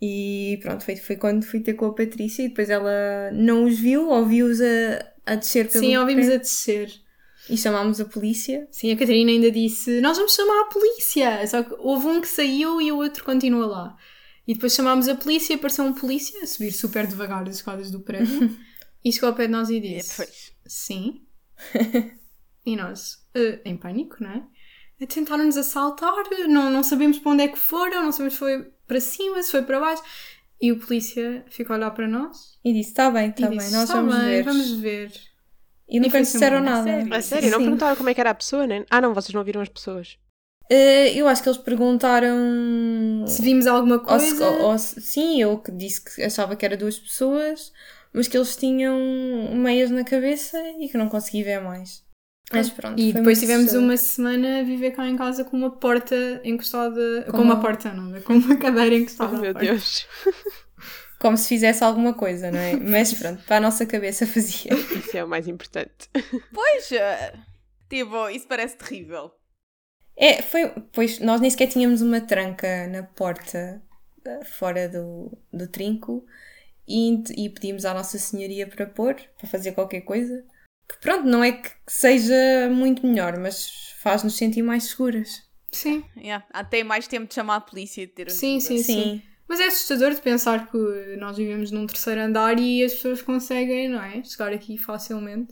E 0.00 0.58
pronto, 0.62 0.84
foi, 0.84 0.96
foi 0.96 1.16
quando 1.16 1.44
fui 1.44 1.60
ter 1.60 1.74
com 1.74 1.86
a 1.86 1.94
Patrícia 1.94 2.42
e 2.42 2.48
depois 2.48 2.70
ela 2.70 3.30
não 3.32 3.64
os 3.64 3.78
viu, 3.78 4.08
ouviu-os 4.08 4.60
a, 4.60 5.12
a 5.26 5.34
descer 5.36 5.70
pelo 5.70 5.84
Sim, 5.84 5.96
ouvimos 5.96 6.28
a 6.28 6.38
prédio 6.38 6.40
descer. 6.40 6.90
E 7.48 7.56
chamámos 7.56 8.00
a 8.00 8.04
polícia. 8.04 8.68
Sim, 8.70 8.92
a 8.92 8.96
Catarina 8.96 9.30
ainda 9.30 9.50
disse: 9.50 10.00
Nós 10.00 10.16
vamos 10.16 10.34
chamar 10.34 10.62
a 10.62 10.66
polícia. 10.66 11.46
Só 11.46 11.62
que 11.62 11.74
houve 11.78 12.06
um 12.06 12.20
que 12.20 12.28
saiu 12.28 12.80
e 12.80 12.92
o 12.92 12.96
outro 12.96 13.24
continua 13.24 13.66
lá. 13.66 13.96
E 14.46 14.54
depois 14.54 14.74
chamámos 14.74 15.08
a 15.08 15.14
polícia 15.14 15.52
e 15.52 15.56
apareceu 15.56 15.84
um 15.84 15.92
polícia 15.92 16.42
a 16.42 16.46
subir 16.46 16.72
super 16.72 17.06
devagar 17.06 17.48
as 17.48 17.56
escadas 17.56 17.90
do 17.90 18.00
prédio 18.00 18.56
e 19.04 19.12
chegou 19.12 19.28
ao 19.28 19.34
pé 19.34 19.46
de 19.46 19.52
nós 19.52 19.70
e 19.70 19.80
disse: 19.80 20.16
Pois. 20.16 20.52
Sim. 20.66 21.22
e 22.64 22.76
nós, 22.76 23.18
eh, 23.34 23.60
em 23.64 23.76
pânico, 23.76 24.16
não 24.20 24.30
é? 24.30 24.42
A 25.02 25.06
tentar-nos 25.06 25.56
assaltar, 25.56 26.12
não, 26.48 26.70
não 26.70 26.82
sabemos 26.82 27.18
para 27.18 27.32
onde 27.32 27.44
é 27.44 27.48
que 27.48 27.58
foram, 27.58 28.02
não 28.02 28.12
sabemos 28.12 28.34
se 28.34 28.38
foi 28.38 28.70
para 28.86 29.00
cima, 29.00 29.42
se 29.42 29.50
foi 29.50 29.62
para 29.62 29.80
baixo. 29.80 30.02
E 30.60 30.72
o 30.72 30.78
polícia 30.78 31.44
ficou 31.48 31.72
a 31.74 31.78
olhar 31.78 31.90
para 31.92 32.06
nós 32.06 32.58
E 32.62 32.72
disse: 32.72 32.90
Está 32.90 33.10
bem, 33.10 33.30
está 33.30 33.48
bem, 33.48 33.70
nós 33.70 33.88
"Tá 33.88 33.94
vamos 33.94 34.14
bem, 34.14 34.24
ver. 34.24 34.42
Vamos 34.44 34.70
ver. 34.72 35.29
E 35.90 35.98
nunca 36.00 36.20
disseram 36.20 36.58
a 36.58 36.60
nada. 36.60 36.84
sério? 36.84 37.14
A 37.14 37.20
sério, 37.22 37.50
não 37.50 37.58
Sim. 37.58 37.64
perguntaram 37.64 37.96
como 37.96 38.08
é 38.08 38.14
que 38.14 38.20
era 38.20 38.30
a 38.30 38.34
pessoa, 38.34 38.66
né? 38.66 38.84
Ah, 38.88 39.00
não, 39.00 39.12
vocês 39.12 39.34
não 39.34 39.42
viram 39.44 39.60
as 39.60 39.68
pessoas. 39.68 40.16
Eh, 40.70 41.14
eu 41.18 41.26
acho 41.26 41.42
que 41.42 41.48
eles 41.48 41.58
perguntaram. 41.60 43.24
Se 43.26 43.42
vimos 43.42 43.66
alguma 43.66 43.96
ou 43.96 44.18
se- 44.20 44.28
coisa. 44.28 44.48
ou- 44.48 44.62
ou 44.70 44.78
se- 44.78 45.00
sim, 45.00 45.42
eu 45.42 45.58
que 45.58 45.72
disse 45.72 46.02
que 46.04 46.22
achava 46.22 46.54
que 46.54 46.64
era 46.64 46.76
duas 46.76 46.96
pessoas, 46.98 47.72
mas 48.12 48.28
que 48.28 48.36
eles 48.36 48.54
tinham 48.56 48.96
meias 49.54 49.90
na 49.90 50.04
cabeça 50.04 50.56
e 50.78 50.88
que 50.88 50.96
não 50.96 51.08
consegui 51.08 51.42
ver 51.42 51.60
mais. 51.60 52.04
Mas 52.52 52.68
pronto. 52.70 53.00
E 53.00 53.12
depois 53.12 53.38
tivemos 53.38 53.72
uma 53.74 53.96
semana 53.96 54.60
a 54.60 54.62
viver 54.64 54.90
cá 54.90 55.06
em 55.08 55.16
casa 55.16 55.44
com 55.44 55.56
uma 55.56 55.70
porta 55.70 56.40
encostada. 56.44 57.22
Com 57.26 57.32
Com, 57.32 57.42
uma 57.42 57.54
uma- 57.54 57.60
porta, 57.60 57.92
não, 57.92 58.20
com 58.22 58.34
uma 58.34 58.56
cadeira 58.56 58.94
Oh 58.94 58.98
encostada. 58.98 59.36
à 59.36 59.40
meu 59.40 59.52
porta. 59.52 59.66
Deus. 59.66 60.06
Como 61.20 61.36
se 61.36 61.48
fizesse 61.48 61.84
alguma 61.84 62.14
coisa, 62.14 62.50
não 62.50 62.58
é? 62.58 62.76
Mas 62.76 63.12
pronto, 63.12 63.42
para 63.44 63.56
a 63.58 63.60
nossa 63.60 63.84
cabeça 63.84 64.26
fazia. 64.26 64.72
Isso 64.74 65.16
é 65.16 65.22
o 65.22 65.28
mais 65.28 65.46
importante. 65.46 66.08
Pois, 66.52 66.90
eh, 66.92 67.34
tipo, 67.90 68.28
isso 68.30 68.48
parece 68.48 68.76
terrível. 68.76 69.30
É, 70.16 70.40
foi. 70.40 70.70
Pois 70.92 71.18
nós 71.20 71.40
nem 71.40 71.50
sequer 71.50 71.68
tínhamos 71.68 72.00
uma 72.00 72.20
tranca 72.22 72.86
na 72.88 73.02
porta 73.02 73.82
eh, 74.24 74.44
fora 74.44 74.88
do, 74.88 75.30
do 75.52 75.68
trinco 75.68 76.24
e, 76.88 77.22
e 77.36 77.50
pedimos 77.50 77.84
à 77.84 77.92
Nossa 77.92 78.18
Senhoria 78.18 78.66
para 78.66 78.86
pôr, 78.86 79.14
para 79.38 79.46
fazer 79.46 79.72
qualquer 79.72 80.00
coisa. 80.00 80.42
Que 80.88 80.98
pronto, 81.00 81.24
não 81.26 81.44
é 81.44 81.52
que 81.52 81.70
seja 81.86 82.68
muito 82.72 83.06
melhor, 83.06 83.38
mas 83.38 83.94
faz-nos 84.00 84.36
sentir 84.36 84.62
mais 84.62 84.84
seguras. 84.84 85.48
Sim, 85.70 86.02
Yeah. 86.16 86.44
Ah, 86.52 86.64
Tem 86.64 86.82
mais 86.82 87.06
tempo 87.06 87.28
de 87.28 87.34
chamar 87.34 87.56
a 87.56 87.60
polícia 87.60 88.02
e 88.02 88.06
de 88.06 88.12
ter 88.12 88.26
ajuda. 88.26 88.40
Sim, 88.40 88.58
sim, 88.58 88.82
sim. 88.82 89.22
Mas 89.50 89.58
é 89.58 89.66
assustador 89.66 90.14
de 90.14 90.20
pensar 90.20 90.70
que 90.70 90.78
nós 91.18 91.36
vivemos 91.36 91.72
num 91.72 91.84
terceiro 91.84 92.20
andar 92.20 92.56
e 92.60 92.84
as 92.84 92.94
pessoas 92.94 93.20
conseguem, 93.20 93.88
não 93.88 94.00
é? 94.00 94.22
Chegar 94.22 94.52
aqui 94.52 94.78
facilmente. 94.78 95.50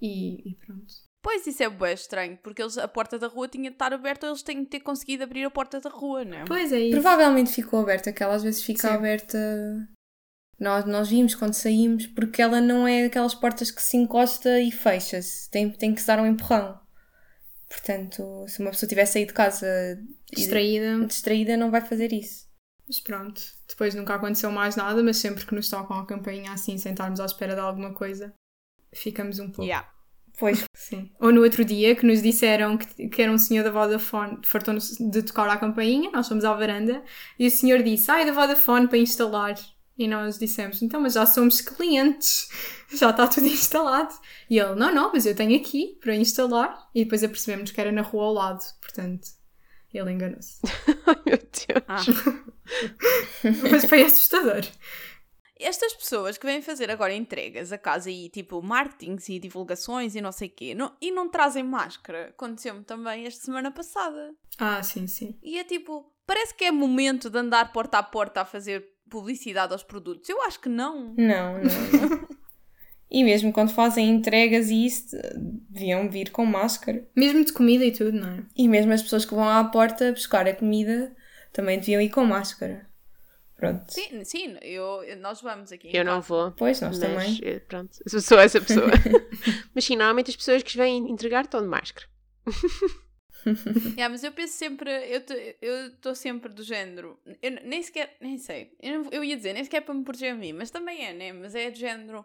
E, 0.00 0.50
e 0.50 0.54
pronto. 0.54 0.86
Pois, 1.22 1.46
isso 1.46 1.62
é 1.62 1.68
bem 1.68 1.92
estranho, 1.92 2.38
porque 2.42 2.62
eles, 2.62 2.78
a 2.78 2.88
porta 2.88 3.18
da 3.18 3.26
rua 3.26 3.46
tinha 3.46 3.68
de 3.68 3.74
estar 3.74 3.92
aberta, 3.92 4.26
eles 4.26 4.42
têm 4.42 4.62
de 4.62 4.70
ter 4.70 4.80
conseguido 4.80 5.24
abrir 5.24 5.44
a 5.44 5.50
porta 5.50 5.78
da 5.78 5.90
rua, 5.90 6.24
não 6.24 6.38
é? 6.38 6.44
Pois 6.46 6.72
é 6.72 6.80
isso. 6.80 6.92
Provavelmente 6.92 7.52
ficou 7.52 7.80
aberta, 7.80 8.08
aquela 8.08 8.34
às 8.36 8.42
vezes 8.42 8.62
fica 8.62 8.88
Sim. 8.88 8.94
aberta. 8.94 9.38
Nós, 10.58 10.86
nós 10.86 11.10
vimos 11.10 11.34
quando 11.34 11.52
saímos, 11.52 12.06
porque 12.06 12.40
ela 12.40 12.58
não 12.58 12.88
é 12.88 13.04
aquelas 13.04 13.34
portas 13.34 13.70
que 13.70 13.82
se 13.82 13.98
encosta 13.98 14.62
e 14.62 14.72
fecha-se. 14.72 15.50
Tem, 15.50 15.70
tem 15.70 15.94
que 15.94 16.00
se 16.00 16.06
dar 16.06 16.20
um 16.20 16.26
empurrão. 16.26 16.80
Portanto, 17.68 18.46
se 18.48 18.60
uma 18.60 18.70
pessoa 18.70 18.88
tiver 18.88 19.04
saído 19.04 19.28
de 19.28 19.34
casa 19.34 19.66
Distraída. 20.32 21.04
distraída, 21.04 21.54
não 21.58 21.70
vai 21.70 21.82
fazer 21.82 22.14
isso. 22.14 22.48
Mas 22.90 22.98
pronto. 22.98 23.40
Depois 23.68 23.94
nunca 23.94 24.16
aconteceu 24.16 24.50
mais 24.50 24.74
nada, 24.74 25.00
mas 25.00 25.18
sempre 25.18 25.46
que 25.46 25.54
nos 25.54 25.68
tocam 25.68 25.96
a 25.96 26.04
campainha 26.04 26.50
assim, 26.50 26.76
sem 26.76 26.90
estarmos 26.90 27.20
à 27.20 27.24
espera 27.24 27.54
de 27.54 27.60
alguma 27.60 27.94
coisa, 27.94 28.34
ficamos 28.92 29.38
um 29.38 29.46
pouco. 29.46 29.62
Yeah. 29.62 29.88
Pois, 30.36 30.64
Sim. 30.74 31.08
Ou 31.20 31.30
no 31.30 31.40
outro 31.42 31.64
dia 31.64 31.94
que 31.94 32.04
nos 32.04 32.20
disseram 32.20 32.76
que, 32.76 33.08
que 33.08 33.22
era 33.22 33.30
um 33.30 33.38
senhor 33.38 33.62
da 33.62 33.70
Vodafone, 33.70 34.40
fartou-nos 34.42 34.96
de 34.98 35.22
tocar 35.22 35.48
à 35.48 35.56
campainha, 35.56 36.10
nós 36.10 36.26
fomos 36.26 36.44
à 36.44 36.52
varanda, 36.52 37.00
e 37.38 37.46
o 37.46 37.50
senhor 37.50 37.80
disse, 37.80 38.10
ai, 38.10 38.26
da 38.26 38.32
Vodafone 38.32 38.88
para 38.88 38.98
instalar. 38.98 39.54
E 39.96 40.08
nós 40.08 40.36
dissemos, 40.36 40.82
então, 40.82 41.00
mas 41.00 41.12
já 41.12 41.24
somos 41.26 41.60
clientes, 41.60 42.48
já 42.92 43.10
está 43.10 43.28
tudo 43.28 43.46
instalado. 43.46 44.12
E 44.48 44.58
ele, 44.58 44.74
não, 44.74 44.92
não, 44.92 45.12
mas 45.12 45.26
eu 45.26 45.36
tenho 45.36 45.56
aqui 45.56 45.96
para 46.00 46.16
instalar. 46.16 46.88
E 46.92 47.04
depois 47.04 47.22
apercebemos 47.22 47.70
que 47.70 47.80
era 47.80 47.92
na 47.92 48.02
rua 48.02 48.24
ao 48.24 48.32
lado, 48.32 48.64
portanto, 48.80 49.28
ele 49.98 50.12
enganou-se. 50.12 50.60
Ai 51.06 51.16
meu 51.26 51.38
Deus. 51.38 51.84
Ah. 51.88 52.00
mas 53.70 53.84
foi 53.84 54.02
assustador. 54.02 54.62
Estas 55.58 55.92
pessoas 55.92 56.38
que 56.38 56.46
vêm 56.46 56.62
fazer 56.62 56.90
agora 56.90 57.12
entregas 57.14 57.70
a 57.70 57.76
casa 57.76 58.10
e 58.10 58.30
tipo 58.30 58.62
marketings 58.62 59.28
e 59.28 59.38
divulgações 59.38 60.14
e 60.14 60.20
não 60.20 60.32
sei 60.32 60.48
o 60.48 60.52
quê, 60.52 60.74
não- 60.74 60.96
e 61.02 61.10
não 61.10 61.28
trazem 61.28 61.62
máscara, 61.62 62.28
aconteceu-me 62.30 62.82
também 62.82 63.26
esta 63.26 63.44
semana 63.44 63.70
passada. 63.70 64.32
Ah, 64.58 64.82
sim, 64.82 65.06
sim. 65.06 65.38
E 65.42 65.58
é 65.58 65.64
tipo, 65.64 66.10
parece 66.26 66.54
que 66.54 66.64
é 66.64 66.70
momento 66.70 67.28
de 67.28 67.38
andar 67.38 67.72
porta 67.72 67.98
a 67.98 68.02
porta 68.02 68.40
a 68.40 68.44
fazer 68.46 68.82
publicidade 69.10 69.72
aos 69.74 69.82
produtos. 69.82 70.28
Eu 70.30 70.40
acho 70.44 70.58
que 70.60 70.68
não. 70.70 71.14
não, 71.18 71.58
não. 71.58 71.60
não. 71.62 72.28
e 73.10 73.24
mesmo 73.24 73.52
quando 73.52 73.70
fazem 73.72 74.08
entregas 74.08 74.70
e 74.70 74.86
isso, 74.86 75.16
deviam 75.68 76.08
vir 76.08 76.30
com 76.30 76.46
máscara. 76.46 77.04
Mesmo 77.16 77.44
de 77.44 77.52
comida 77.52 77.84
e 77.84 77.92
tudo, 77.92 78.12
não 78.12 78.28
é? 78.28 78.42
E 78.56 78.68
mesmo 78.68 78.92
as 78.92 79.02
pessoas 79.02 79.24
que 79.24 79.34
vão 79.34 79.48
à 79.48 79.64
porta 79.64 80.12
buscar 80.12 80.46
a 80.46 80.54
comida 80.54 81.14
também 81.52 81.78
deviam 81.78 82.00
ir 82.00 82.10
com 82.10 82.24
máscara. 82.24 82.88
Pronto. 83.56 83.92
Sim, 83.92 84.24
sim, 84.24 84.56
eu, 84.62 85.02
nós 85.18 85.42
vamos 85.42 85.70
aqui. 85.70 85.94
Eu 85.94 86.04
não 86.04 86.16
casa. 86.16 86.28
vou. 86.28 86.52
Pois, 86.52 86.80
nós 86.80 86.98
Mas, 86.98 87.38
também. 87.38 87.60
pronto, 87.68 87.90
eu 88.10 88.20
sou 88.20 88.38
essa 88.38 88.60
pessoa. 88.60 88.90
mas 89.74 89.84
sim, 89.84 89.96
normalmente 89.96 90.30
as 90.30 90.36
pessoas 90.36 90.62
que 90.62 90.76
vêm 90.76 91.10
entregar 91.10 91.44
estão 91.44 91.60
de 91.60 91.68
máscara. 91.68 92.06
Yeah, 93.96 94.08
mas 94.10 94.22
eu 94.22 94.32
penso 94.32 94.52
sempre, 94.54 94.90
eu 95.62 95.86
estou 95.88 96.14
sempre 96.14 96.52
do 96.52 96.62
género, 96.62 97.18
eu 97.42 97.50
nem 97.64 97.82
sequer, 97.82 98.16
nem 98.20 98.36
sei, 98.36 98.72
eu, 98.82 99.02
não- 99.02 99.10
eu 99.10 99.24
ia 99.24 99.36
dizer, 99.36 99.54
nem 99.54 99.64
sequer 99.64 99.80
para 99.80 99.94
me 99.94 100.04
proteger 100.04 100.32
a 100.32 100.36
mim, 100.36 100.52
mas 100.52 100.70
também 100.70 101.04
é, 101.06 101.12
né? 101.14 101.32
Mas 101.32 101.54
é 101.54 101.70
do 101.70 101.78
género, 101.78 102.24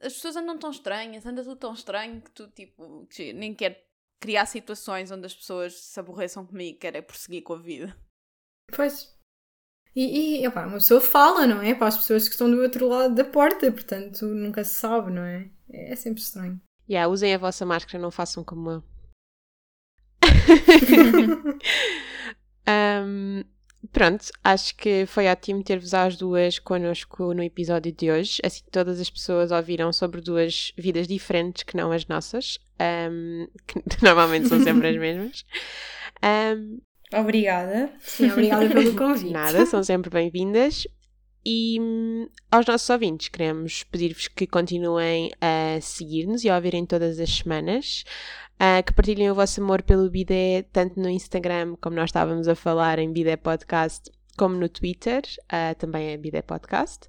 as 0.00 0.14
pessoas 0.14 0.36
andam 0.36 0.58
tão 0.58 0.70
estranhas, 0.70 1.26
anda 1.26 1.42
tudo 1.42 1.56
tão 1.56 1.72
estranho 1.72 2.20
que 2.20 2.30
tu, 2.30 2.48
tipo, 2.48 3.06
que 3.10 3.32
nem 3.32 3.54
quer 3.54 3.86
criar 4.20 4.46
situações 4.46 5.10
onde 5.10 5.26
as 5.26 5.34
pessoas 5.34 5.74
se 5.74 5.98
aborreçam 6.00 6.44
comigo 6.44 6.76
e 6.76 6.78
querem 6.78 7.02
prosseguir 7.02 7.42
com 7.42 7.54
a 7.54 7.58
vida. 7.58 7.96
Pois. 8.74 9.16
E, 9.94 10.40
e 10.40 10.46
epá, 10.46 10.66
uma 10.66 10.74
pessoa 10.74 11.00
fala, 11.00 11.46
não 11.46 11.60
é? 11.60 11.74
Para 11.74 11.88
as 11.88 11.96
pessoas 11.96 12.26
que 12.26 12.32
estão 12.32 12.50
do 12.50 12.60
outro 12.60 12.88
lado 12.88 13.14
da 13.14 13.24
porta, 13.24 13.70
portanto 13.72 14.26
nunca 14.26 14.62
se 14.64 14.74
sabe, 14.74 15.10
não 15.10 15.22
é? 15.22 15.50
É 15.70 15.96
sempre 15.96 16.20
estranho. 16.20 16.60
Yeah, 16.88 17.10
usem 17.10 17.34
a 17.34 17.38
vossa 17.38 17.66
máscara, 17.66 17.98
não 17.98 18.10
façam 18.10 18.44
como 18.44 18.70
eu. 18.70 18.84
Ahm, 22.66 23.44
pronto, 23.92 24.26
acho 24.42 24.74
que 24.76 25.06
foi 25.06 25.28
ótimo 25.28 25.62
ter-vos 25.62 25.94
às 25.94 26.16
duas 26.16 26.58
connosco 26.58 27.32
no 27.34 27.42
episódio 27.42 27.92
de 27.92 28.10
hoje. 28.10 28.40
Assim 28.44 28.62
todas 28.70 29.00
as 29.00 29.10
pessoas 29.10 29.50
ouviram 29.50 29.92
sobre 29.92 30.20
duas 30.20 30.72
vidas 30.76 31.06
diferentes 31.06 31.62
que 31.62 31.76
não 31.76 31.92
as 31.92 32.06
nossas, 32.06 32.58
ahm, 32.78 33.46
que 33.66 34.04
normalmente 34.04 34.48
são 34.48 34.60
sempre 34.62 34.88
as 34.88 34.96
mesmas. 34.96 35.44
Ahm, 36.22 36.78
Obrigada. 37.12 37.90
Sim, 38.00 38.30
obrigada 38.32 38.68
pelo 38.68 38.92
convite. 38.96 39.32
Nada, 39.32 39.64
são 39.64 39.82
sempre 39.82 40.10
bem-vindas. 40.10 40.86
E 41.50 41.80
hum, 41.80 42.28
aos 42.50 42.66
nossos 42.66 42.90
ouvintes, 42.90 43.28
queremos 43.28 43.82
pedir-vos 43.82 44.28
que 44.28 44.46
continuem 44.46 45.30
a 45.40 45.80
seguir-nos 45.80 46.44
e 46.44 46.50
a 46.50 46.56
ouvirem 46.56 46.84
todas 46.84 47.18
as 47.18 47.30
semanas, 47.30 48.04
ah, 48.58 48.82
que 48.82 48.92
partilhem 48.92 49.30
o 49.30 49.34
vosso 49.34 49.62
amor 49.62 49.80
pelo 49.80 50.10
Bidé, 50.10 50.66
tanto 50.70 51.00
no 51.00 51.08
Instagram, 51.08 51.74
como 51.80 51.96
nós 51.96 52.10
estávamos 52.10 52.48
a 52.48 52.54
falar 52.54 52.98
em 52.98 53.10
Bidé 53.10 53.38
Podcast, 53.38 54.12
como 54.36 54.56
no 54.56 54.68
Twitter, 54.68 55.22
ah, 55.48 55.74
também 55.74 56.10
é 56.10 56.18
Bidé 56.18 56.42
Podcast, 56.42 57.08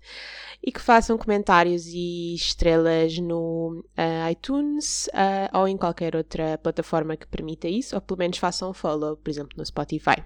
e 0.63 0.71
que 0.71 0.79
façam 0.79 1.17
comentários 1.17 1.87
e 1.87 2.33
estrelas 2.33 3.17
no 3.17 3.83
ah, 3.97 4.31
iTunes 4.31 5.09
ah, 5.11 5.59
ou 5.59 5.67
em 5.67 5.75
qualquer 5.75 6.15
outra 6.15 6.57
plataforma 6.59 7.17
que 7.17 7.27
permita 7.27 7.67
isso, 7.67 7.93
ou 7.93 8.01
pelo 8.01 8.19
menos 8.19 8.37
façam 8.37 8.73
follow, 8.73 9.17
por 9.17 9.29
exemplo, 9.29 9.57
no 9.57 9.65
Spotify. 9.65 10.23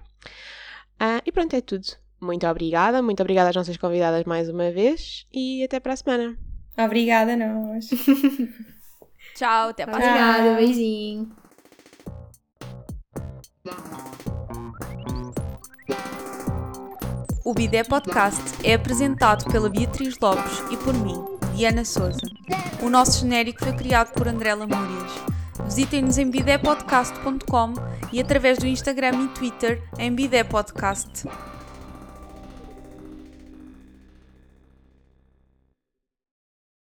E 1.26 1.32
pronto, 1.32 1.56
é 1.56 1.60
tudo. 1.60 2.03
Muito 2.24 2.46
obrigada, 2.46 3.02
muito 3.02 3.20
obrigada 3.20 3.50
às 3.50 3.56
nossas 3.56 3.76
convidadas 3.76 4.24
mais 4.24 4.48
uma 4.48 4.70
vez 4.70 5.26
e 5.32 5.62
até 5.62 5.78
para 5.78 5.92
a 5.92 5.96
semana. 5.96 6.36
Obrigada, 6.76 7.36
nós. 7.36 7.88
Tchau, 9.36 9.68
até 9.68 9.84
para 9.84 9.94
a 9.94 9.98
Obrigada, 9.98 10.54
beijinho. 10.56 11.30
O 17.44 17.52
Bidé 17.52 17.84
Podcast 17.84 18.42
é 18.64 18.74
apresentado 18.74 19.44
pela 19.52 19.68
Beatriz 19.68 20.18
Lopes 20.18 20.60
e 20.70 20.78
por 20.78 20.94
mim, 20.94 21.22
Diana 21.54 21.84
Souza. 21.84 22.26
O 22.82 22.88
nosso 22.88 23.20
genérico 23.20 23.62
foi 23.62 23.74
criado 23.74 24.14
por 24.14 24.26
André 24.26 24.54
Lamúrias. 24.54 25.12
Visitem-nos 25.66 26.16
em 26.16 26.30
bidépodcast.com 26.30 27.74
e 28.12 28.20
através 28.20 28.58
do 28.58 28.66
Instagram 28.66 29.24
e 29.24 29.28
Twitter 29.28 29.82
em 29.98 30.14
Bidé 30.14 30.42
Podcast. 30.42 31.26